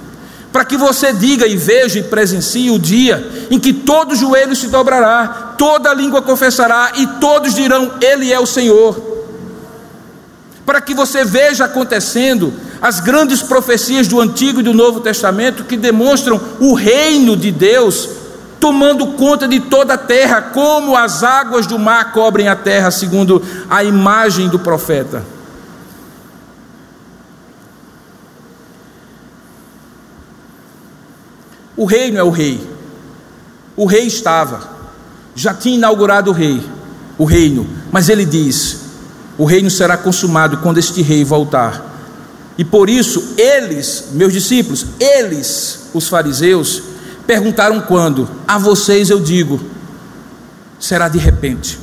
Para 0.52 0.64
que 0.64 0.76
você 0.76 1.12
diga 1.12 1.46
e 1.46 1.56
veja 1.56 1.98
e 1.98 2.02
presencie 2.02 2.70
o 2.70 2.78
dia 2.78 3.46
em 3.50 3.58
que 3.58 3.72
todo 3.72 4.16
joelho 4.16 4.56
se 4.56 4.68
dobrará, 4.68 5.54
toda 5.58 5.92
língua 5.92 6.22
confessará 6.22 6.92
e 6.96 7.06
todos 7.20 7.54
dirão: 7.54 7.92
Ele 8.00 8.32
é 8.32 8.40
o 8.40 8.46
Senhor 8.46 9.18
para 10.68 10.82
que 10.82 10.92
você 10.92 11.24
veja 11.24 11.64
acontecendo 11.64 12.52
as 12.82 13.00
grandes 13.00 13.42
profecias 13.42 14.06
do 14.06 14.20
Antigo 14.20 14.60
e 14.60 14.62
do 14.62 14.74
Novo 14.74 15.00
Testamento 15.00 15.64
que 15.64 15.78
demonstram 15.78 16.38
o 16.60 16.74
reino 16.74 17.34
de 17.34 17.50
Deus 17.50 18.10
tomando 18.60 19.06
conta 19.14 19.48
de 19.48 19.60
toda 19.60 19.94
a 19.94 19.98
terra, 19.98 20.42
como 20.42 20.94
as 20.94 21.22
águas 21.22 21.66
do 21.66 21.78
mar 21.78 22.12
cobrem 22.12 22.48
a 22.48 22.54
terra, 22.56 22.90
segundo 22.90 23.42
a 23.70 23.82
imagem 23.82 24.50
do 24.50 24.58
profeta. 24.58 25.24
O 31.78 31.84
reino 31.84 32.18
é 32.18 32.22
o 32.24 32.30
rei. 32.30 32.60
O 33.76 33.86
rei 33.86 34.08
estava, 34.08 34.68
já 35.36 35.54
tinha 35.54 35.76
inaugurado 35.76 36.32
o 36.32 36.34
rei, 36.34 36.60
o 37.16 37.24
reino, 37.24 37.64
mas 37.92 38.08
ele 38.08 38.24
diz: 38.26 38.80
o 39.38 39.44
reino 39.44 39.70
será 39.70 39.96
consumado 39.96 40.56
quando 40.56 40.78
este 40.78 41.00
rei 41.00 41.22
voltar. 41.22 41.86
E 42.58 42.64
por 42.64 42.90
isso, 42.90 43.34
eles, 43.38 44.06
meus 44.10 44.32
discípulos, 44.32 44.84
eles, 44.98 45.90
os 45.94 46.08
fariseus, 46.08 46.82
perguntaram 47.24 47.80
quando? 47.80 48.28
A 48.48 48.58
vocês 48.58 49.08
eu 49.08 49.20
digo: 49.20 49.60
será 50.80 51.08
de 51.08 51.18
repente, 51.18 51.78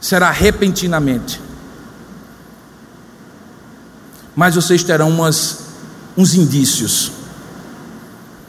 será 0.00 0.32
repentinamente. 0.32 1.40
Mas 4.34 4.56
vocês 4.56 4.82
terão 4.82 5.10
umas, 5.10 5.58
uns 6.16 6.34
indícios. 6.34 7.19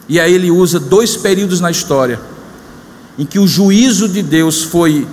E 0.08 0.20
aí 0.20 0.34
ele 0.34 0.52
usa 0.52 0.80
dois 0.80 1.16
períodos 1.16 1.60
na 1.60 1.72
história 1.72 2.20
em 3.18 3.26
que 3.26 3.40
o 3.40 3.48
juízo 3.48 4.08
de 4.08 4.22
Deus 4.22 4.64
foi 4.64 5.08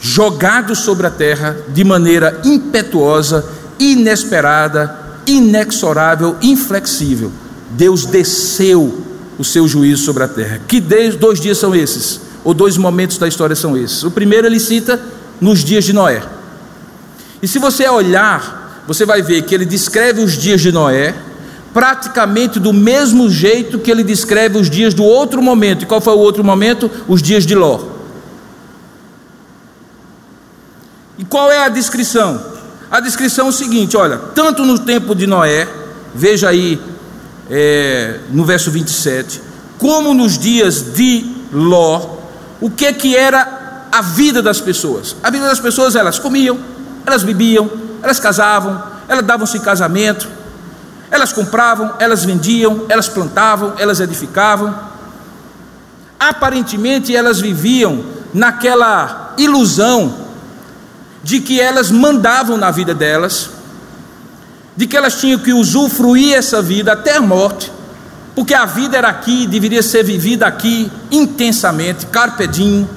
jogado 0.00 0.74
sobre 0.74 1.06
a 1.06 1.10
terra 1.10 1.56
de 1.68 1.84
maneira 1.84 2.40
impetuosa, 2.44 3.44
inesperada, 3.78 5.20
inexorável, 5.26 6.36
inflexível. 6.42 7.30
Deus 7.70 8.04
desceu 8.04 9.04
o 9.38 9.44
seu 9.44 9.66
juízo 9.68 10.04
sobre 10.04 10.24
a 10.24 10.28
terra. 10.28 10.60
Que 10.66 10.80
dois 10.80 11.40
dias 11.40 11.58
são 11.58 11.74
esses? 11.74 12.20
Ou 12.42 12.52
dois 12.52 12.76
momentos 12.76 13.18
da 13.18 13.28
história 13.28 13.54
são 13.54 13.76
esses? 13.76 14.02
O 14.02 14.10
primeiro 14.10 14.46
ele 14.46 14.58
cita 14.58 15.00
nos 15.40 15.62
dias 15.64 15.84
de 15.84 15.92
Noé. 15.92 16.22
E 17.42 17.48
se 17.48 17.58
você 17.58 17.88
olhar, 17.88 18.82
você 18.86 19.06
vai 19.06 19.22
ver 19.22 19.42
que 19.42 19.54
ele 19.54 19.64
descreve 19.64 20.22
os 20.22 20.36
dias 20.36 20.60
de 20.60 20.72
Noé 20.72 21.14
praticamente 21.72 22.58
do 22.58 22.72
mesmo 22.72 23.30
jeito 23.30 23.78
que 23.78 23.90
ele 23.90 24.02
descreve 24.02 24.58
os 24.58 24.68
dias 24.68 24.94
do 24.94 25.04
outro 25.04 25.40
momento. 25.42 25.82
E 25.82 25.86
qual 25.86 26.00
foi 26.00 26.14
o 26.14 26.18
outro 26.18 26.42
momento? 26.42 26.90
Os 27.08 27.22
dias 27.22 27.46
de 27.46 27.54
Ló. 27.54 27.80
E 31.18 31.24
qual 31.24 31.50
é 31.50 31.64
a 31.64 31.68
descrição? 31.68 32.42
A 32.90 32.98
descrição 32.98 33.46
é 33.46 33.48
o 33.50 33.52
seguinte: 33.52 33.96
olha, 33.96 34.18
tanto 34.34 34.64
no 34.64 34.78
tempo 34.78 35.14
de 35.14 35.26
Noé, 35.26 35.68
veja 36.14 36.48
aí 36.48 36.80
é, 37.48 38.20
no 38.30 38.44
verso 38.44 38.70
27, 38.70 39.40
como 39.78 40.14
nos 40.14 40.38
dias 40.38 40.94
de 40.94 41.26
Ló, 41.52 42.16
o 42.60 42.70
que 42.70 42.92
que 42.92 43.16
era 43.16 43.86
a 43.92 44.02
vida 44.02 44.42
das 44.42 44.60
pessoas? 44.60 45.14
A 45.22 45.30
vida 45.30 45.46
das 45.46 45.60
pessoas, 45.60 45.94
elas 45.94 46.18
comiam, 46.18 46.58
elas 47.06 47.22
bebiam, 47.22 47.70
elas 48.02 48.18
casavam, 48.18 48.82
elas 49.08 49.24
davam-se 49.24 49.56
em 49.56 49.60
casamento, 49.60 50.28
elas 51.10 51.32
compravam, 51.32 51.94
elas 51.98 52.24
vendiam, 52.24 52.86
elas 52.88 53.08
plantavam, 53.08 53.74
elas 53.78 54.00
edificavam. 54.00 54.74
Aparentemente 56.18 57.14
elas 57.14 57.40
viviam 57.40 58.04
naquela 58.32 59.34
ilusão 59.36 60.14
de 61.22 61.40
que 61.40 61.60
elas 61.60 61.90
mandavam 61.90 62.56
na 62.56 62.70
vida 62.70 62.94
delas, 62.94 63.50
de 64.76 64.86
que 64.86 64.96
elas 64.96 65.20
tinham 65.20 65.38
que 65.38 65.52
usufruir 65.52 66.34
essa 66.34 66.62
vida 66.62 66.92
até 66.92 67.16
a 67.16 67.20
morte, 67.20 67.72
porque 68.34 68.54
a 68.54 68.64
vida 68.64 68.96
era 68.96 69.08
aqui, 69.08 69.46
deveria 69.46 69.82
ser 69.82 70.04
vivida 70.04 70.46
aqui 70.46 70.90
intensamente, 71.10 72.06
carpedinho, 72.06 72.88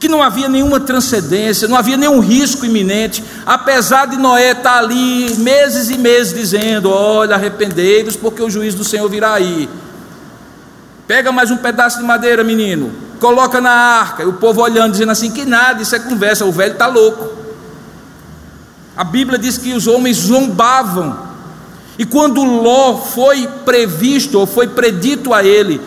que 0.00 0.08
não 0.08 0.22
havia 0.22 0.48
nenhuma 0.48 0.80
transcendência, 0.80 1.68
não 1.68 1.76
havia 1.76 1.96
nenhum 1.96 2.18
risco 2.18 2.66
iminente, 2.66 3.22
apesar 3.46 4.06
de 4.06 4.16
Noé 4.16 4.50
estar 4.50 4.78
ali 4.78 5.36
meses 5.36 5.90
e 5.90 5.96
meses 5.96 6.34
dizendo: 6.34 6.90
Olha, 6.90 7.36
arrependei-vos, 7.36 8.16
porque 8.16 8.42
o 8.42 8.50
juízo 8.50 8.78
do 8.78 8.84
Senhor 8.84 9.08
virá 9.08 9.34
aí. 9.34 9.68
Pega 11.06 11.30
mais 11.30 11.50
um 11.52 11.56
pedaço 11.58 11.98
de 11.98 12.04
madeira, 12.04 12.42
menino 12.42 13.10
coloca 13.20 13.60
na 13.60 13.70
arca, 13.70 14.22
e 14.22 14.26
o 14.26 14.32
povo 14.32 14.62
olhando, 14.62 14.92
dizendo 14.92 15.12
assim: 15.12 15.30
que 15.30 15.44
nada, 15.44 15.82
isso 15.82 15.94
é 15.94 15.98
conversa, 15.98 16.44
o 16.44 16.50
velho 16.50 16.72
está 16.72 16.86
louco. 16.86 17.38
A 18.96 19.04
Bíblia 19.04 19.38
diz 19.38 19.56
que 19.58 19.72
os 19.72 19.86
homens 19.86 20.16
zombavam, 20.16 21.16
e 21.98 22.04
quando 22.04 22.42
Ló 22.42 22.96
foi 22.96 23.46
previsto, 23.64 24.40
ou 24.40 24.46
foi 24.46 24.66
predito 24.66 25.32
a 25.32 25.44
ele, 25.44 25.80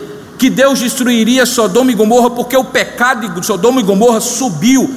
que 0.44 0.50
Deus 0.50 0.78
destruiria 0.78 1.46
Sodoma 1.46 1.90
e 1.90 1.94
Gomorra, 1.94 2.28
porque 2.28 2.54
o 2.54 2.64
pecado 2.64 3.26
de 3.30 3.46
Sodoma 3.46 3.80
e 3.80 3.82
Gomorra 3.82 4.20
subiu, 4.20 4.92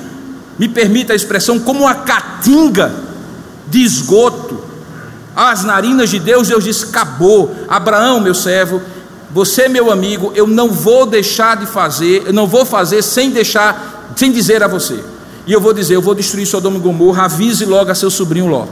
me 0.59 0.67
permita 0.67 1.13
a 1.13 1.15
expressão, 1.15 1.57
como 1.57 1.83
uma 1.83 1.95
catinga 1.95 2.93
de 3.65 3.81
esgoto, 3.81 4.61
as 5.33 5.63
narinas 5.63 6.09
de 6.09 6.19
Deus, 6.19 6.49
Deus 6.49 6.65
disse: 6.65 6.83
acabou, 6.83 7.55
Abraão, 7.69 8.19
meu 8.19 8.33
servo, 8.35 8.81
você, 9.31 9.69
meu 9.69 9.89
amigo, 9.89 10.33
eu 10.35 10.45
não 10.45 10.69
vou 10.69 11.05
deixar 11.05 11.55
de 11.55 11.65
fazer, 11.65 12.23
eu 12.25 12.33
não 12.33 12.45
vou 12.45 12.65
fazer 12.65 13.01
sem 13.01 13.29
deixar, 13.29 14.11
sem 14.17 14.33
dizer 14.33 14.61
a 14.61 14.67
você. 14.67 15.01
E 15.45 15.53
eu 15.53 15.61
vou 15.61 15.71
dizer, 15.71 15.95
eu 15.95 16.01
vou 16.01 16.13
destruir 16.13 16.45
Sodoma 16.45 16.75
e 16.75 16.81
Gomorra, 16.81 17.23
avise 17.23 17.63
logo 17.63 17.89
a 17.89 17.95
seu 17.95 18.09
sobrinho 18.09 18.47
Ló. 18.47 18.65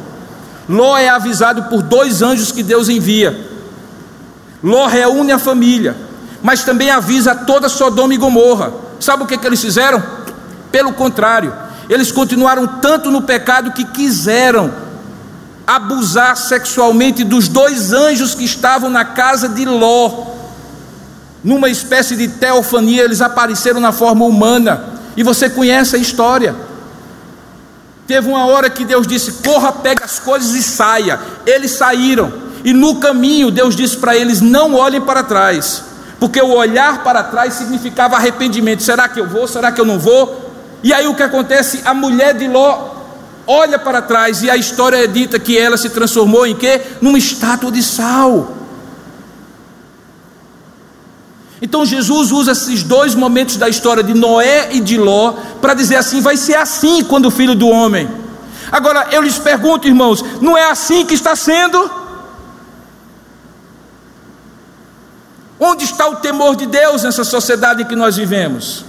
Ló 0.68 0.98
é 0.98 1.08
avisado 1.08 1.70
por 1.70 1.82
dois 1.82 2.22
anjos 2.22 2.52
que 2.52 2.62
Deus 2.62 2.90
envia. 2.90 3.50
Ló 4.62 4.88
reúne 4.88 5.32
a 5.32 5.40
família, 5.40 6.04
mas 6.46 6.64
também 6.64 6.92
avisa 6.92 7.34
toda 7.34 7.68
Sodoma 7.68 8.14
e 8.14 8.18
Gomorra. 8.18 8.72
Sabe 9.00 9.24
o 9.24 9.26
que, 9.26 9.36
que 9.36 9.48
eles 9.48 9.60
fizeram? 9.60 10.02
Pelo 10.72 10.94
contrário, 10.94 11.52
eles 11.90 12.12
continuaram 12.12 12.68
tanto 12.68 13.10
no 13.10 13.24
pecado 13.24 13.72
que 13.72 13.84
quiseram 13.84 14.72
abusar 15.66 16.38
sexualmente 16.38 17.24
dos 17.24 17.48
dois 17.48 17.92
anjos 17.92 18.36
que 18.36 18.44
estavam 18.44 18.92
na 18.92 19.04
casa 19.04 19.50
de 19.50 19.66
Ló 19.66 20.36
numa 21.44 21.68
espécie 21.68 22.16
de 22.16 22.28
teofania, 22.28 23.04
eles 23.04 23.22
apareceram 23.22 23.80
na 23.80 23.92
forma 23.92 24.24
humana, 24.24 24.86
e 25.18 25.24
você 25.24 25.50
conhece 25.50 25.96
a 25.96 26.00
história. 26.00 26.56
Teve 28.06 28.30
uma 28.30 28.46
hora 28.46 28.70
que 28.70 28.86
Deus 28.86 29.08
disse: 29.08 29.32
corra, 29.44 29.72
pega 29.72 30.06
as 30.06 30.20
coisas 30.20 30.54
e 30.54 30.62
saia. 30.62 31.20
Eles 31.44 31.72
saíram, 31.72 32.32
e 32.64 32.72
no 32.72 32.98
caminho 32.98 33.50
Deus 33.50 33.76
disse 33.76 33.98
para 33.98 34.16
eles: 34.16 34.42
não 34.42 34.76
olhem 34.76 35.02
para 35.02 35.24
trás, 35.24 35.95
porque 36.20 36.42
o 36.42 36.54
olhar 36.54 37.04
para 37.04 37.24
trás 37.24 37.54
significava 37.54 38.16
arrependimento. 38.16 38.84
Será 38.84 39.08
que 39.08 39.20
eu 39.20 39.28
vou? 39.28 39.48
Será 39.48 39.72
que 39.72 39.82
eu 39.82 39.86
não 39.86 40.00
vou? 40.00 40.54
E 40.84 40.94
aí 40.94 41.08
o 41.08 41.16
que 41.16 41.24
acontece? 41.24 41.82
A 41.86 41.94
mulher 41.94 42.34
de 42.34 42.48
Ló 42.48 42.92
olha 43.48 43.78
para 43.78 44.02
trás 44.02 44.42
e 44.42 44.50
a 44.50 44.56
história 44.56 45.04
é 45.04 45.08
dita 45.08 45.40
que 45.40 45.58
ela 45.58 45.78
se 45.78 45.90
transformou 45.90 46.46
em 46.46 46.56
quê? 46.56 46.82
Numa 47.02 47.18
estátua 47.18 47.72
de 47.72 47.84
sal. 47.84 48.56
Então 51.62 51.86
Jesus 51.86 52.32
usa 52.32 52.52
esses 52.52 52.84
dois 52.84 53.16
momentos 53.16 53.58
da 53.58 53.70
história 53.70 54.04
de 54.04 54.14
Noé 54.14 54.70
e 54.72 54.80
de 54.80 54.98
Ló 54.98 55.34
para 55.62 55.74
dizer 55.74 55.96
assim: 55.96 56.22
vai 56.22 56.38
ser 56.38 56.56
assim 56.56 57.04
quando 57.04 57.26
o 57.26 57.32
filho 57.32 57.56
do 57.56 57.68
homem. 57.68 58.10
Agora 58.72 59.08
eu 59.12 59.22
lhes 59.22 59.38
pergunto, 59.38 59.88
irmãos, 59.88 60.24
não 60.42 60.58
é 60.58 60.70
assim 60.70 61.06
que 61.06 61.14
está 61.14 61.36
sendo? 61.36 62.05
Onde 65.60 65.86
está 65.86 66.08
o 66.08 66.18
temor 66.18 66.56
de 66.56 66.66
Deus 66.66 67.04
nessa 67.04 67.24
sociedade 67.24 67.84
em 67.84 67.86
que 67.86 67.96
nós 67.96 68.18
vivemos? 68.18 68.86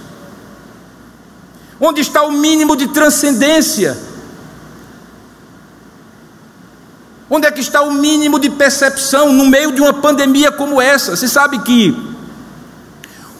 Onde 1.79 2.01
está 2.01 2.23
o 2.23 2.31
mínimo 2.31 2.75
de 2.75 2.87
transcendência? 2.87 3.97
Onde 7.29 7.45
é 7.45 7.51
que 7.51 7.61
está 7.61 7.81
o 7.81 7.91
mínimo 7.91 8.39
de 8.39 8.49
percepção 8.49 9.31
no 9.31 9.45
meio 9.45 9.71
de 9.71 9.81
uma 9.81 9.93
pandemia 9.93 10.51
como 10.51 10.81
essa? 10.81 11.15
Você 11.15 11.27
sabe 11.27 11.59
que 11.59 11.95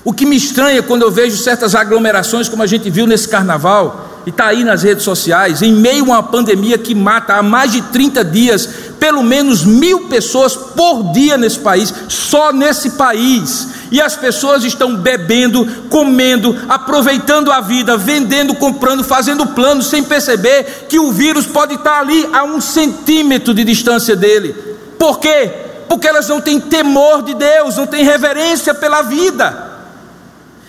o 0.04 0.14
que 0.14 0.26
me 0.26 0.36
estranha 0.36 0.82
quando 0.84 1.02
eu 1.02 1.12
vejo 1.12 1.38
certas 1.38 1.76
aglomerações, 1.76 2.48
como 2.48 2.64
a 2.64 2.68
gente 2.68 2.90
viu 2.90 3.08
nesse 3.08 3.28
carnaval, 3.28 4.22
e 4.26 4.30
está 4.30 4.48
aí 4.48 4.64
nas 4.64 4.84
redes 4.84 5.04
sociais, 5.04 5.62
em 5.62 5.74
meio 5.74 6.06
a 6.06 6.20
uma 6.20 6.24
pandemia 6.24 6.78
que 6.78 6.94
mata 6.94 7.36
há 7.36 7.44
mais 7.44 7.72
de 7.72 7.82
30 7.82 8.24
dias, 8.26 8.70
pelo 9.00 9.24
menos 9.24 9.64
mil 9.64 10.08
pessoas 10.08 10.56
por 10.56 11.12
dia 11.12 11.38
nesse 11.38 11.60
país, 11.60 11.94
só 12.08 12.52
nesse 12.52 12.92
país, 12.92 13.68
e 13.92 14.02
as 14.02 14.16
pessoas 14.16 14.64
estão 14.64 14.96
bebendo, 14.96 15.66
comendo, 15.90 16.56
aproveitando 16.68 17.52
a 17.52 17.62
vida, 17.62 17.98
vendendo, 17.98 18.56
comprando, 18.56 19.04
fazendo 19.04 19.48
planos, 19.48 19.88
sem 19.88 20.04
perceber 20.04 20.88
que 20.90 21.00
o 21.00 21.12
vírus 21.12 21.46
pode 21.46 21.76
estar 21.76 22.00
ali 22.00 22.30
a 22.34 22.44
um 22.44 22.60
centímetro 22.60 23.54
de 23.54 23.64
distância 23.64 24.16
dele. 24.16 24.54
Por 25.00 25.20
quê? 25.20 25.52
Porque 25.88 26.08
elas 26.08 26.28
não 26.28 26.42
têm 26.42 26.60
temor 26.60 27.22
de 27.22 27.34
Deus, 27.34 27.78
não 27.78 27.88
têm 27.88 28.04
reverência 28.04 28.74
pela 28.74 29.02
vida 29.04 29.68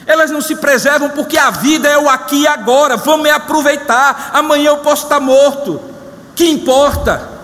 elas 0.09 0.31
não 0.31 0.41
se 0.41 0.57
preservam 0.57 1.11
porque 1.11 1.37
a 1.37 1.51
vida 1.51 1.87
é 1.87 1.99
o 1.99 2.09
aqui 2.09 2.41
e 2.41 2.47
agora, 2.47 2.97
vamos 2.97 3.24
me 3.24 3.31
aproveitar, 3.31 4.31
amanhã 4.33 4.70
eu 4.70 4.79
posso 4.79 5.03
estar 5.03 5.20
morto, 5.20 5.79
que 6.35 6.49
importa? 6.49 7.38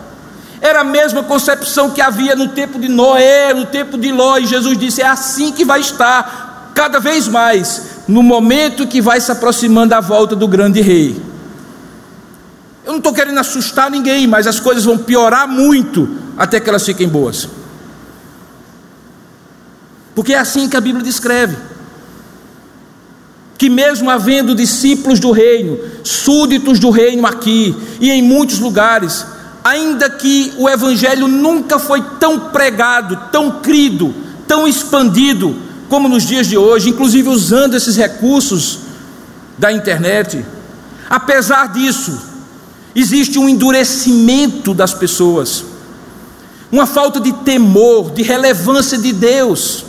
Era 0.64 0.80
a 0.80 0.84
mesma 0.84 1.22
concepção 1.22 1.90
que 1.90 2.00
havia 2.00 2.34
no 2.34 2.48
tempo 2.48 2.78
de 2.78 2.88
Noé, 2.88 3.52
no 3.52 3.66
tempo 3.66 3.98
de 3.98 4.10
Ló, 4.10 4.38
e 4.38 4.46
Jesus 4.46 4.78
disse: 4.78 5.02
é 5.02 5.06
assim 5.06 5.52
que 5.52 5.62
vai 5.62 5.80
estar, 5.80 6.72
cada 6.74 6.98
vez 6.98 7.28
mais, 7.28 7.82
no 8.08 8.22
momento 8.22 8.86
que 8.86 8.98
vai 8.98 9.20
se 9.20 9.30
aproximando 9.30 9.90
da 9.90 10.00
volta 10.00 10.34
do 10.34 10.48
grande 10.48 10.80
rei. 10.80 11.22
Eu 12.82 12.92
não 12.92 12.96
estou 12.96 13.12
querendo 13.12 13.38
assustar 13.38 13.90
ninguém, 13.90 14.26
mas 14.26 14.46
as 14.46 14.58
coisas 14.58 14.86
vão 14.86 14.96
piorar 14.96 15.46
muito 15.46 16.08
até 16.34 16.58
que 16.58 16.70
elas 16.70 16.86
fiquem 16.86 17.10
boas. 17.10 17.46
Porque 20.14 20.32
é 20.32 20.38
assim 20.38 20.66
que 20.66 20.78
a 20.78 20.80
Bíblia 20.80 21.04
descreve 21.04 21.58
que, 23.58 23.68
mesmo 23.68 24.08
havendo 24.08 24.54
discípulos 24.54 25.20
do 25.20 25.30
reino, 25.30 25.78
súditos 26.02 26.78
do 26.78 26.88
reino 26.88 27.26
aqui 27.26 27.76
e 28.00 28.10
em 28.10 28.22
muitos 28.22 28.60
lugares, 28.60 29.26
ainda 29.64 30.10
que 30.10 30.52
o 30.58 30.68
Evangelho 30.68 31.26
nunca 31.26 31.78
foi 31.78 32.02
tão 32.20 32.38
pregado, 32.38 33.18
tão 33.32 33.62
crido, 33.62 34.14
tão 34.46 34.68
expandido 34.68 35.56
como 35.88 36.06
nos 36.06 36.24
dias 36.24 36.46
de 36.46 36.58
hoje, 36.58 36.90
inclusive 36.90 37.30
usando 37.30 37.74
esses 37.74 37.96
recursos 37.96 38.80
da 39.56 39.72
internet, 39.72 40.44
apesar 41.08 41.72
disso, 41.72 42.20
existe 42.94 43.38
um 43.38 43.48
endurecimento 43.48 44.74
das 44.74 44.92
pessoas, 44.92 45.64
uma 46.70 46.86
falta 46.86 47.18
de 47.20 47.32
temor, 47.32 48.10
de 48.10 48.22
relevância 48.22 48.98
de 48.98 49.12
Deus. 49.12 49.84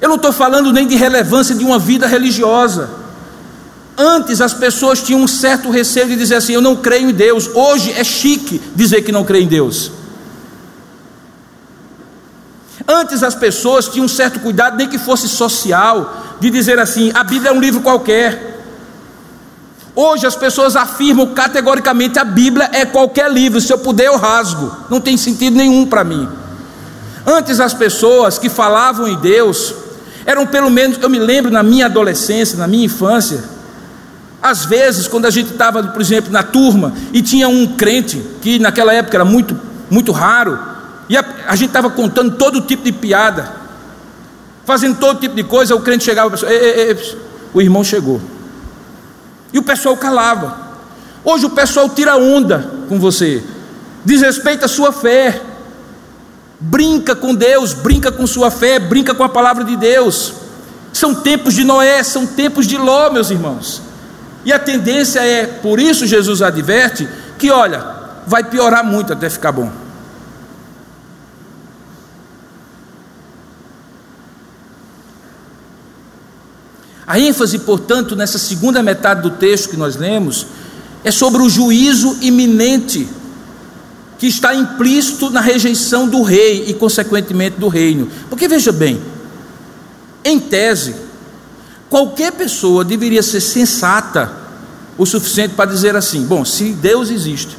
Eu 0.00 0.08
não 0.08 0.16
estou 0.16 0.32
falando 0.32 0.72
nem 0.72 0.86
de 0.86 0.96
relevância 0.96 1.54
de 1.54 1.64
uma 1.64 1.78
vida 1.78 2.06
religiosa. 2.06 3.03
Antes 3.96 4.40
as 4.40 4.52
pessoas 4.52 5.00
tinham 5.00 5.20
um 5.20 5.28
certo 5.28 5.70
receio 5.70 6.08
de 6.08 6.16
dizer 6.16 6.36
assim: 6.36 6.52
Eu 6.52 6.60
não 6.60 6.76
creio 6.76 7.10
em 7.10 7.14
Deus. 7.14 7.48
Hoje 7.54 7.92
é 7.92 8.02
chique 8.02 8.60
dizer 8.74 9.02
que 9.02 9.12
não 9.12 9.24
crê 9.24 9.40
em 9.40 9.46
Deus. 9.46 9.92
Antes 12.86 13.22
as 13.22 13.34
pessoas 13.34 13.88
tinham 13.88 14.06
um 14.06 14.08
certo 14.08 14.40
cuidado, 14.40 14.76
nem 14.76 14.88
que 14.88 14.98
fosse 14.98 15.28
social, 15.28 16.36
de 16.40 16.50
dizer 16.50 16.78
assim: 16.78 17.12
a 17.14 17.22
Bíblia 17.22 17.50
é 17.50 17.52
um 17.52 17.60
livro 17.60 17.80
qualquer. 17.80 18.52
Hoje 19.94 20.26
as 20.26 20.34
pessoas 20.34 20.74
afirmam 20.74 21.28
categoricamente: 21.28 22.18
a 22.18 22.24
Bíblia 22.24 22.68
é 22.72 22.84
qualquer 22.84 23.30
livro, 23.30 23.60
se 23.60 23.72
eu 23.72 23.78
puder 23.78 24.06
eu 24.06 24.16
rasgo. 24.16 24.74
Não 24.90 25.00
tem 25.00 25.16
sentido 25.16 25.56
nenhum 25.56 25.86
para 25.86 26.02
mim. 26.02 26.28
Antes 27.24 27.60
as 27.60 27.72
pessoas 27.72 28.38
que 28.38 28.48
falavam 28.48 29.06
em 29.06 29.16
Deus 29.16 29.72
eram 30.26 30.46
pelo 30.46 30.70
menos, 30.70 30.98
eu 31.00 31.08
me 31.08 31.18
lembro 31.18 31.50
na 31.50 31.62
minha 31.62 31.86
adolescência, 31.86 32.58
na 32.58 32.66
minha 32.66 32.86
infância, 32.86 33.44
às 34.44 34.66
vezes, 34.66 35.08
quando 35.08 35.24
a 35.24 35.30
gente 35.30 35.52
estava, 35.52 35.82
por 35.84 36.02
exemplo, 36.02 36.30
na 36.30 36.42
turma 36.42 36.92
e 37.14 37.22
tinha 37.22 37.48
um 37.48 37.66
crente, 37.66 38.22
que 38.42 38.58
naquela 38.58 38.92
época 38.92 39.16
era 39.16 39.24
muito, 39.24 39.58
muito 39.88 40.12
raro, 40.12 40.58
e 41.08 41.16
a, 41.16 41.24
a 41.48 41.56
gente 41.56 41.68
estava 41.68 41.88
contando 41.88 42.36
todo 42.36 42.60
tipo 42.60 42.84
de 42.84 42.92
piada, 42.92 43.50
fazendo 44.66 44.98
todo 44.98 45.18
tipo 45.18 45.34
de 45.34 45.44
coisa, 45.44 45.74
o 45.74 45.80
crente 45.80 46.04
chegava 46.04 46.28
e 46.28 46.30
pessoa, 46.32 46.52
ei, 46.52 46.58
ei, 46.58 46.90
ei, 46.90 47.18
o 47.54 47.62
irmão 47.62 47.82
chegou. 47.82 48.20
E 49.50 49.58
o 49.58 49.62
pessoal 49.62 49.96
calava. 49.96 50.58
Hoje 51.24 51.46
o 51.46 51.50
pessoal 51.50 51.88
tira 51.88 52.14
onda 52.18 52.70
com 52.86 53.00
você, 53.00 53.42
desrespeita 54.04 54.66
a 54.66 54.68
sua 54.68 54.92
fé, 54.92 55.40
brinca 56.60 57.16
com 57.16 57.34
Deus, 57.34 57.72
brinca 57.72 58.12
com 58.12 58.26
sua 58.26 58.50
fé, 58.50 58.78
brinca 58.78 59.14
com 59.14 59.24
a 59.24 59.28
palavra 59.30 59.64
de 59.64 59.74
Deus. 59.74 60.34
São 60.92 61.14
tempos 61.14 61.54
de 61.54 61.64
Noé, 61.64 62.02
são 62.02 62.26
tempos 62.26 62.66
de 62.66 62.76
Ló, 62.76 63.08
meus 63.08 63.30
irmãos. 63.30 63.83
E 64.44 64.52
a 64.52 64.58
tendência 64.58 65.20
é, 65.20 65.46
por 65.46 65.80
isso 65.80 66.06
Jesus 66.06 66.42
adverte, 66.42 67.08
que 67.38 67.50
olha, 67.50 67.84
vai 68.26 68.44
piorar 68.44 68.84
muito 68.84 69.12
até 69.12 69.30
ficar 69.30 69.52
bom. 69.52 69.70
A 77.06 77.18
ênfase, 77.18 77.58
portanto, 77.58 78.16
nessa 78.16 78.38
segunda 78.38 78.82
metade 78.82 79.22
do 79.22 79.30
texto 79.30 79.68
que 79.68 79.76
nós 79.76 79.96
lemos, 79.96 80.46
é 81.02 81.10
sobre 81.10 81.42
o 81.42 81.50
juízo 81.50 82.16
iminente 82.22 83.06
que 84.18 84.26
está 84.26 84.54
implícito 84.54 85.28
na 85.28 85.40
rejeição 85.40 86.08
do 86.08 86.22
rei 86.22 86.64
e, 86.66 86.74
consequentemente, 86.74 87.58
do 87.58 87.68
reino. 87.68 88.08
Porque 88.30 88.48
veja 88.48 88.72
bem, 88.72 89.00
em 90.24 90.40
tese, 90.40 90.94
qualquer 91.88 92.32
pessoa 92.32 92.84
deveria 92.84 93.22
ser 93.22 93.40
sensata 93.40 94.32
o 94.96 95.04
suficiente 95.06 95.54
para 95.54 95.70
dizer 95.70 95.96
assim: 95.96 96.24
bom, 96.24 96.44
se 96.44 96.72
Deus 96.72 97.10
existe, 97.10 97.56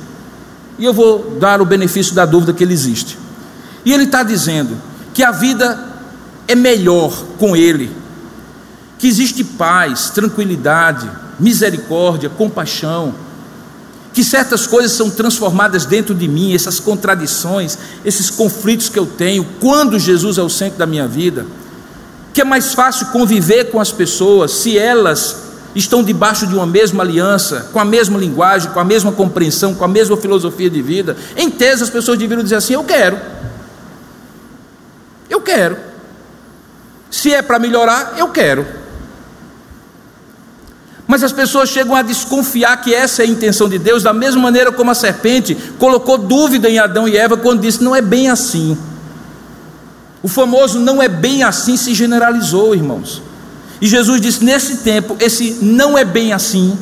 e 0.78 0.86
eu 0.86 0.94
vou 0.94 1.38
dar 1.40 1.62
o 1.62 1.66
benefício 1.66 2.14
da 2.14 2.26
dúvida 2.26 2.54
que 2.54 2.64
ele 2.64 2.74
existe, 2.74 3.18
e 3.84 3.94
ele 3.94 4.04
está 4.04 4.24
dizendo 4.24 4.78
que 5.14 5.24
a 5.24 5.32
vida 5.32 5.80
é 6.48 6.56
melhor 6.56 7.12
com 7.38 7.56
ele, 7.56 7.92
que 8.98 9.08
existe 9.08 9.44
paz, 9.44 10.10
tranquilidade, 10.10 11.10
misericórdia, 11.40 12.30
compaixão, 12.30 13.14
que 14.14 14.24
certas 14.24 14.66
coisas 14.66 14.94
são 14.94 15.10
transformadas 15.10 15.86
dentro 15.86 16.16
de 16.16 16.28
mim, 16.28 16.54
essas 16.54 16.80
contradições, 16.80 17.78
esses 18.06 18.30
conflitos 18.30 18.88
que 18.88 18.98
eu 18.98 19.06
tenho, 19.06 19.46
quando 19.60 20.00
Jesus 20.00 20.38
é 20.38 20.42
o 20.42 20.50
centro 20.50 20.80
da 20.80 20.86
minha 20.86 21.08
vida, 21.08 21.46
que 22.36 22.42
é 22.42 22.44
mais 22.44 22.74
fácil 22.74 23.08
conviver 23.08 23.72
com 23.72 23.80
as 23.80 23.94
pessoas 23.94 24.52
se 24.52 24.78
elas 24.78 25.38
estão 25.74 26.04
debaixo 26.04 26.46
de 26.46 26.54
uma 26.54 26.66
mesma 26.66 27.02
aliança, 27.02 27.70
com 27.72 27.80
a 27.80 27.86
mesma 27.86 28.20
linguagem, 28.20 28.70
com 28.72 28.80
a 28.80 28.84
mesma 28.84 29.10
compreensão, 29.14 29.74
com 29.74 29.86
a 29.86 29.88
mesma 29.88 30.18
filosofia 30.18 30.70
de 30.70 30.82
vida. 30.82 31.16
Em 31.38 31.50
tese, 31.50 31.84
as 31.84 31.90
pessoas 31.90 32.18
deveriam 32.18 32.44
dizer 32.44 32.58
assim: 32.58 32.74
Eu 32.74 32.84
quero, 32.84 33.18
eu 35.30 35.40
quero. 35.40 35.78
Se 37.10 37.34
é 37.34 37.42
para 37.42 37.58
melhorar, 37.58 38.16
eu 38.18 38.28
quero. 38.28 38.68
Mas 41.08 41.24
as 41.24 41.32
pessoas 41.32 41.70
chegam 41.70 41.96
a 41.96 42.02
desconfiar 42.02 42.82
que 42.82 42.94
essa 42.94 43.24
é 43.24 43.26
a 43.26 43.30
intenção 43.30 43.70
de 43.70 43.80
Deus, 43.80 44.04
da 44.04 44.12
mesma 44.12 44.42
maneira 44.42 44.74
como 44.74 44.92
a 44.92 44.94
serpente 44.94 45.56
colocou 45.80 46.18
dúvida 46.18 46.70
em 46.70 46.80
Adão 46.80 47.08
e 47.08 47.16
Eva 47.16 47.38
quando 47.38 47.62
disse: 47.62 47.82
não 47.82 47.96
é 47.96 48.02
bem 48.02 48.30
assim. 48.30 48.78
O 50.24 50.28
famoso 50.28 50.80
não 50.80 51.02
é 51.02 51.08
bem 51.08 51.44
assim 51.44 51.78
se 51.78 51.94
generalizou, 51.94 52.74
irmãos. 52.76 53.22
E 53.80 53.88
Jesus 53.88 54.20
disse: 54.20 54.44
nesse 54.44 54.78
tempo, 54.78 55.16
esse 55.20 55.60
não 55.62 55.98
é 55.98 56.04
bem 56.04 56.34
assim 56.34 56.78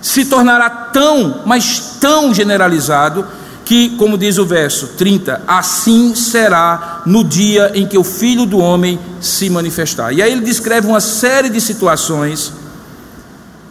se 0.00 0.24
tornará 0.24 0.70
tão, 0.70 1.42
mas 1.44 1.96
tão 2.00 2.32
generalizado, 2.32 3.26
que, 3.64 3.90
como 3.96 4.16
diz 4.16 4.38
o 4.38 4.46
verso 4.46 4.88
30, 4.96 5.42
assim 5.46 6.14
será 6.14 7.02
no 7.04 7.22
dia 7.22 7.70
em 7.74 7.86
que 7.86 7.98
o 7.98 8.04
filho 8.04 8.46
do 8.46 8.58
homem 8.58 8.98
se 9.20 9.50
manifestar. 9.50 10.10
E 10.12 10.22
aí 10.22 10.32
ele 10.32 10.40
descreve 10.40 10.86
uma 10.86 11.00
série 11.00 11.50
de 11.50 11.60
situações 11.60 12.50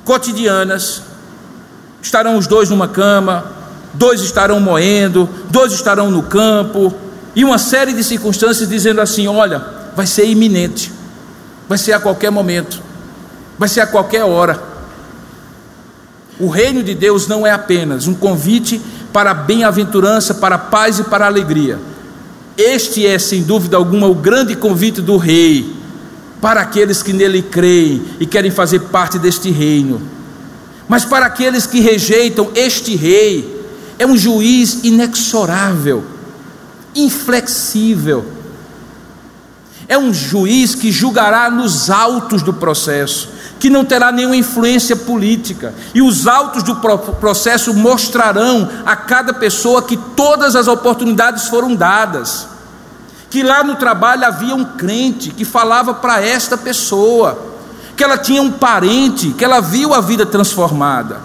cotidianas. 0.05 1.01
Estarão 1.99 2.37
os 2.37 2.45
dois 2.45 2.69
numa 2.69 2.87
cama, 2.87 3.43
dois 3.91 4.21
estarão 4.21 4.59
moendo, 4.59 5.27
dois 5.49 5.73
estarão 5.73 6.11
no 6.11 6.21
campo, 6.21 6.93
e 7.37 7.45
uma 7.45 7.59
série 7.59 7.93
de 7.93 8.03
circunstâncias 8.03 8.67
dizendo 8.67 8.99
assim: 8.99 9.27
olha, 9.27 9.63
vai 9.95 10.07
ser 10.07 10.25
iminente, 10.25 10.91
vai 11.69 11.77
ser 11.77 11.93
a 11.93 11.99
qualquer 11.99 12.31
momento, 12.31 12.81
vai 13.59 13.69
ser 13.69 13.81
a 13.81 13.85
qualquer 13.85 14.23
hora. 14.23 14.59
O 16.39 16.49
reino 16.49 16.81
de 16.81 16.95
Deus 16.95 17.27
não 17.27 17.45
é 17.45 17.51
apenas 17.51 18.07
um 18.07 18.15
convite 18.15 18.81
para 19.13 19.35
bem-aventurança, 19.35 20.33
para 20.33 20.57
paz 20.57 20.97
e 20.97 21.03
para 21.03 21.27
alegria. 21.27 21.77
Este 22.57 23.05
é, 23.05 23.19
sem 23.19 23.43
dúvida 23.43 23.77
alguma, 23.77 24.07
o 24.07 24.15
grande 24.15 24.55
convite 24.55 24.99
do 24.99 25.15
Rei 25.15 25.75
para 26.41 26.61
aqueles 26.61 27.03
que 27.03 27.13
nele 27.13 27.43
creem 27.43 28.01
e 28.19 28.25
querem 28.25 28.49
fazer 28.49 28.79
parte 28.79 29.19
deste 29.19 29.51
reino. 29.51 30.01
Mas 30.87 31.05
para 31.05 31.27
aqueles 31.27 31.67
que 31.67 31.81
rejeitam 31.81 32.49
este 32.55 32.95
Rei, 32.95 33.63
é 33.99 34.07
um 34.07 34.17
juiz 34.17 34.83
inexorável, 34.83 36.03
inflexível. 36.97 38.25
É 39.87 39.97
um 39.97 40.13
juiz 40.13 40.75
que 40.75 40.91
julgará 40.91 41.49
nos 41.49 41.89
autos 41.89 42.41
do 42.41 42.53
processo, 42.53 43.29
que 43.57 43.69
não 43.69 43.85
terá 43.85 44.11
nenhuma 44.11 44.35
influência 44.35 44.95
política, 44.95 45.73
e 45.93 46.01
os 46.01 46.27
autos 46.27 46.61
do 46.61 46.75
processo 46.75 47.73
mostrarão 47.73 48.69
a 48.85 48.95
cada 48.95 49.33
pessoa 49.33 49.81
que 49.81 49.95
todas 49.95 50.55
as 50.55 50.67
oportunidades 50.67 51.47
foram 51.47 51.73
dadas. 51.73 52.47
Que 53.29 53.43
lá 53.43 53.63
no 53.63 53.75
trabalho 53.75 54.25
havia 54.25 54.55
um 54.55 54.63
crente 54.63 55.31
que 55.31 55.45
falava 55.45 55.93
para 55.93 56.21
esta 56.21 56.57
pessoa, 56.57 57.37
que 57.95 58.03
ela 58.03 58.17
tinha 58.17 58.41
um 58.41 58.51
parente, 58.51 59.31
que 59.31 59.43
ela 59.43 59.59
viu 59.59 59.93
a 59.93 60.01
vida 60.01 60.25
transformada, 60.25 61.19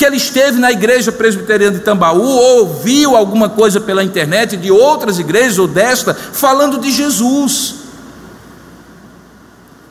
que 0.00 0.04
ela 0.06 0.16
esteve 0.16 0.58
na 0.58 0.72
igreja 0.72 1.12
presbiteriana 1.12 1.76
de 1.76 1.84
Tambaú, 1.84 2.22
ou 2.22 2.60
ouviu 2.60 3.14
alguma 3.14 3.50
coisa 3.50 3.78
pela 3.78 4.02
internet 4.02 4.56
de 4.56 4.72
outras 4.72 5.18
igrejas 5.18 5.58
ou 5.58 5.68
desta, 5.68 6.14
falando 6.14 6.78
de 6.78 6.90
Jesus. 6.90 7.74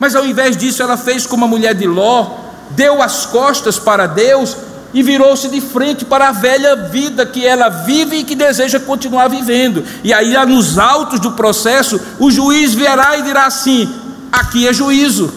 Mas 0.00 0.16
ao 0.16 0.26
invés 0.26 0.56
disso, 0.56 0.82
ela 0.82 0.96
fez 0.96 1.26
como 1.26 1.44
a 1.44 1.48
mulher 1.48 1.76
de 1.76 1.86
Ló, 1.86 2.26
deu 2.70 3.00
as 3.00 3.24
costas 3.24 3.78
para 3.78 4.08
Deus 4.08 4.56
e 4.92 5.00
virou-se 5.00 5.46
de 5.46 5.60
frente 5.60 6.04
para 6.04 6.30
a 6.30 6.32
velha 6.32 6.74
vida 6.74 7.24
que 7.24 7.46
ela 7.46 7.68
vive 7.68 8.16
e 8.16 8.24
que 8.24 8.34
deseja 8.34 8.80
continuar 8.80 9.28
vivendo. 9.28 9.84
E 10.02 10.12
aí, 10.12 10.34
nos 10.44 10.76
autos 10.76 11.20
do 11.20 11.30
processo, 11.32 12.00
o 12.18 12.32
juiz 12.32 12.74
verá 12.74 13.16
e 13.16 13.22
dirá 13.22 13.46
assim: 13.46 13.88
aqui 14.32 14.66
é 14.66 14.72
juízo. 14.72 15.32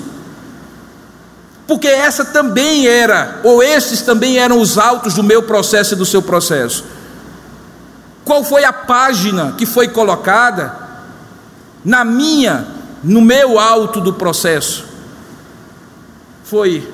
Porque 1.73 1.87
essa 1.87 2.23
também 2.23 2.85
era, 2.85 3.39
ou 3.43 3.63
esses 3.63 4.03
também 4.03 4.37
eram 4.37 4.61
os 4.61 4.77
autos 4.77 5.15
do 5.15 5.23
meu 5.23 5.41
processo 5.41 5.95
e 5.95 5.97
do 5.97 6.05
seu 6.05 6.21
processo. 6.21 6.85
Qual 8.23 8.43
foi 8.43 8.63
a 8.63 8.71
página 8.71 9.53
que 9.57 9.65
foi 9.65 9.87
colocada 9.87 10.71
na 11.83 12.05
minha 12.05 12.67
no 13.03 13.21
meu 13.21 13.57
alto 13.57 13.99
do 13.99 14.13
processo 14.13 14.85
foi: 16.43 16.87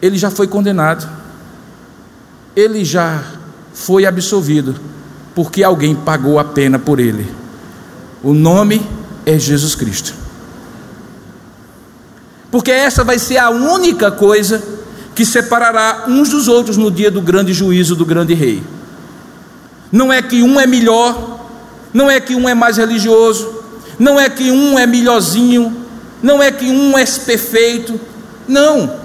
ele 0.00 0.16
já 0.16 0.30
foi 0.30 0.46
condenado, 0.46 1.10
ele 2.54 2.84
já 2.84 3.24
foi 3.72 4.06
absolvido, 4.06 4.76
porque 5.34 5.64
alguém 5.64 5.96
pagou 5.96 6.38
a 6.38 6.44
pena 6.44 6.78
por 6.78 7.00
ele. 7.00 7.28
O 8.22 8.32
nome 8.32 8.88
é 9.26 9.36
Jesus 9.36 9.74
Cristo. 9.74 10.23
Porque 12.54 12.70
essa 12.70 13.02
vai 13.02 13.18
ser 13.18 13.38
a 13.38 13.50
única 13.50 14.12
coisa 14.12 14.62
que 15.12 15.26
separará 15.26 16.04
uns 16.06 16.28
dos 16.28 16.46
outros 16.46 16.76
no 16.76 16.88
dia 16.88 17.10
do 17.10 17.20
grande 17.20 17.52
juízo 17.52 17.96
do 17.96 18.06
grande 18.06 18.32
rei. 18.32 18.62
Não 19.90 20.12
é 20.12 20.22
que 20.22 20.40
um 20.40 20.60
é 20.60 20.64
melhor, 20.64 21.48
não 21.92 22.08
é 22.08 22.20
que 22.20 22.36
um 22.36 22.48
é 22.48 22.54
mais 22.54 22.76
religioso, 22.76 23.60
não 23.98 24.20
é 24.20 24.30
que 24.30 24.52
um 24.52 24.78
é 24.78 24.86
melhorzinho, 24.86 25.84
não 26.22 26.40
é 26.40 26.52
que 26.52 26.66
um 26.66 26.96
é 26.96 27.04
perfeito, 27.04 28.00
não. 28.46 29.00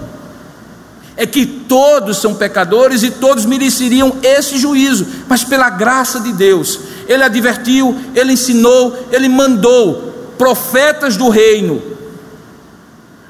É 1.18 1.26
que 1.26 1.44
todos 1.44 2.18
são 2.18 2.36
pecadores 2.36 3.02
e 3.02 3.10
todos 3.10 3.48
mereceriam 3.48 4.18
esse 4.22 4.60
juízo, 4.60 5.08
mas 5.28 5.44
pela 5.44 5.72
graça 5.72 6.20
de 6.20 6.32
Deus, 6.34 6.82
Ele 7.08 7.24
advertiu, 7.24 7.98
Ele 8.14 8.34
ensinou, 8.34 9.08
Ele 9.12 9.28
mandou 9.28 10.34
profetas 10.38 11.18
do 11.18 11.30
reino, 11.30 11.98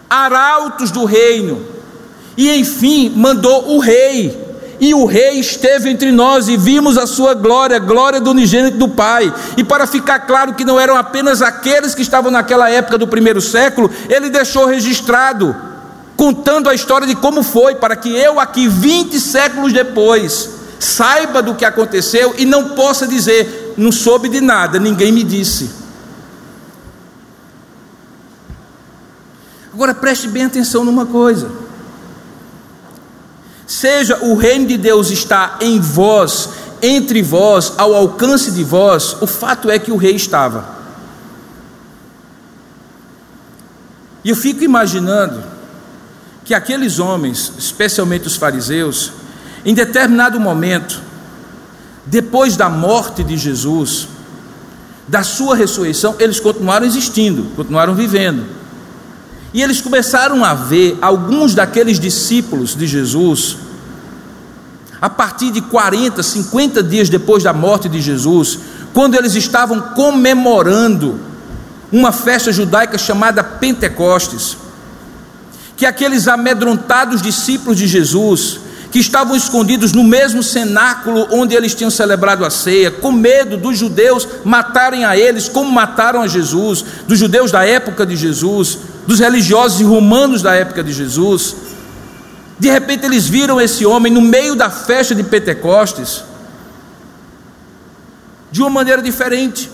arautos 0.09 0.91
do 0.91 1.05
reino, 1.05 1.61
e 2.35 2.49
enfim 2.57 3.13
mandou 3.15 3.75
o 3.75 3.79
rei 3.79 4.49
e 4.79 4.93
o 4.93 5.05
rei 5.05 5.39
esteve 5.39 5.89
entre 5.89 6.11
nós 6.11 6.47
e 6.47 6.55
vimos 6.55 6.97
a 6.97 7.05
sua 7.05 7.33
glória, 7.33 7.77
glória 7.79 8.21
do 8.21 8.31
unigênito 8.31 8.77
do 8.77 8.87
Pai. 8.87 9.31
E 9.57 9.63
para 9.63 9.85
ficar 9.85 10.19
claro 10.19 10.53
que 10.53 10.63
não 10.63 10.79
eram 10.79 10.95
apenas 10.95 11.41
aqueles 11.41 11.93
que 11.93 12.01
estavam 12.01 12.31
naquela 12.31 12.69
época 12.69 12.97
do 12.97 13.07
primeiro 13.07 13.41
século, 13.41 13.91
ele 14.07 14.29
deixou 14.29 14.65
registrado, 14.65 15.53
contando 16.15 16.69
a 16.69 16.73
história 16.73 17.05
de 17.05 17.15
como 17.15 17.43
foi, 17.43 17.75
para 17.75 17.95
que 17.95 18.09
eu 18.15 18.39
aqui, 18.39 18.69
20 18.69 19.19
séculos 19.19 19.73
depois, 19.73 20.49
saiba 20.79 21.41
do 21.41 21.55
que 21.55 21.65
aconteceu 21.65 22.33
e 22.37 22.45
não 22.45 22.69
possa 22.69 23.05
dizer, 23.05 23.73
não 23.77 23.91
soube 23.91 24.29
de 24.29 24.39
nada, 24.39 24.79
ninguém 24.79 25.11
me 25.11 25.23
disse. 25.23 25.69
Agora 29.79 29.95
preste 29.95 30.27
bem 30.27 30.43
atenção 30.43 30.83
numa 30.83 31.05
coisa 31.05 31.49
seja 33.69 34.17
o 34.25 34.35
reino 34.35 34.65
de 34.65 34.77
Deus 34.77 35.11
está 35.11 35.57
em 35.61 35.79
vós, 35.79 36.49
entre 36.81 37.21
vós, 37.21 37.73
ao 37.77 37.93
alcance 37.93 38.51
de 38.51 38.63
vós, 38.63 39.15
o 39.21 39.27
fato 39.27 39.69
é 39.69 39.77
que 39.77 39.91
o 39.91 39.95
rei 39.95 40.15
estava. 40.15 40.77
E 44.25 44.29
eu 44.31 44.35
fico 44.35 44.63
imaginando 44.63 45.43
que 46.43 46.55
aqueles 46.55 46.97
homens, 46.97 47.53
especialmente 47.59 48.25
os 48.25 48.35
fariseus, 48.35 49.13
em 49.63 49.75
determinado 49.75 50.39
momento, 50.39 50.99
depois 52.07 52.57
da 52.57 52.69
morte 52.69 53.23
de 53.23 53.37
Jesus, 53.37 54.07
da 55.07 55.21
sua 55.21 55.55
ressurreição, 55.55 56.15
eles 56.17 56.39
continuaram 56.39 56.87
existindo, 56.87 57.43
continuaram 57.55 57.93
vivendo. 57.93 58.58
E 59.53 59.61
eles 59.61 59.81
começaram 59.81 60.43
a 60.43 60.53
ver 60.53 60.97
alguns 61.01 61.55
daqueles 61.55 61.99
discípulos 61.99 62.75
de 62.75 62.85
Jesus, 62.85 63.57
a 65.01 65.09
partir 65.09 65.51
de 65.51 65.61
40, 65.61 66.21
50 66.21 66.83
dias 66.83 67.09
depois 67.09 67.43
da 67.43 67.53
morte 67.53 67.89
de 67.89 68.01
Jesus, 68.01 68.59
quando 68.93 69.15
eles 69.15 69.35
estavam 69.35 69.79
comemorando 69.79 71.19
uma 71.91 72.11
festa 72.11 72.51
judaica 72.51 72.97
chamada 72.97 73.43
Pentecostes, 73.43 74.57
que 75.75 75.85
aqueles 75.85 76.27
amedrontados 76.27 77.21
discípulos 77.21 77.77
de 77.77 77.87
Jesus, 77.87 78.59
que 78.91 78.99
estavam 78.99 79.35
escondidos 79.35 79.93
no 79.93 80.03
mesmo 80.03 80.43
cenáculo 80.43 81.27
onde 81.31 81.55
eles 81.55 81.73
tinham 81.73 81.91
celebrado 81.91 82.43
a 82.43 82.49
ceia, 82.49 82.91
com 82.91 83.11
medo 83.11 83.55
dos 83.55 83.77
judeus 83.77 84.27
matarem 84.43 85.05
a 85.05 85.17
eles, 85.17 85.47
como 85.47 85.71
mataram 85.71 86.21
a 86.21 86.27
Jesus, 86.27 86.83
dos 87.07 87.17
judeus 87.17 87.51
da 87.51 87.63
época 87.65 88.05
de 88.05 88.15
Jesus, 88.15 88.79
dos 89.09 89.17
religiosos 89.17 89.81
e 89.81 89.83
romanos 89.83 90.43
da 90.43 90.53
época 90.53 90.83
de 90.83 90.93
Jesus. 90.93 91.55
De 92.59 92.69
repente 92.69 93.07
eles 93.07 93.27
viram 93.27 93.59
esse 93.59 93.83
homem 93.83 94.13
no 94.13 94.21
meio 94.21 94.55
da 94.55 94.69
festa 94.69 95.15
de 95.15 95.23
Pentecostes, 95.23 96.23
de 98.51 98.61
uma 98.61 98.69
maneira 98.69 99.01
diferente. 99.01 99.67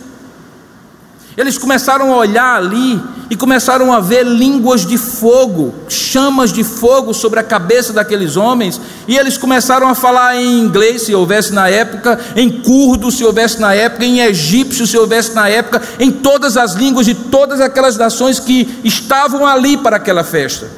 Eles 1.38 1.58
começaram 1.58 2.14
a 2.14 2.18
olhar 2.18 2.56
ali 2.56 3.02
e 3.30 3.36
começaram 3.36 3.92
a 3.92 4.00
ver 4.00 4.26
línguas 4.26 4.86
de 4.86 4.98
fogo, 4.98 5.76
chamas 5.90 6.54
de 6.54 6.64
fogo 6.64 7.14
sobre 7.14 7.40
a 7.40 7.44
cabeça 7.44 7.92
daqueles 7.92 8.38
homens, 8.38 8.80
e 9.06 9.18
eles 9.18 9.38
começaram 9.38 9.90
a 9.90 9.96
falar 9.96 10.38
em 10.38 10.60
inglês, 10.60 11.02
se 11.02 11.14
houvesse 11.14 11.52
na 11.52 11.68
época, 11.68 12.18
em 12.38 12.50
curdo, 12.62 13.12
se 13.12 13.26
houvesse 13.26 13.60
na 13.60 13.74
época, 13.74 14.06
em 14.06 14.22
egípcio, 14.22 14.88
se 14.88 14.98
houvesse 14.98 15.34
na 15.34 15.50
época, 15.50 15.82
em 16.00 16.10
todas 16.10 16.56
as 16.56 16.74
línguas 16.74 17.06
de 17.06 17.16
todas 17.16 17.60
aquelas 17.60 17.98
nações 17.98 18.40
que 18.40 18.80
estavam 18.84 19.46
ali 19.46 19.76
para 19.76 19.98
aquela 19.98 20.24
festa. 20.24 20.70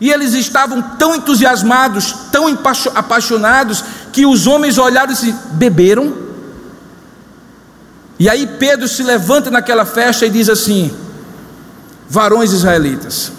E 0.00 0.10
eles 0.10 0.34
estavam 0.34 0.82
tão 0.98 1.14
entusiasmados, 1.14 2.14
tão 2.30 2.46
apaixonados, 2.94 3.82
que 4.12 4.26
os 4.26 4.46
homens 4.46 4.76
olharam 4.76 5.12
e 5.12 5.16
se 5.16 5.34
beberam 5.52 6.23
e 8.24 8.28
aí 8.30 8.46
Pedro 8.46 8.88
se 8.88 9.02
levanta 9.02 9.50
naquela 9.50 9.84
festa 9.84 10.24
e 10.24 10.30
diz 10.30 10.48
assim: 10.48 10.90
Varões 12.08 12.52
israelitas, 12.52 13.30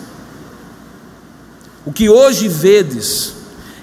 o 1.83 1.91
que 1.91 2.07
hoje 2.07 2.47
vedes 2.47 3.33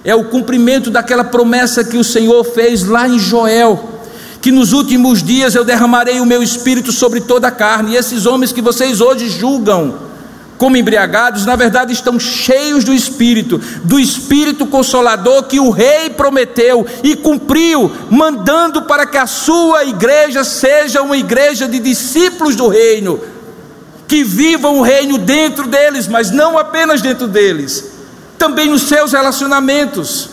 é 0.05 0.15
o 0.15 0.27
cumprimento 0.27 0.93
daquela 0.93 1.25
promessa 1.25 1.83
que 1.83 1.97
o 1.97 2.05
Senhor 2.05 2.45
fez 2.45 2.85
lá 2.85 3.09
em 3.09 3.19
Joel, 3.19 3.99
que 4.41 4.53
nos 4.53 4.73
últimos 4.73 5.25
dias 5.25 5.57
eu 5.57 5.65
derramarei 5.65 6.21
o 6.21 6.25
meu 6.25 6.41
espírito 6.41 6.93
sobre 6.93 7.21
toda 7.21 7.49
a 7.49 7.51
carne, 7.51 7.95
e 7.95 7.97
esses 7.97 8.25
homens 8.25 8.53
que 8.53 8.63
vocês 8.63 9.01
hoje 9.01 9.29
julgam 9.29 10.12
como 10.63 10.77
embriagados, 10.77 11.45
na 11.45 11.57
verdade 11.57 11.93
estão 11.93 12.21
cheios 12.21 12.85
do 12.85 12.95
Espírito, 12.95 13.59
do 13.83 13.99
Espírito 13.99 14.65
Consolador 14.65 15.43
que 15.43 15.59
o 15.59 15.71
Rei 15.71 16.09
prometeu 16.09 16.87
e 17.03 17.17
cumpriu, 17.17 17.91
mandando 18.09 18.83
para 18.83 19.05
que 19.05 19.19
a 19.19 19.27
sua 19.27 19.85
igreja 19.85 20.45
seja 20.45 21.03
uma 21.03 21.17
igreja 21.17 21.67
de 21.67 21.81
discípulos 21.81 22.55
do 22.55 22.69
Reino, 22.69 23.21
que 24.07 24.23
vivam 24.23 24.79
o 24.79 24.83
Reino 24.83 25.19
dentro 25.19 25.67
deles, 25.67 26.07
mas 26.07 26.31
não 26.31 26.57
apenas 26.57 27.03
dentro 27.03 27.27
deles, 27.27 27.85
também 28.39 28.71
nos 28.71 28.83
seus 28.83 29.11
relacionamentos, 29.11 30.29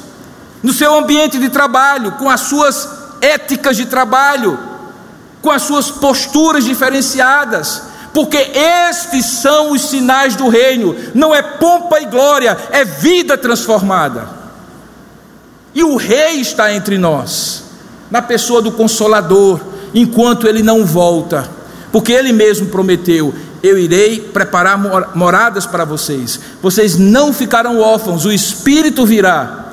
no 0.62 0.72
seu 0.72 0.96
ambiente 0.96 1.40
de 1.40 1.50
trabalho, 1.50 2.12
com 2.20 2.30
as 2.30 2.42
suas 2.42 2.88
éticas 3.20 3.76
de 3.76 3.88
trabalho, 3.88 4.60
com 5.42 5.50
as 5.50 5.64
suas 5.64 5.90
posturas 5.90 6.66
diferenciadas 6.66 7.89
porque 8.14 8.38
estes 8.38 9.26
são 9.26 9.72
os 9.72 9.82
sinais 9.82 10.36
do 10.36 10.50
reino, 10.50 10.96
não 11.14 11.34
é 11.34 11.42
pompa 11.42 12.00
e 12.00 12.06
glória, 12.06 12.58
é 12.72 12.84
vida 12.84 13.38
transformada. 13.38 14.28
E 15.74 15.84
o 15.84 15.96
rei 15.96 16.42
está 16.42 16.74
entre 16.74 16.98
nós, 16.98 17.64
na 18.10 18.22
pessoa 18.22 18.62
do 18.62 18.72
consolador, 18.72 19.60
enquanto 19.94 20.48
ele 20.48 20.64
não 20.64 20.86
volta, 20.86 21.50
porque 21.92 22.12
ele 22.12 22.34
mesmo 22.34 22.68
prometeu: 22.68 23.34
Eu 23.62 23.78
irei 23.78 24.20
preparar 24.20 24.78
moradas 25.16 25.66
para 25.66 25.86
vocês, 25.86 26.40
vocês 26.62 26.98
não 26.98 27.32
ficarão 27.32 27.80
órfãos, 27.80 28.26
o 28.26 28.32
Espírito 28.32 29.06
virá, 29.06 29.68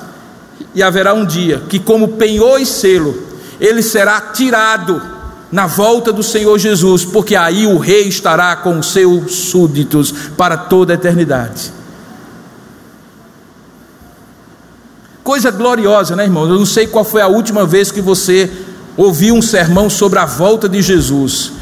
e 0.75 0.83
haverá 0.83 1.15
um 1.15 1.25
dia 1.25 1.63
que, 1.69 1.79
como 1.79 2.09
penhor 2.09 2.61
e 2.61 2.67
selo, 2.67 3.27
ele 3.59 3.83
será 3.83 4.21
tirado 4.21 5.16
na 5.51 5.67
volta 5.67 6.13
do 6.13 6.23
Senhor 6.23 6.59
Jesus, 6.59 7.05
porque 7.05 7.37
aí 7.37 7.67
o 7.67 7.79
rei 7.79 8.09
estará 8.09 8.57
com 8.57 8.83
seus 8.83 9.35
súditos 9.35 10.13
para 10.37 10.57
toda 10.57 10.93
a 10.93 10.95
eternidade. 10.95 11.73
Coisa 15.23 15.51
gloriosa, 15.51 16.15
né, 16.15 16.25
irmão? 16.25 16.49
Eu 16.49 16.59
não 16.59 16.67
sei 16.67 16.87
qual 16.87 17.05
foi 17.05 17.21
a 17.21 17.27
última 17.27 17.67
vez 17.67 17.91
que 17.91 18.01
você 18.01 18.51
ouviu 18.97 19.35
um 19.35 19.43
sermão 19.43 19.91
sobre 19.91 20.19
a 20.19 20.25
volta 20.25 20.69
de 20.69 20.81
Jesus. 20.81 21.53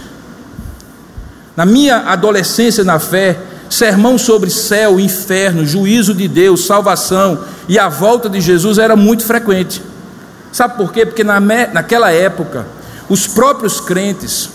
Na 1.56 1.64
minha 1.64 1.96
adolescência 1.96 2.84
na 2.84 2.98
fé, 2.98 3.38
sermão 3.70 4.18
sobre 4.18 4.50
céu, 4.50 5.00
inferno, 5.00 5.64
juízo 5.64 6.14
de 6.14 6.28
Deus, 6.28 6.66
salvação 6.66 7.40
e 7.68 7.78
a 7.78 7.88
volta 7.88 8.28
de 8.28 8.40
Jesus 8.40 8.78
era 8.78 8.96
muito 8.96 9.24
frequente. 9.24 9.82
Sabe 10.52 10.76
por 10.76 10.92
quê? 10.92 11.04
Porque 11.04 11.24
na, 11.24 11.40
naquela 11.40 12.12
época, 12.12 12.66
os 13.08 13.26
próprios 13.26 13.80
crentes 13.80 14.50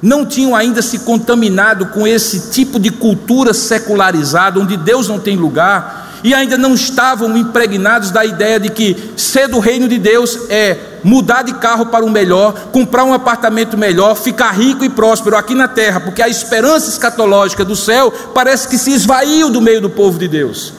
não 0.00 0.24
tinham 0.24 0.54
ainda 0.54 0.80
se 0.80 1.00
contaminado 1.00 1.86
com 1.86 2.06
esse 2.06 2.50
tipo 2.50 2.78
de 2.78 2.90
cultura 2.90 3.52
secularizada, 3.52 4.60
onde 4.60 4.76
Deus 4.76 5.08
não 5.08 5.18
tem 5.18 5.36
lugar, 5.36 6.20
e 6.22 6.34
ainda 6.34 6.56
não 6.56 6.74
estavam 6.74 7.36
impregnados 7.36 8.10
da 8.10 8.24
ideia 8.24 8.58
de 8.58 8.70
que 8.70 9.12
ser 9.16 9.48
do 9.48 9.58
reino 9.58 9.88
de 9.88 9.98
Deus 9.98 10.38
é 10.48 10.76
mudar 11.04 11.42
de 11.42 11.54
carro 11.54 11.86
para 11.86 12.04
um 12.04 12.10
melhor, 12.10 12.52
comprar 12.72 13.04
um 13.04 13.12
apartamento 13.12 13.76
melhor, 13.76 14.16
ficar 14.16 14.50
rico 14.50 14.84
e 14.84 14.88
próspero 14.88 15.36
aqui 15.36 15.54
na 15.54 15.68
terra, 15.68 16.00
porque 16.00 16.22
a 16.22 16.28
esperança 16.28 16.88
escatológica 16.88 17.64
do 17.64 17.76
céu 17.76 18.12
parece 18.34 18.68
que 18.68 18.78
se 18.78 18.92
esvaiu 18.92 19.50
do 19.50 19.60
meio 19.60 19.80
do 19.80 19.90
povo 19.90 20.18
de 20.18 20.28
Deus. 20.28 20.72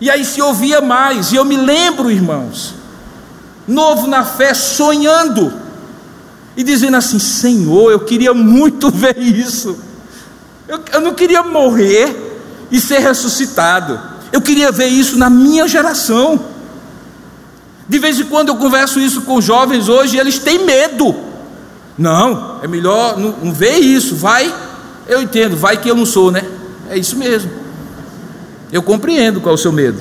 E 0.00 0.10
aí 0.10 0.24
se 0.24 0.42
ouvia 0.42 0.80
mais, 0.80 1.32
e 1.32 1.36
eu 1.36 1.44
me 1.44 1.56
lembro, 1.56 2.10
irmãos, 2.10 2.74
novo 3.66 4.06
na 4.06 4.24
fé, 4.24 4.54
sonhando 4.54 5.52
e 6.56 6.62
dizendo 6.62 6.96
assim: 6.96 7.18
Senhor, 7.18 7.90
eu 7.90 8.00
queria 8.00 8.34
muito 8.34 8.90
ver 8.92 9.18
isso. 9.18 9.78
Eu, 10.68 10.80
eu 10.92 11.00
não 11.00 11.14
queria 11.14 11.42
morrer 11.42 12.14
e 12.70 12.80
ser 12.80 12.98
ressuscitado. 12.98 14.00
Eu 14.32 14.40
queria 14.40 14.72
ver 14.72 14.86
isso 14.86 15.18
na 15.18 15.28
minha 15.28 15.68
geração. 15.68 16.40
De 17.88 17.98
vez 17.98 18.18
em 18.18 18.24
quando 18.24 18.48
eu 18.48 18.56
converso 18.56 18.98
isso 18.98 19.22
com 19.22 19.40
jovens 19.40 19.88
hoje 19.88 20.16
e 20.16 20.20
eles 20.20 20.38
têm 20.38 20.64
medo. 20.64 21.14
Não, 21.98 22.58
é 22.62 22.66
melhor 22.66 23.18
não, 23.18 23.34
não 23.42 23.52
ver 23.52 23.78
isso. 23.78 24.16
Vai, 24.16 24.52
eu 25.06 25.20
entendo, 25.20 25.56
vai 25.56 25.76
que 25.76 25.90
eu 25.90 25.94
não 25.94 26.06
sou, 26.06 26.30
né? 26.30 26.42
É 26.88 26.96
isso 26.96 27.16
mesmo. 27.16 27.50
Eu 28.72 28.82
compreendo 28.82 29.40
qual 29.40 29.52
é 29.52 29.54
o 29.54 29.58
seu 29.58 29.72
medo. 29.72 29.98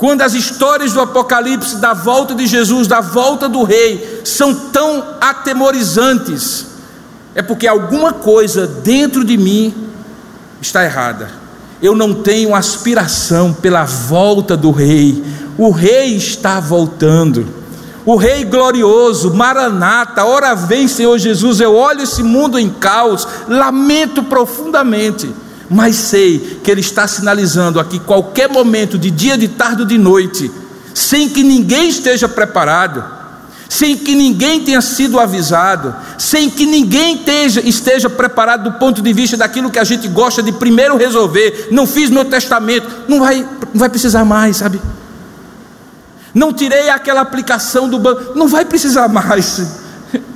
Quando 0.00 0.22
as 0.22 0.32
histórias 0.32 0.94
do 0.94 1.00
Apocalipse, 1.02 1.76
da 1.76 1.92
volta 1.92 2.34
de 2.34 2.46
Jesus, 2.46 2.86
da 2.86 3.02
volta 3.02 3.46
do 3.46 3.64
Rei, 3.64 4.22
são 4.24 4.54
tão 4.54 5.04
atemorizantes, 5.20 6.68
é 7.34 7.42
porque 7.42 7.66
alguma 7.66 8.14
coisa 8.14 8.66
dentro 8.66 9.22
de 9.22 9.36
mim 9.36 9.74
está 10.58 10.86
errada. 10.86 11.30
Eu 11.82 11.94
não 11.94 12.14
tenho 12.14 12.54
aspiração 12.54 13.52
pela 13.52 13.84
volta 13.84 14.56
do 14.56 14.70
Rei. 14.70 15.22
O 15.58 15.70
Rei 15.70 16.16
está 16.16 16.60
voltando. 16.60 17.46
O 18.06 18.16
Rei 18.16 18.42
glorioso, 18.42 19.34
Maranata, 19.34 20.24
ora 20.24 20.54
vem 20.54 20.88
Senhor 20.88 21.18
Jesus. 21.18 21.60
Eu 21.60 21.74
olho 21.74 22.04
esse 22.04 22.22
mundo 22.22 22.58
em 22.58 22.70
caos, 22.70 23.28
lamento 23.46 24.22
profundamente 24.22 25.30
mas 25.70 25.94
sei 25.94 26.60
que 26.64 26.70
Ele 26.70 26.80
está 26.80 27.06
sinalizando 27.06 27.78
aqui 27.78 28.00
qualquer 28.00 28.48
momento, 28.48 28.98
de 28.98 29.08
dia, 29.08 29.38
de 29.38 29.46
tarde 29.46 29.82
ou 29.82 29.86
de 29.86 29.96
noite, 29.96 30.50
sem 30.92 31.28
que 31.28 31.44
ninguém 31.44 31.88
esteja 31.88 32.28
preparado, 32.28 33.04
sem 33.68 33.96
que 33.96 34.16
ninguém 34.16 34.64
tenha 34.64 34.80
sido 34.80 35.20
avisado, 35.20 35.94
sem 36.18 36.50
que 36.50 36.66
ninguém 36.66 37.14
esteja, 37.14 37.60
esteja 37.60 38.10
preparado 38.10 38.64
do 38.64 38.78
ponto 38.80 39.00
de 39.00 39.12
vista 39.12 39.36
daquilo 39.36 39.70
que 39.70 39.78
a 39.78 39.84
gente 39.84 40.08
gosta 40.08 40.42
de 40.42 40.50
primeiro 40.50 40.96
resolver. 40.96 41.68
Não 41.70 41.86
fiz 41.86 42.10
meu 42.10 42.24
testamento, 42.24 42.90
não 43.06 43.20
vai, 43.20 43.48
não 43.72 43.78
vai 43.78 43.88
precisar 43.88 44.24
mais, 44.24 44.56
sabe? 44.56 44.82
Não 46.34 46.52
tirei 46.52 46.90
aquela 46.90 47.20
aplicação 47.20 47.88
do 47.88 48.00
banco, 48.00 48.36
não 48.36 48.48
vai 48.48 48.64
precisar 48.64 49.06
mais, 49.08 49.62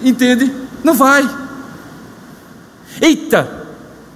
entende? 0.00 0.52
Não 0.84 0.94
vai. 0.94 1.28
Eita, 3.00 3.63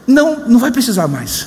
não, 0.08 0.40
não 0.46 0.58
vai 0.58 0.70
precisar 0.70 1.06
mais. 1.06 1.46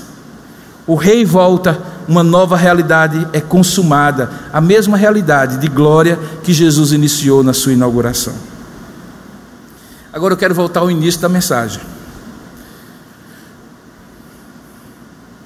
O 0.85 0.93
rei 0.93 1.25
volta, 1.25 1.81
uma 2.07 2.23
nova 2.23 2.55
realidade 2.55 3.27
é 3.33 3.41
consumada, 3.41 4.29
a 4.53 4.61
mesma 4.61 4.95
realidade 4.95 5.57
de 5.57 5.67
glória 5.67 6.19
que 6.43 6.53
Jesus 6.53 6.91
iniciou 6.91 7.43
na 7.43 7.53
sua 7.53 7.73
inauguração. 7.73 8.33
Agora 10.13 10.33
eu 10.33 10.37
quero 10.37 10.53
voltar 10.53 10.81
ao 10.81 10.91
início 10.91 11.19
da 11.19 11.27
mensagem. 11.27 11.81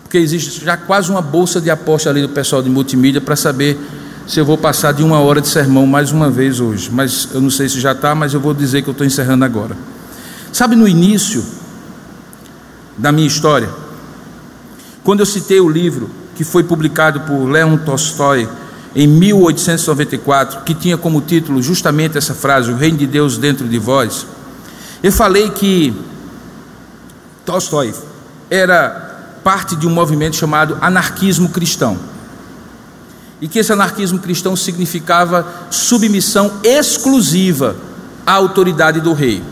Porque 0.03 0.17
existe 0.17 0.65
já 0.65 0.75
quase 0.75 1.09
uma 1.09 1.21
bolsa 1.21 1.61
de 1.61 1.69
aposta 1.69 2.09
ali 2.09 2.21
do 2.21 2.29
pessoal 2.29 2.61
de 2.61 2.69
multimídia 2.69 3.21
para 3.21 3.35
saber 3.35 3.79
se 4.27 4.39
eu 4.39 4.45
vou 4.45 4.57
passar 4.57 4.91
de 4.91 5.03
uma 5.03 5.19
hora 5.19 5.39
de 5.39 5.47
sermão 5.47 5.85
mais 5.87 6.11
uma 6.11 6.29
vez 6.29 6.59
hoje. 6.59 6.89
Mas 6.91 7.29
eu 7.33 7.39
não 7.39 7.49
sei 7.49 7.69
se 7.69 7.79
já 7.79 7.93
está, 7.93 8.13
mas 8.13 8.33
eu 8.33 8.41
vou 8.41 8.53
dizer 8.53 8.81
que 8.81 8.89
eu 8.89 8.91
estou 8.91 9.05
encerrando 9.05 9.45
agora. 9.45 9.77
Sabe, 10.51 10.75
no 10.75 10.87
início, 10.87 11.43
da 12.97 13.11
minha 13.11 13.27
história. 13.27 13.69
Quando 15.03 15.19
eu 15.19 15.25
citei 15.25 15.59
o 15.59 15.69
livro 15.69 16.09
que 16.35 16.43
foi 16.43 16.63
publicado 16.63 17.21
por 17.21 17.45
Leon 17.45 17.77
Tolstói 17.77 18.49
em 18.95 19.07
1894, 19.07 20.61
que 20.61 20.73
tinha 20.73 20.97
como 20.97 21.21
título 21.21 21.61
justamente 21.61 22.17
essa 22.17 22.33
frase, 22.33 22.71
O 22.71 22.75
Reino 22.75 22.97
de 22.97 23.05
Deus 23.05 23.37
dentro 23.37 23.67
de 23.67 23.77
vós, 23.77 24.25
eu 25.03 25.11
falei 25.11 25.49
que 25.49 25.93
Tolstói 27.45 27.93
era 28.49 29.39
parte 29.43 29.75
de 29.75 29.85
um 29.85 29.91
movimento 29.91 30.35
chamado 30.35 30.77
anarquismo 30.81 31.49
cristão. 31.49 31.99
E 33.39 33.47
que 33.47 33.59
esse 33.59 33.71
anarquismo 33.71 34.17
cristão 34.17 34.55
significava 34.55 35.45
submissão 35.69 36.51
exclusiva 36.63 37.75
à 38.25 38.31
autoridade 38.31 39.01
do 39.01 39.13
rei. 39.13 39.43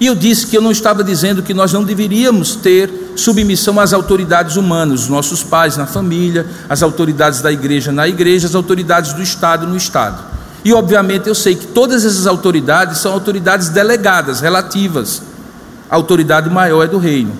E 0.00 0.06
eu 0.06 0.14
disse 0.14 0.46
que 0.46 0.56
eu 0.56 0.62
não 0.62 0.72
estava 0.72 1.04
dizendo 1.04 1.42
que 1.42 1.52
nós 1.52 1.74
não 1.74 1.84
deveríamos 1.84 2.56
ter 2.56 3.12
submissão 3.14 3.78
às 3.78 3.92
autoridades 3.92 4.56
humanas, 4.56 5.02
os 5.02 5.08
nossos 5.08 5.42
pais 5.42 5.76
na 5.76 5.86
família, 5.86 6.46
as 6.70 6.82
autoridades 6.82 7.42
da 7.42 7.52
igreja 7.52 7.92
na 7.92 8.08
igreja, 8.08 8.46
as 8.46 8.54
autoridades 8.54 9.12
do 9.12 9.22
Estado 9.22 9.66
no 9.66 9.76
Estado. 9.76 10.24
E 10.64 10.72
obviamente 10.72 11.28
eu 11.28 11.34
sei 11.34 11.54
que 11.54 11.66
todas 11.66 12.06
essas 12.06 12.26
autoridades 12.26 12.98
são 12.98 13.12
autoridades 13.12 13.68
delegadas, 13.68 14.40
relativas. 14.40 15.20
A 15.90 15.96
autoridade 15.96 16.48
maior 16.48 16.82
é 16.82 16.88
do 16.88 16.98
reino. 16.98 17.32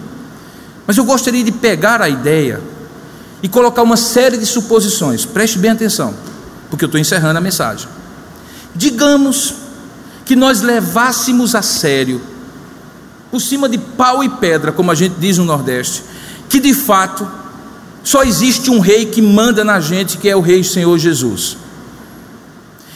Mas 0.86 0.98
eu 0.98 1.04
gostaria 1.04 1.42
de 1.42 1.52
pegar 1.52 2.02
a 2.02 2.10
ideia 2.10 2.60
e 3.42 3.48
colocar 3.48 3.82
uma 3.82 3.96
série 3.96 4.36
de 4.36 4.44
suposições. 4.44 5.24
Preste 5.24 5.58
bem 5.58 5.70
atenção, 5.70 6.14
porque 6.68 6.84
eu 6.84 6.88
estou 6.88 7.00
encerrando 7.00 7.38
a 7.38 7.40
mensagem. 7.40 7.88
Digamos 8.74 9.54
que 10.26 10.36
nós 10.36 10.60
levássemos 10.60 11.54
a 11.54 11.62
sério 11.62 12.20
por 13.30 13.40
cima 13.40 13.68
de 13.68 13.78
pau 13.78 14.24
e 14.24 14.28
pedra, 14.28 14.72
como 14.72 14.90
a 14.90 14.94
gente 14.94 15.14
diz 15.18 15.38
no 15.38 15.44
Nordeste, 15.44 16.02
que 16.48 16.58
de 16.58 16.74
fato 16.74 17.26
só 18.02 18.22
existe 18.22 18.70
um 18.70 18.80
rei 18.80 19.06
que 19.06 19.22
manda 19.22 19.62
na 19.62 19.78
gente, 19.78 20.18
que 20.18 20.28
é 20.28 20.34
o 20.34 20.40
Rei 20.40 20.64
Senhor 20.64 20.98
Jesus. 20.98 21.56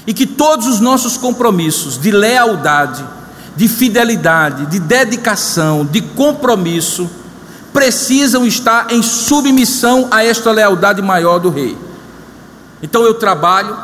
E 0.07 0.12
que 0.12 0.26
todos 0.26 0.66
os 0.66 0.80
nossos 0.80 1.16
compromissos 1.16 1.99
de 1.99 2.11
lealdade, 2.11 3.05
de 3.57 3.68
fidelidade, 3.68 4.66
de 4.66 4.80
dedicação, 4.80 5.85
de 5.85 6.01
compromisso, 6.01 7.09
precisam 7.72 8.47
estar 8.47 8.93
em 8.93 9.03
submissão 9.03 10.09
a 10.11 10.24
esta 10.24 10.51
lealdade 10.51 11.03
maior 11.03 11.39
do 11.39 11.51
rei. 11.51 11.76
Então 12.82 13.03
eu 13.03 13.14
trabalho, 13.14 13.76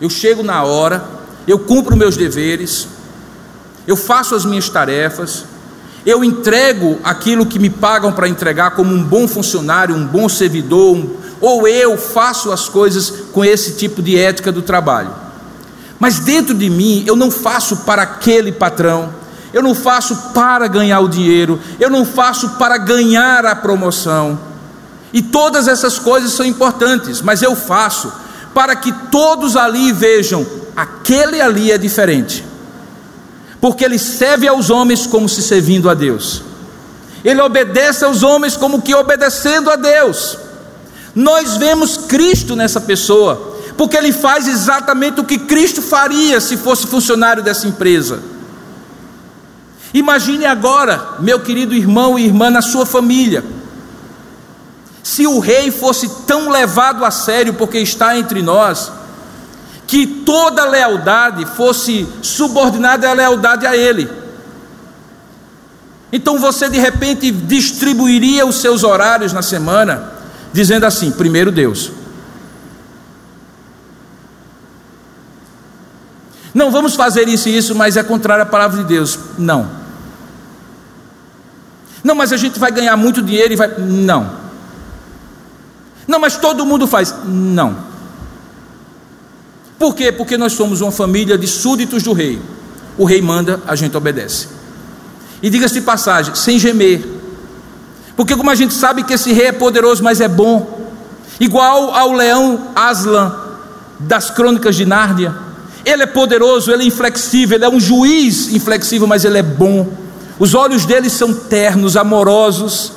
eu 0.00 0.10
chego 0.10 0.42
na 0.42 0.62
hora, 0.62 1.04
eu 1.46 1.58
cumpro 1.58 1.96
meus 1.96 2.16
deveres, 2.16 2.88
eu 3.86 3.96
faço 3.96 4.34
as 4.34 4.44
minhas 4.44 4.68
tarefas, 4.68 5.44
eu 6.06 6.22
entrego 6.22 7.00
aquilo 7.02 7.44
que 7.44 7.58
me 7.58 7.68
pagam 7.68 8.12
para 8.12 8.28
entregar 8.28 8.70
como 8.76 8.94
um 8.94 9.02
bom 9.02 9.26
funcionário, 9.26 9.96
um 9.96 10.06
bom 10.06 10.28
servidor, 10.28 10.96
um, 10.96 11.16
ou 11.40 11.66
eu 11.66 11.98
faço 11.98 12.52
as 12.52 12.68
coisas 12.68 13.10
com 13.32 13.44
esse 13.44 13.72
tipo 13.72 14.00
de 14.00 14.16
ética 14.16 14.52
do 14.52 14.62
trabalho. 14.62 15.10
Mas 15.98 16.20
dentro 16.20 16.54
de 16.54 16.70
mim 16.70 17.02
eu 17.08 17.16
não 17.16 17.28
faço 17.28 17.78
para 17.78 18.02
aquele 18.02 18.52
patrão, 18.52 19.12
eu 19.52 19.60
não 19.60 19.74
faço 19.74 20.16
para 20.32 20.68
ganhar 20.68 21.00
o 21.00 21.08
dinheiro, 21.08 21.58
eu 21.80 21.90
não 21.90 22.04
faço 22.04 22.50
para 22.50 22.78
ganhar 22.78 23.44
a 23.44 23.56
promoção. 23.56 24.38
E 25.12 25.20
todas 25.20 25.66
essas 25.66 25.98
coisas 25.98 26.32
são 26.32 26.46
importantes, 26.46 27.20
mas 27.20 27.42
eu 27.42 27.56
faço 27.56 28.12
para 28.54 28.76
que 28.76 28.92
todos 29.10 29.56
ali 29.56 29.92
vejam: 29.92 30.46
aquele 30.76 31.40
ali 31.40 31.72
é 31.72 31.78
diferente, 31.78 32.44
porque 33.66 33.84
ele 33.84 33.98
serve 33.98 34.46
aos 34.46 34.70
homens 34.70 35.08
como 35.08 35.28
se 35.28 35.42
servindo 35.42 35.90
a 35.90 35.94
Deus, 35.94 36.40
ele 37.24 37.40
obedece 37.40 38.04
aos 38.04 38.22
homens 38.22 38.56
como 38.56 38.80
que 38.80 38.94
obedecendo 38.94 39.72
a 39.72 39.74
Deus. 39.74 40.38
Nós 41.12 41.56
vemos 41.56 41.96
Cristo 41.96 42.54
nessa 42.54 42.80
pessoa, 42.80 43.58
porque 43.76 43.96
ele 43.96 44.12
faz 44.12 44.46
exatamente 44.46 45.20
o 45.20 45.24
que 45.24 45.36
Cristo 45.36 45.82
faria 45.82 46.40
se 46.40 46.56
fosse 46.56 46.86
funcionário 46.86 47.42
dessa 47.42 47.66
empresa. 47.66 48.20
Imagine 49.92 50.46
agora, 50.46 51.16
meu 51.18 51.40
querido 51.40 51.74
irmão 51.74 52.16
e 52.16 52.24
irmã, 52.24 52.50
na 52.50 52.62
sua 52.62 52.86
família, 52.86 53.42
se 55.02 55.26
o 55.26 55.40
rei 55.40 55.72
fosse 55.72 56.08
tão 56.24 56.50
levado 56.50 57.04
a 57.04 57.10
sério 57.10 57.54
porque 57.54 57.78
está 57.78 58.16
entre 58.16 58.42
nós, 58.42 58.92
que 59.86 60.06
toda 60.06 60.64
lealdade 60.64 61.44
fosse 61.46 62.06
subordinada 62.22 63.08
à 63.08 63.12
lealdade 63.12 63.66
a 63.66 63.76
ele. 63.76 64.10
Então 66.12 66.38
você 66.38 66.68
de 66.68 66.78
repente 66.78 67.30
distribuiria 67.30 68.46
os 68.46 68.56
seus 68.56 68.82
horários 68.82 69.32
na 69.32 69.42
semana 69.42 70.12
dizendo 70.52 70.84
assim: 70.84 71.10
primeiro 71.10 71.52
Deus. 71.52 71.92
Não, 76.54 76.70
vamos 76.70 76.94
fazer 76.94 77.28
isso 77.28 77.50
e 77.50 77.56
isso, 77.56 77.74
mas 77.74 77.98
é 77.98 78.02
contrário 78.02 78.42
à 78.42 78.46
palavra 78.46 78.78
de 78.78 78.84
Deus. 78.84 79.18
Não. 79.36 79.70
Não, 82.02 82.14
mas 82.14 82.32
a 82.32 82.36
gente 82.36 82.58
vai 82.58 82.70
ganhar 82.70 82.96
muito 82.96 83.20
dinheiro 83.20 83.52
e 83.52 83.56
vai. 83.56 83.68
Não. 83.78 84.30
Não, 86.08 86.18
mas 86.18 86.36
todo 86.38 86.64
mundo 86.64 86.86
faz. 86.86 87.14
Não. 87.24 87.76
Por 89.78 89.94
quê? 89.94 90.10
Porque 90.10 90.36
nós 90.36 90.52
somos 90.52 90.80
uma 90.80 90.92
família 90.92 91.36
de 91.36 91.46
súditos 91.46 92.02
do 92.02 92.12
rei. 92.12 92.40
O 92.96 93.04
rei 93.04 93.20
manda, 93.20 93.60
a 93.66 93.76
gente 93.76 93.96
obedece. 93.96 94.48
E 95.42 95.50
diga-se 95.50 95.74
de 95.74 95.80
passagem, 95.82 96.34
sem 96.34 96.58
gemer, 96.58 97.16
porque 98.16 98.34
como 98.34 98.50
a 98.50 98.54
gente 98.54 98.72
sabe 98.72 99.02
que 99.02 99.12
esse 99.12 99.32
rei 99.32 99.48
é 99.48 99.52
poderoso, 99.52 100.02
mas 100.02 100.20
é 100.20 100.28
bom, 100.28 100.90
igual 101.38 101.94
ao 101.94 102.12
leão 102.12 102.68
Aslan 102.74 103.36
das 104.00 104.30
crônicas 104.30 104.74
de 104.74 104.86
Nárnia, 104.86 105.34
ele 105.84 106.02
é 106.02 106.06
poderoso, 106.06 106.72
ele 106.72 106.84
é 106.84 106.86
inflexível, 106.86 107.56
ele 107.56 107.64
é 107.64 107.68
um 107.68 107.78
juiz 107.78 108.52
inflexível, 108.52 109.06
mas 109.06 109.24
ele 109.24 109.38
é 109.38 109.42
bom. 109.42 109.86
Os 110.38 110.54
olhos 110.54 110.84
dele 110.84 111.08
são 111.08 111.32
ternos, 111.32 111.96
amorosos. 111.96 112.92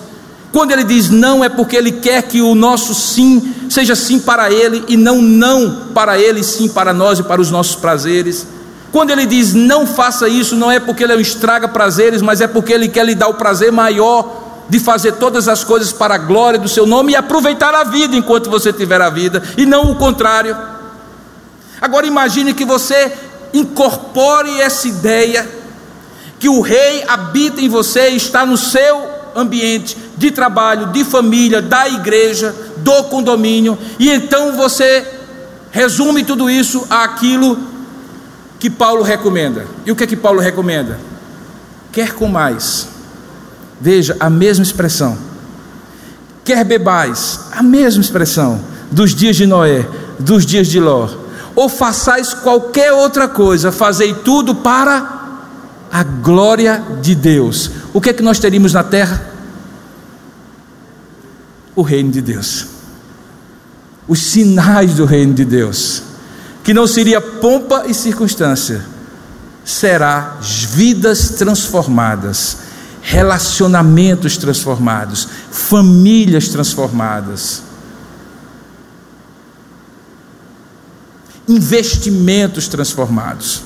Quando 0.52 0.72
ele 0.72 0.84
diz 0.84 1.10
não, 1.10 1.44
é 1.44 1.50
porque 1.50 1.76
ele 1.76 1.92
quer 1.92 2.24
que 2.24 2.42
o 2.42 2.56
nosso 2.56 2.94
sim 2.96 3.54
seja 3.70 3.96
sim 3.96 4.20
para 4.20 4.52
ele 4.52 4.84
e 4.88 4.98
não 4.98 5.22
não 5.22 5.88
para 5.94 6.20
ele, 6.20 6.44
sim 6.44 6.68
para 6.68 6.92
nós 6.92 7.20
e 7.20 7.24
para 7.24 7.40
os 7.40 7.52
nossos 7.52 7.76
prazeres. 7.76 8.48
Quando 8.92 9.12
ele 9.12 9.28
diz 9.28 9.54
não 9.54 9.86
faça 9.86 10.28
isso, 10.28 10.56
não 10.56 10.72
é 10.72 10.80
porque 10.80 11.04
ele 11.04 11.14
é 11.14 11.22
estraga 11.22 11.68
prazeres, 11.68 12.22
mas 12.22 12.42
é 12.42 12.48
porque 12.48 12.74
ele 12.74 12.88
quer 12.88 13.06
lhe 13.06 13.14
dar 13.14 13.28
o 13.28 13.36
prazer 13.36 13.72
maior 13.72 14.66
de 14.68 14.80
fazer 14.80 15.14
todas 15.14 15.48
as 15.48 15.64
coisas 15.64 15.92
para 15.92 16.16
a 16.16 16.18
glória 16.18 16.60
do 16.60 16.68
seu 16.68 16.86
nome 16.86 17.12
e 17.12 17.16
aproveitar 17.16 17.74
a 17.74 17.84
vida 17.84 18.16
enquanto 18.16 18.50
você 18.50 18.72
tiver 18.74 19.02
a 19.02 19.10
vida, 19.10 19.42
e 19.58 19.66
não 19.66 19.92
o 19.92 19.96
contrário. 19.96 20.56
Agora 21.82 22.06
imagine 22.06 22.54
que 22.54 22.66
você 22.66 23.12
incorpore 23.54 24.62
essa 24.62 24.88
ideia 24.88 25.48
que 26.40 26.50
o 26.50 26.62
rei 26.62 27.04
habita 27.08 27.62
em 27.62 27.68
você, 27.68 28.10
está 28.10 28.46
no 28.46 28.58
seu 28.58 29.08
ambiente 29.36 30.09
de 30.20 30.30
trabalho, 30.30 30.92
de 30.92 31.04
família, 31.04 31.62
da 31.62 31.90
igreja, 31.90 32.54
do 32.78 33.06
condomínio, 33.06 33.76
e 33.98 34.12
então 34.12 34.56
você 34.56 35.08
resume 35.72 36.24
tudo 36.24 36.48
isso 36.50 36.86
àquilo 36.90 37.58
que 38.60 38.70
Paulo 38.70 39.02
recomenda. 39.02 39.66
E 39.86 39.92
o 39.92 39.96
que 39.96 40.04
é 40.04 40.08
que 40.08 40.16
Paulo 40.16 40.40
recomenda? 40.40 41.00
Quer 41.92 42.14
com 42.14 42.28
mais 42.28 43.00
Veja, 43.80 44.16
a 44.20 44.30
mesma 44.30 44.64
expressão. 44.64 45.18
Quer 46.44 46.64
bebais, 46.66 47.40
a 47.52 47.64
mesma 47.64 48.02
expressão 48.02 48.60
dos 48.92 49.16
dias 49.16 49.36
de 49.36 49.46
Noé, 49.46 49.88
dos 50.20 50.46
dias 50.46 50.68
de 50.68 50.80
Ló. 50.80 51.08
Ou 51.56 51.70
façais 51.70 52.34
qualquer 52.34 52.92
outra 52.92 53.28
coisa, 53.28 53.72
fazei 53.72 54.14
tudo 54.14 54.56
para 54.56 55.18
a 55.92 56.04
glória 56.04 56.84
de 57.02 57.16
Deus. 57.16 57.72
O 57.94 58.02
que 58.02 58.10
é 58.10 58.14
que 58.14 58.24
nós 58.24 58.40
teríamos 58.40 58.74
na 58.74 58.84
terra? 58.84 59.30
O 61.76 61.82
reino 61.82 62.12
de 62.12 62.22
Deus. 62.22 62.68
Os 64.08 64.20
sinais 64.20 64.96
do 64.96 65.06
reino 65.06 65.34
de 65.34 65.46
Deus. 65.46 66.04
Que 66.64 66.74
não 66.74 66.86
seria 66.86 67.22
pompa 67.22 67.86
e 67.88 67.94
circunstância, 67.94 68.86
será 69.64 70.38
vidas 70.42 71.30
transformadas 71.32 72.70
relacionamentos 73.02 74.38
transformados, 74.38 75.28
famílias 75.52 76.50
transformadas, 76.50 77.64
investimentos 81.48 82.68
transformados. 82.68 83.64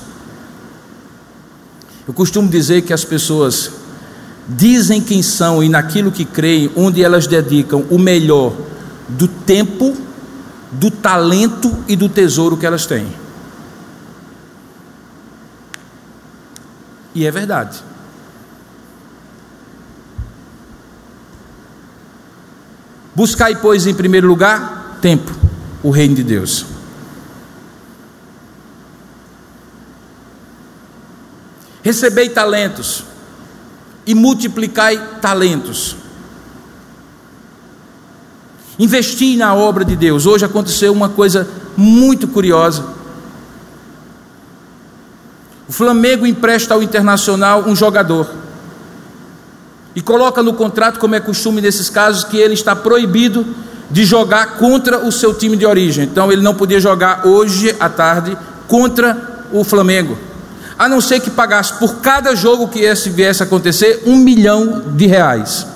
Eu 2.06 2.14
costumo 2.14 2.48
dizer 2.48 2.82
que 2.82 2.92
as 2.92 3.04
pessoas 3.04 3.70
dizem 4.48 5.00
quem 5.00 5.22
são 5.22 5.62
e 5.62 5.68
naquilo 5.68 6.12
que 6.12 6.24
creem, 6.24 6.70
onde 6.76 7.02
elas 7.02 7.26
dedicam 7.26 7.84
o 7.90 7.98
melhor 7.98 8.54
do 9.08 9.26
tempo, 9.26 9.96
do 10.70 10.90
talento 10.90 11.74
e 11.88 11.96
do 11.96 12.08
tesouro 12.08 12.56
que 12.56 12.66
elas 12.66 12.86
têm. 12.86 13.06
E 17.14 17.26
é 17.26 17.30
verdade. 17.30 17.82
Buscai, 23.14 23.54
pois, 23.54 23.86
em 23.86 23.94
primeiro 23.94 24.26
lugar, 24.26 24.98
tempo, 25.00 25.32
o 25.82 25.90
reino 25.90 26.16
de 26.16 26.24
Deus. 26.24 26.66
Recebei 31.82 32.28
talentos 32.28 33.04
e 34.06 34.14
multiplicai 34.14 35.18
talentos. 35.20 35.96
Investi 38.78 39.36
na 39.36 39.54
obra 39.54 39.84
de 39.84 39.94
Deus. 39.94 40.26
Hoje 40.26 40.44
aconteceu 40.44 40.92
uma 40.92 41.08
coisa 41.08 41.48
muito 41.76 42.26
curiosa. 42.26 42.84
O 45.68 45.72
Flamengo 45.72 46.26
empresta 46.26 46.74
ao 46.74 46.82
Internacional 46.82 47.64
um 47.66 47.74
jogador 47.74 48.28
e 49.94 50.00
coloca 50.00 50.42
no 50.42 50.54
contrato, 50.54 50.98
como 50.98 51.14
é 51.14 51.20
costume 51.20 51.60
nesses 51.60 51.88
casos, 51.88 52.24
que 52.24 52.36
ele 52.36 52.54
está 52.54 52.74
proibido 52.74 53.46
de 53.90 54.04
jogar 54.04 54.58
contra 54.58 55.06
o 55.06 55.12
seu 55.12 55.32
time 55.32 55.56
de 55.56 55.64
origem. 55.64 56.04
Então 56.04 56.32
ele 56.32 56.42
não 56.42 56.54
podia 56.54 56.80
jogar 56.80 57.26
hoje 57.26 57.74
à 57.78 57.88
tarde 57.88 58.36
contra 58.66 59.46
o 59.52 59.62
Flamengo, 59.62 60.18
a 60.78 60.88
não 60.88 61.00
ser 61.00 61.20
que 61.20 61.30
pagasse 61.30 61.74
por 61.74 61.96
cada 61.96 62.34
jogo 62.34 62.68
que 62.68 62.80
esse 62.80 63.10
viesse 63.10 63.42
a 63.42 63.46
acontecer 63.46 64.02
um 64.06 64.16
milhão 64.16 64.82
de 64.94 65.06
reais. 65.06 65.66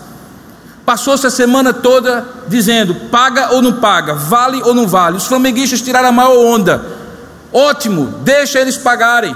Passou-se 0.85 1.27
a 1.27 1.31
semana 1.31 1.73
toda 1.73 2.27
dizendo: 2.49 2.95
paga 3.11 3.53
ou 3.53 3.61
não 3.61 3.75
paga, 3.75 4.15
vale 4.15 4.63
ou 4.63 4.75
não 4.75 4.89
vale. 4.89 5.19
Os 5.19 5.27
flamenguistas 5.27 5.83
tiraram 5.83 6.09
a 6.09 6.13
maior 6.13 6.37
onda. 6.39 6.83
Ótimo, 7.53 8.07
deixa 8.23 8.59
eles 8.59 8.77
pagarem, 8.77 9.35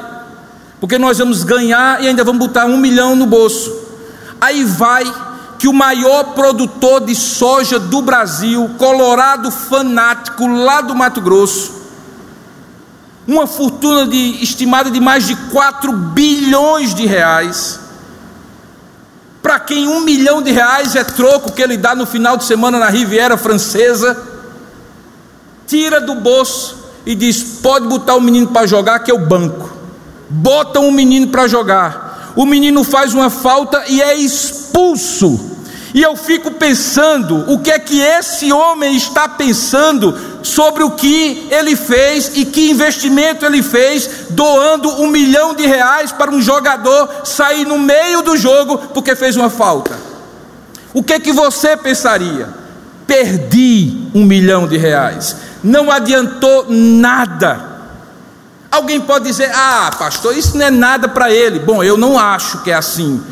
porque 0.81 0.99
nós 0.99 1.19
vamos 1.19 1.45
ganhar 1.45 2.03
e 2.03 2.09
ainda 2.09 2.25
vamos 2.25 2.47
botar 2.47 2.67
um 2.67 2.77
milhão 2.77 3.15
no 3.15 3.27
bolso. 3.27 3.71
Aí 4.41 4.65
vai 4.65 5.05
que 5.59 5.69
o 5.69 5.73
maior 5.73 6.35
produtor 6.35 7.05
de 7.05 7.15
soja 7.15 7.79
do 7.79 8.03
Brasil, 8.03 8.71
Colorado 8.79 9.51
fanático, 9.51 10.47
lá 10.47 10.81
do 10.81 10.95
Mato 10.95 11.21
Grosso, 11.21 11.82
uma 13.27 13.47
fortuna 13.47 14.07
de, 14.07 14.43
estimada 14.43 14.91
de 14.91 15.01
mais 15.01 15.27
de 15.27 15.37
4 15.37 15.93
bilhões 15.93 16.95
de 16.95 17.07
reais. 17.07 17.81
Para 19.41 19.59
quem 19.61 19.89
um 19.89 20.01
milhão 20.01 20.41
de 20.41 20.53
reais 20.53 20.95
é 20.95 21.05
troco 21.05 21.53
que 21.53 21.63
ele 21.63 21.77
dá 21.77 21.95
no 21.95 22.07
final 22.07 22.37
de 22.37 22.45
semana 22.45 22.79
na 22.79 22.89
Riviera 22.89 23.37
Francesa, 23.37 24.17
tira 25.67 26.01
do 26.01 26.15
bolso 26.15 26.77
e 27.05 27.15
diz: 27.15 27.43
pode 27.61 27.87
botar 27.89 28.15
o 28.15 28.21
menino 28.21 28.49
para 28.49 28.67
jogar, 28.67 29.01
que 29.01 29.11
é 29.11 29.15
o 29.15 29.27
banco. 29.27 29.71
Bota 30.29 30.81
um 30.81 30.93
menino 30.93 31.29
para 31.29 31.47
jogar. 31.47 32.33
O 32.37 32.47
menino 32.47 32.83
faz 32.85 33.15
uma 33.15 33.29
falta 33.29 33.85
e 33.89 34.01
é 34.01 34.15
expulso. 34.15 35.52
E 35.95 36.01
eu 36.01 36.17
fico 36.17 36.51
pensando 36.53 37.45
o 37.53 37.59
que 37.59 37.71
é 37.71 37.79
que 37.79 38.01
esse 38.01 38.51
homem 38.51 38.97
está 38.97 39.29
pensando 39.29 40.19
sobre 40.43 40.83
o 40.83 40.93
que 40.93 41.47
ele 41.51 41.77
fez 41.77 42.33
e 42.35 42.47
que 42.47 42.71
investimento 42.71 43.45
ele 43.45 43.63
fez, 43.63 44.09
doando 44.31 44.89
um 45.03 45.09
milhão 45.09 45.55
de 45.55 45.67
reais 45.67 46.11
para 46.11 46.31
um 46.31 46.41
jogador 46.41 47.09
sair 47.25 47.67
no 47.67 47.79
meio 47.79 48.23
do 48.23 48.37
jogo 48.37 48.79
porque 48.95 49.15
fez 49.15 49.37
uma 49.37 49.51
falta. 49.51 49.99
O 50.95 51.03
que 51.03 51.13
é 51.13 51.21
que 51.21 51.33
você 51.33 51.77
pensaria? 51.77 52.49
Perdi 53.07 54.09
um 54.15 54.25
milhão 54.25 54.67
de 54.67 54.79
reais, 54.79 55.37
não 55.63 55.91
adiantou 55.91 56.67
nada. 56.71 57.71
Alguém 58.71 58.99
pode 59.01 59.27
dizer: 59.27 59.51
Ah, 59.55 59.91
pastor, 59.99 60.35
isso 60.35 60.57
não 60.57 60.65
é 60.65 60.71
nada 60.71 61.07
para 61.07 61.31
ele. 61.31 61.59
Bom, 61.59 61.85
eu 61.85 61.99
não 61.99 62.19
acho 62.19 62.63
que 62.63 62.71
é 62.71 62.75
assim. 62.75 63.23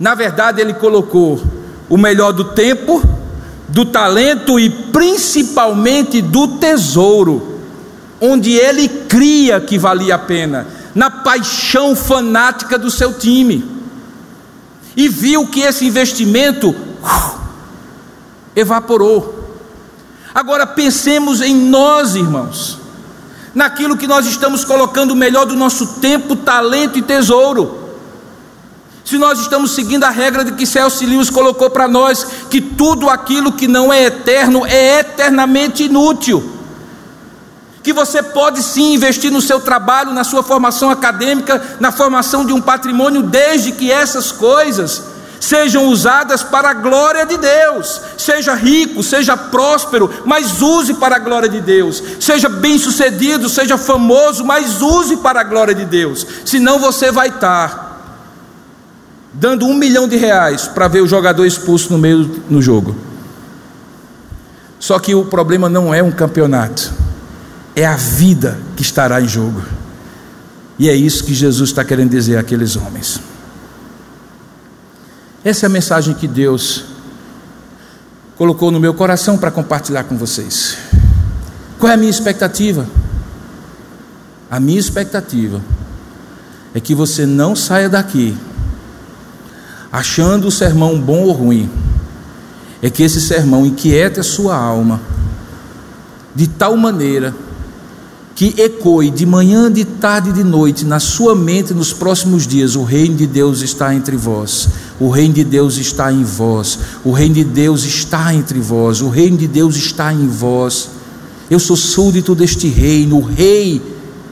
Na 0.00 0.14
verdade, 0.14 0.62
ele 0.62 0.72
colocou 0.72 1.42
o 1.86 1.98
melhor 1.98 2.32
do 2.32 2.44
tempo, 2.44 3.06
do 3.68 3.84
talento 3.84 4.58
e 4.58 4.70
principalmente 4.70 6.22
do 6.22 6.56
tesouro, 6.56 7.60
onde 8.18 8.52
ele 8.52 8.88
cria 8.88 9.60
que 9.60 9.78
valia 9.78 10.14
a 10.14 10.18
pena, 10.18 10.66
na 10.94 11.10
paixão 11.10 11.94
fanática 11.94 12.78
do 12.78 12.90
seu 12.90 13.12
time. 13.12 13.62
E 14.96 15.06
viu 15.06 15.46
que 15.46 15.60
esse 15.60 15.84
investimento 15.84 16.70
uh, 16.70 17.40
evaporou. 18.56 19.58
Agora 20.34 20.66
pensemos 20.66 21.42
em 21.42 21.54
nós, 21.54 22.14
irmãos, 22.14 22.78
naquilo 23.54 23.98
que 23.98 24.06
nós 24.06 24.26
estamos 24.26 24.64
colocando 24.64 25.10
o 25.10 25.16
melhor 25.16 25.44
do 25.44 25.54
nosso 25.54 26.00
tempo, 26.00 26.34
talento 26.34 26.98
e 26.98 27.02
tesouro 27.02 27.79
se 29.10 29.18
nós 29.18 29.40
estamos 29.40 29.72
seguindo 29.72 30.04
a 30.04 30.10
regra 30.10 30.44
de 30.44 30.52
que 30.52 30.64
Celso 30.64 31.04
Lewis 31.04 31.28
colocou 31.28 31.68
para 31.68 31.88
nós, 31.88 32.24
que 32.48 32.60
tudo 32.60 33.10
aquilo 33.10 33.50
que 33.50 33.66
não 33.66 33.92
é 33.92 34.04
eterno 34.04 34.64
é 34.64 35.00
eternamente 35.00 35.82
inútil. 35.82 36.48
Que 37.82 37.92
você 37.92 38.22
pode 38.22 38.62
sim 38.62 38.94
investir 38.94 39.32
no 39.32 39.40
seu 39.40 39.58
trabalho, 39.58 40.12
na 40.12 40.22
sua 40.22 40.44
formação 40.44 40.90
acadêmica, 40.90 41.60
na 41.80 41.90
formação 41.90 42.46
de 42.46 42.52
um 42.52 42.60
patrimônio, 42.60 43.20
desde 43.20 43.72
que 43.72 43.90
essas 43.90 44.30
coisas 44.30 45.02
sejam 45.40 45.86
usadas 45.88 46.44
para 46.44 46.70
a 46.70 46.74
glória 46.74 47.26
de 47.26 47.36
Deus. 47.36 48.00
Seja 48.16 48.54
rico, 48.54 49.02
seja 49.02 49.36
próspero, 49.36 50.08
mas 50.24 50.62
use 50.62 50.94
para 50.94 51.16
a 51.16 51.18
glória 51.18 51.48
de 51.48 51.60
Deus. 51.60 52.00
Seja 52.20 52.48
bem-sucedido, 52.48 53.48
seja 53.48 53.76
famoso, 53.76 54.44
mas 54.44 54.80
use 54.80 55.16
para 55.16 55.40
a 55.40 55.44
glória 55.44 55.74
de 55.74 55.84
Deus. 55.84 56.24
Senão 56.44 56.78
você 56.78 57.10
vai 57.10 57.26
estar 57.26 57.89
dando 59.32 59.66
um 59.66 59.74
milhão 59.74 60.08
de 60.08 60.16
reais 60.16 60.66
para 60.66 60.88
ver 60.88 61.02
o 61.02 61.06
jogador 61.06 61.46
expulso 61.46 61.92
no 61.92 61.98
meio 61.98 62.42
no 62.48 62.60
jogo. 62.60 62.96
Só 64.78 64.98
que 64.98 65.14
o 65.14 65.24
problema 65.24 65.68
não 65.68 65.92
é 65.92 66.02
um 66.02 66.10
campeonato, 66.10 66.92
é 67.76 67.86
a 67.86 67.96
vida 67.96 68.58
que 68.76 68.82
estará 68.82 69.20
em 69.20 69.28
jogo. 69.28 69.62
E 70.78 70.88
é 70.88 70.94
isso 70.94 71.24
que 71.24 71.34
Jesus 71.34 71.70
está 71.70 71.84
querendo 71.84 72.10
dizer 72.10 72.38
àqueles 72.38 72.74
homens. 72.76 73.20
Essa 75.44 75.66
é 75.66 75.68
a 75.68 75.70
mensagem 75.70 76.14
que 76.14 76.26
Deus 76.26 76.84
colocou 78.36 78.70
no 78.70 78.80
meu 78.80 78.94
coração 78.94 79.36
para 79.36 79.50
compartilhar 79.50 80.04
com 80.04 80.16
vocês. 80.16 80.78
Qual 81.78 81.90
é 81.90 81.94
a 81.94 81.98
minha 81.98 82.10
expectativa? 82.10 82.86
A 84.50 84.58
minha 84.58 84.80
expectativa 84.80 85.60
é 86.74 86.80
que 86.80 86.94
você 86.94 87.26
não 87.26 87.54
saia 87.54 87.88
daqui 87.88 88.36
achando 89.92 90.48
o 90.48 90.50
sermão 90.50 91.00
bom 91.00 91.24
ou 91.24 91.32
ruim, 91.32 91.68
é 92.82 92.88
que 92.88 93.02
esse 93.02 93.20
sermão 93.20 93.66
inquiete 93.66 94.20
a 94.20 94.22
sua 94.22 94.56
alma 94.56 95.00
de 96.34 96.46
tal 96.46 96.76
maneira 96.76 97.34
que 98.34 98.54
ecoe 98.58 99.10
de 99.10 99.26
manhã, 99.26 99.70
de 99.70 99.84
tarde 99.84 100.30
e 100.30 100.32
de 100.32 100.44
noite 100.44 100.84
na 100.84 100.98
sua 100.98 101.34
mente 101.34 101.74
nos 101.74 101.92
próximos 101.92 102.46
dias: 102.46 102.74
o 102.74 102.84
reino 102.84 103.16
de 103.16 103.26
Deus 103.26 103.60
está 103.60 103.94
entre 103.94 104.16
vós, 104.16 104.68
o 104.98 105.10
reino 105.10 105.34
de 105.34 105.44
Deus 105.44 105.76
está 105.76 106.10
em 106.10 106.24
vós, 106.24 106.78
o 107.04 107.10
reino 107.12 107.34
de 107.34 107.44
Deus 107.44 107.84
está 107.84 108.32
entre 108.32 108.58
vós, 108.60 109.02
o 109.02 109.08
reino 109.08 109.36
de 109.36 109.46
Deus 109.46 109.76
está 109.76 110.12
em 110.12 110.26
vós. 110.26 110.88
Eu 111.50 111.58
sou 111.58 111.76
súdito 111.76 112.34
deste 112.34 112.68
reino, 112.68 113.18
o 113.18 113.22
rei 113.22 113.82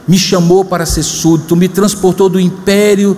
me 0.07 0.17
chamou 0.17 0.65
para 0.65 0.85
ser 0.85 1.03
súdito, 1.03 1.55
me 1.55 1.67
transportou 1.67 2.29
do 2.29 2.39
império 2.39 3.15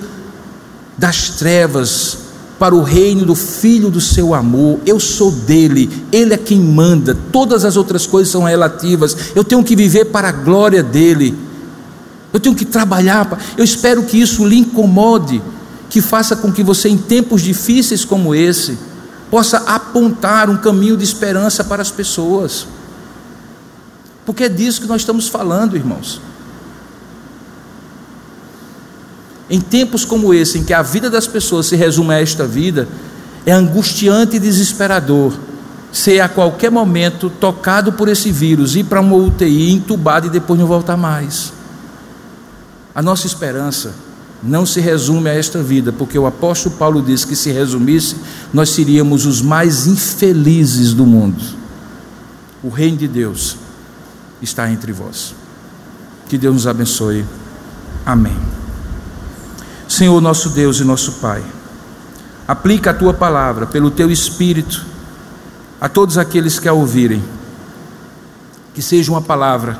das 0.98 1.30
trevas 1.30 2.18
para 2.62 2.76
o 2.76 2.84
reino 2.84 3.26
do 3.26 3.34
Filho 3.34 3.89
do 3.89 3.99
seu 3.99 4.36
amor. 4.36 4.80
Eu 4.86 4.99
sou 4.99 5.32
dele, 5.32 5.89
ele 6.12 6.36
é 6.36 6.38
quem 6.38 6.59
manda, 6.59 7.18
todas 7.32 7.66
as 7.66 7.76
outras 7.76 8.05
coisas 8.05 8.32
são 8.32 8.43
relativas. 8.43 9.18
Eu 9.34 9.43
tenho 9.43 9.64
que 9.64 9.76
viver 9.76 10.05
para 10.05 10.30
a 10.30 10.32
glória 10.32 10.84
dele. 10.84 11.36
Eu 12.32 12.39
tenho 12.39 12.53
que 12.53 12.64
trabalhar. 12.64 13.36
Eu 13.57 13.64
espero 13.64 14.03
que 14.03 14.22
isso 14.22 14.45
lhe 14.45 14.59
incomode, 14.59 15.41
que 15.89 16.03
faça 16.03 16.36
com 16.36 16.51
que 16.51 16.62
você, 16.62 16.88
em 16.88 16.99
tempos 16.99 17.41
difíceis 17.41 18.05
como 18.05 18.36
esse, 18.36 18.78
possa 19.32 19.57
apontar 19.66 20.47
um 20.47 20.57
caminho 20.57 20.95
de 20.95 21.03
esperança 21.03 21.64
para 21.64 21.82
as 21.82 21.89
pessoas. 21.89 22.68
Porque 24.24 24.43
é 24.43 24.49
disso 24.49 24.82
que 24.82 24.88
nós 24.88 25.01
estamos 25.01 25.28
falando, 25.28 25.76
irmãos. 25.76 26.22
Em 29.52 29.60
tempos 29.60 30.06
como 30.06 30.34
esse, 30.34 30.60
em 30.60 30.64
que 30.64 30.74
a 30.74 30.82
vida 30.82 31.10
das 31.10 31.28
pessoas 31.28 31.66
se 31.66 31.76
resume 31.76 32.14
a 32.14 32.22
esta 32.22 32.47
vida, 32.47 32.88
é 33.45 33.52
angustiante 33.52 34.38
e 34.38 34.39
desesperador 34.39 35.34
ser 35.91 36.22
a 36.22 36.30
qualquer 36.30 36.72
momento 36.72 37.30
tocado 37.30 37.91
por 37.91 38.08
esse 38.08 38.32
vírus, 38.32 38.78
ir 38.78 38.86
para 38.86 39.02
uma 39.02 39.18
UTI, 39.18 39.74
entubado 39.74 40.28
e 40.28 40.30
depois 40.30 40.58
não 40.58 40.66
voltar 40.66 40.95
mais. 40.95 41.52
A 42.95 43.02
nossa 43.02 43.28
esperança 43.28 43.93
não 44.41 44.66
se 44.66 44.80
resume 44.80 45.30
a 45.30 45.34
esta 45.34 45.62
vida, 45.62 45.91
porque 45.91 46.18
o 46.18 46.26
apóstolo 46.26 46.76
Paulo 46.76 47.01
disse 47.01 47.28
que 47.28 47.36
se 47.36 47.51
resumisse, 47.51 48.16
nós 48.54 48.70
seríamos 48.70 49.26
os 49.26 49.42
mais 49.42 49.86
infelizes 49.86 50.93
do 50.93 51.05
mundo. 51.05 51.43
O 52.63 52.70
reino 52.70 52.96
de 52.96 53.08
Deus 53.08 53.58
está 54.42 54.71
entre 54.71 54.93
vós. 54.93 55.36
Que 56.30 56.38
Deus 56.38 56.54
nos 56.54 56.67
abençoe. 56.67 57.26
Amém. 58.05 58.61
Senhor 59.92 60.22
nosso 60.22 60.51
Deus 60.51 60.80
e 60.80 60.86
nosso 60.86 61.12
Pai, 61.20 61.43
aplica 62.47 62.92
a 62.92 62.93
tua 62.93 63.13
palavra 63.13 63.66
pelo 63.66 63.92
teu 63.92 64.09
Espírito 64.09 64.86
a 65.82 65.89
todos 65.89 66.18
aqueles 66.18 66.58
que 66.58 66.70
a 66.70 66.72
ouvirem, 66.72 67.22
que 68.74 68.82
seja 68.82 69.12
uma 69.12 69.22
palavra 69.22 69.78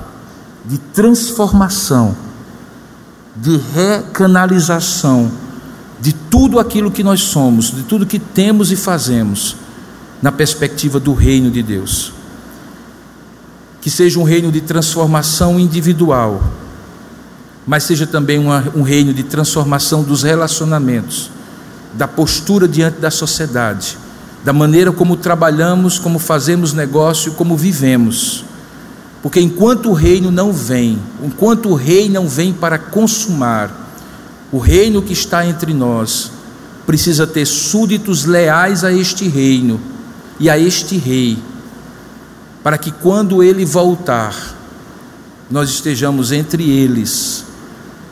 de 0.65 0.77
transformação, 0.77 2.13
de 3.38 3.55
recanalização 3.73 5.31
de 6.01 6.11
tudo 6.11 6.59
aquilo 6.59 6.91
que 6.91 7.03
nós 7.03 7.21
somos, 7.21 7.71
de 7.71 7.83
tudo 7.83 8.05
que 8.05 8.19
temos 8.19 8.69
e 8.69 8.75
fazemos, 8.75 9.55
na 10.21 10.29
perspectiva 10.29 10.99
do 10.99 11.13
reino 11.13 11.49
de 11.49 11.63
Deus. 11.63 12.11
Que 13.79 13.89
seja 13.89 14.19
um 14.19 14.23
reino 14.23 14.51
de 14.51 14.59
transformação 14.59 15.57
individual 15.57 16.43
mas 17.65 17.83
seja 17.83 18.07
também 18.07 18.39
uma, 18.39 18.65
um 18.75 18.81
reino 18.81 19.13
de 19.13 19.23
transformação 19.23 20.03
dos 20.03 20.23
relacionamentos, 20.23 21.29
da 21.93 22.07
postura 22.07 22.67
diante 22.67 22.99
da 22.99 23.11
sociedade, 23.11 23.97
da 24.43 24.51
maneira 24.51 24.91
como 24.91 25.15
trabalhamos, 25.15 25.99
como 25.99 26.17
fazemos 26.17 26.73
negócio, 26.73 27.33
como 27.33 27.55
vivemos. 27.55 28.43
Porque 29.21 29.39
enquanto 29.39 29.89
o 29.89 29.93
reino 29.93 30.31
não 30.31 30.51
vem, 30.51 30.99
enquanto 31.23 31.69
o 31.69 31.75
rei 31.75 32.09
não 32.09 32.27
vem 32.27 32.51
para 32.51 32.79
consumar, 32.79 33.89
o 34.51 34.57
reino 34.57 35.01
que 35.01 35.13
está 35.13 35.45
entre 35.45 35.73
nós 35.73 36.31
precisa 36.88 37.27
ter 37.27 37.45
súditos 37.45 38.25
leais 38.25 38.83
a 38.83 38.91
este 38.91 39.27
reino 39.27 39.79
e 40.39 40.49
a 40.49 40.57
este 40.57 40.97
rei, 40.97 41.38
para 42.63 42.77
que 42.77 42.91
quando 42.91 43.43
ele 43.43 43.63
voltar, 43.63 44.35
nós 45.49 45.69
estejamos 45.69 46.31
entre 46.31 46.67
eles 46.67 47.50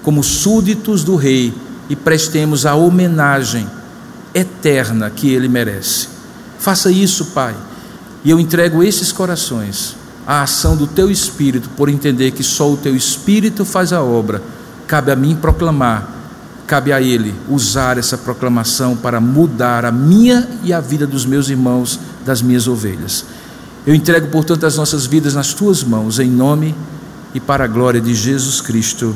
como 0.09 0.23
súditos 0.23 1.03
do 1.03 1.15
Rei 1.15 1.53
e 1.87 1.95
prestemos 1.95 2.65
a 2.65 2.73
homenagem 2.73 3.69
eterna 4.33 5.07
que 5.11 5.31
ele 5.31 5.47
merece. 5.47 6.07
Faça 6.57 6.89
isso, 6.89 7.25
Pai, 7.25 7.55
e 8.25 8.31
eu 8.31 8.39
entrego 8.39 8.81
esses 8.81 9.11
corações 9.11 9.95
a 10.25 10.41
ação 10.41 10.75
do 10.75 10.87
teu 10.87 11.11
espírito, 11.11 11.69
por 11.77 11.89
entender 11.89 12.31
que 12.31 12.43
só 12.43 12.71
o 12.71 12.77
teu 12.77 12.95
espírito 12.95 13.63
faz 13.63 13.93
a 13.93 14.01
obra. 14.01 14.41
Cabe 14.87 15.11
a 15.11 15.15
mim 15.15 15.35
proclamar, 15.35 16.09
cabe 16.65 16.91
a 16.91 16.99
ele 16.99 17.35
usar 17.47 17.99
essa 17.99 18.17
proclamação 18.17 18.97
para 18.97 19.21
mudar 19.21 19.85
a 19.85 19.91
minha 19.91 20.49
e 20.63 20.73
a 20.73 20.79
vida 20.79 21.05
dos 21.05 21.23
meus 21.23 21.49
irmãos, 21.49 21.99
das 22.25 22.41
minhas 22.41 22.67
ovelhas. 22.67 23.25
Eu 23.85 23.93
entrego, 23.93 24.29
portanto, 24.29 24.65
as 24.65 24.75
nossas 24.75 25.05
vidas 25.05 25.35
nas 25.35 25.53
tuas 25.53 25.83
mãos, 25.83 26.17
em 26.17 26.31
nome 26.31 26.75
e 27.31 27.39
para 27.39 27.65
a 27.65 27.67
glória 27.67 28.01
de 28.01 28.15
Jesus 28.15 28.59
Cristo. 28.59 29.15